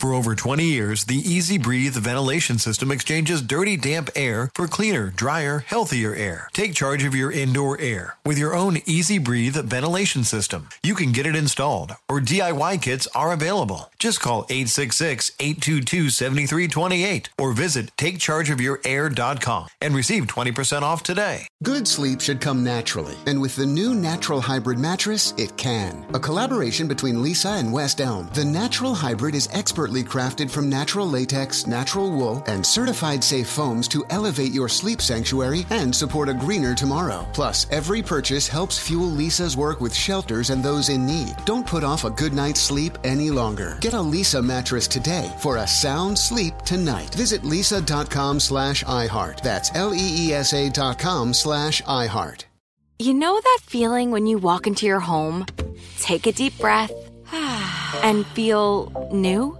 For 0.00 0.14
over 0.14 0.34
20 0.34 0.64
years, 0.64 1.04
the 1.04 1.22
EZ 1.36 1.58
Breathe 1.58 1.92
ventilation 1.94 2.56
system 2.56 2.90
exchanges 2.90 3.42
dirty, 3.42 3.76
damp 3.76 4.08
air 4.16 4.50
for 4.54 4.66
cleaner, 4.66 5.10
drier, 5.10 5.58
healthier 5.58 6.14
air. 6.14 6.48
Take 6.54 6.72
charge 6.72 7.04
of 7.04 7.14
your 7.14 7.30
indoor 7.30 7.78
air 7.78 8.16
with 8.24 8.38
your 8.38 8.54
own 8.54 8.78
EZ 8.88 9.18
Breathe 9.18 9.56
ventilation 9.56 10.24
system. 10.24 10.70
You 10.82 10.94
can 10.94 11.12
get 11.12 11.26
it 11.26 11.36
installed, 11.36 11.96
or 12.08 12.18
DIY 12.18 12.80
kits 12.80 13.08
are 13.14 13.30
available. 13.32 13.92
Just 13.98 14.22
call 14.22 14.46
866 14.48 15.32
822 15.38 16.08
7328 16.08 17.28
or 17.36 17.52
visit 17.52 17.94
takechargeofyourair.com 17.98 19.68
and 19.82 19.94
receive 19.94 20.26
20% 20.26 20.80
off 20.80 21.02
today. 21.02 21.46
Good 21.62 21.86
sleep 21.86 22.22
should 22.22 22.40
come 22.40 22.64
naturally, 22.64 23.16
and 23.26 23.38
with 23.38 23.54
the 23.54 23.66
new 23.66 23.94
Natural 23.94 24.40
Hybrid 24.40 24.78
mattress, 24.78 25.34
it 25.36 25.54
can. 25.58 26.06
A 26.14 26.18
collaboration 26.18 26.88
between 26.88 27.16
Leesa 27.16 27.60
and 27.60 27.70
West 27.70 28.00
Elm, 28.00 28.30
the 28.32 28.46
Natural 28.46 28.94
Hybrid 28.94 29.34
is 29.34 29.46
expertly 29.90 30.20
crafted 30.20 30.50
from 30.50 30.68
natural 30.68 31.06
latex, 31.06 31.66
natural 31.66 32.10
wool, 32.10 32.42
and 32.46 32.64
certified 32.64 33.24
safe 33.24 33.48
foams 33.48 33.88
to 33.88 34.04
elevate 34.10 34.52
your 34.52 34.68
sleep 34.68 35.00
sanctuary 35.00 35.66
and 35.70 35.94
support 35.94 36.28
a 36.28 36.34
greener 36.34 36.74
tomorrow. 36.74 37.26
Plus, 37.32 37.66
every 37.70 38.02
purchase 38.02 38.46
helps 38.46 38.78
fuel 38.78 39.10
Leesa's 39.10 39.56
work 39.56 39.80
with 39.80 39.94
shelters 39.94 40.50
and 40.50 40.62
those 40.62 40.88
in 40.90 41.06
need. 41.06 41.34
Don't 41.44 41.66
put 41.66 41.82
off 41.82 42.04
a 42.04 42.10
good 42.10 42.32
night's 42.32 42.60
sleep 42.60 42.98
any 43.04 43.30
longer. 43.30 43.78
Get 43.80 43.94
a 43.94 43.96
Leesa 43.96 44.42
mattress 44.42 44.86
today 44.86 45.32
for 45.40 45.56
a 45.56 45.66
sound 45.66 46.16
sleep 46.16 46.54
tonight. 46.64 47.14
Visit 47.14 47.42
leesa.com 47.42 48.40
slash 48.40 48.84
iHeart. 48.84 49.42
That's 49.42 49.70
L-E-E-S-A 49.74 50.70
dot 50.70 50.98
com 50.98 51.34
slash 51.34 51.82
iHeart. 51.82 52.44
You 52.98 53.14
know 53.14 53.40
that 53.40 53.58
feeling 53.62 54.10
when 54.10 54.26
you 54.26 54.38
walk 54.38 54.66
into 54.66 54.86
your 54.86 55.00
home, 55.00 55.46
take 55.98 56.26
a 56.26 56.32
deep 56.32 56.58
breath, 56.58 56.92
and 58.04 58.26
feel 58.26 59.08
new? 59.12 59.59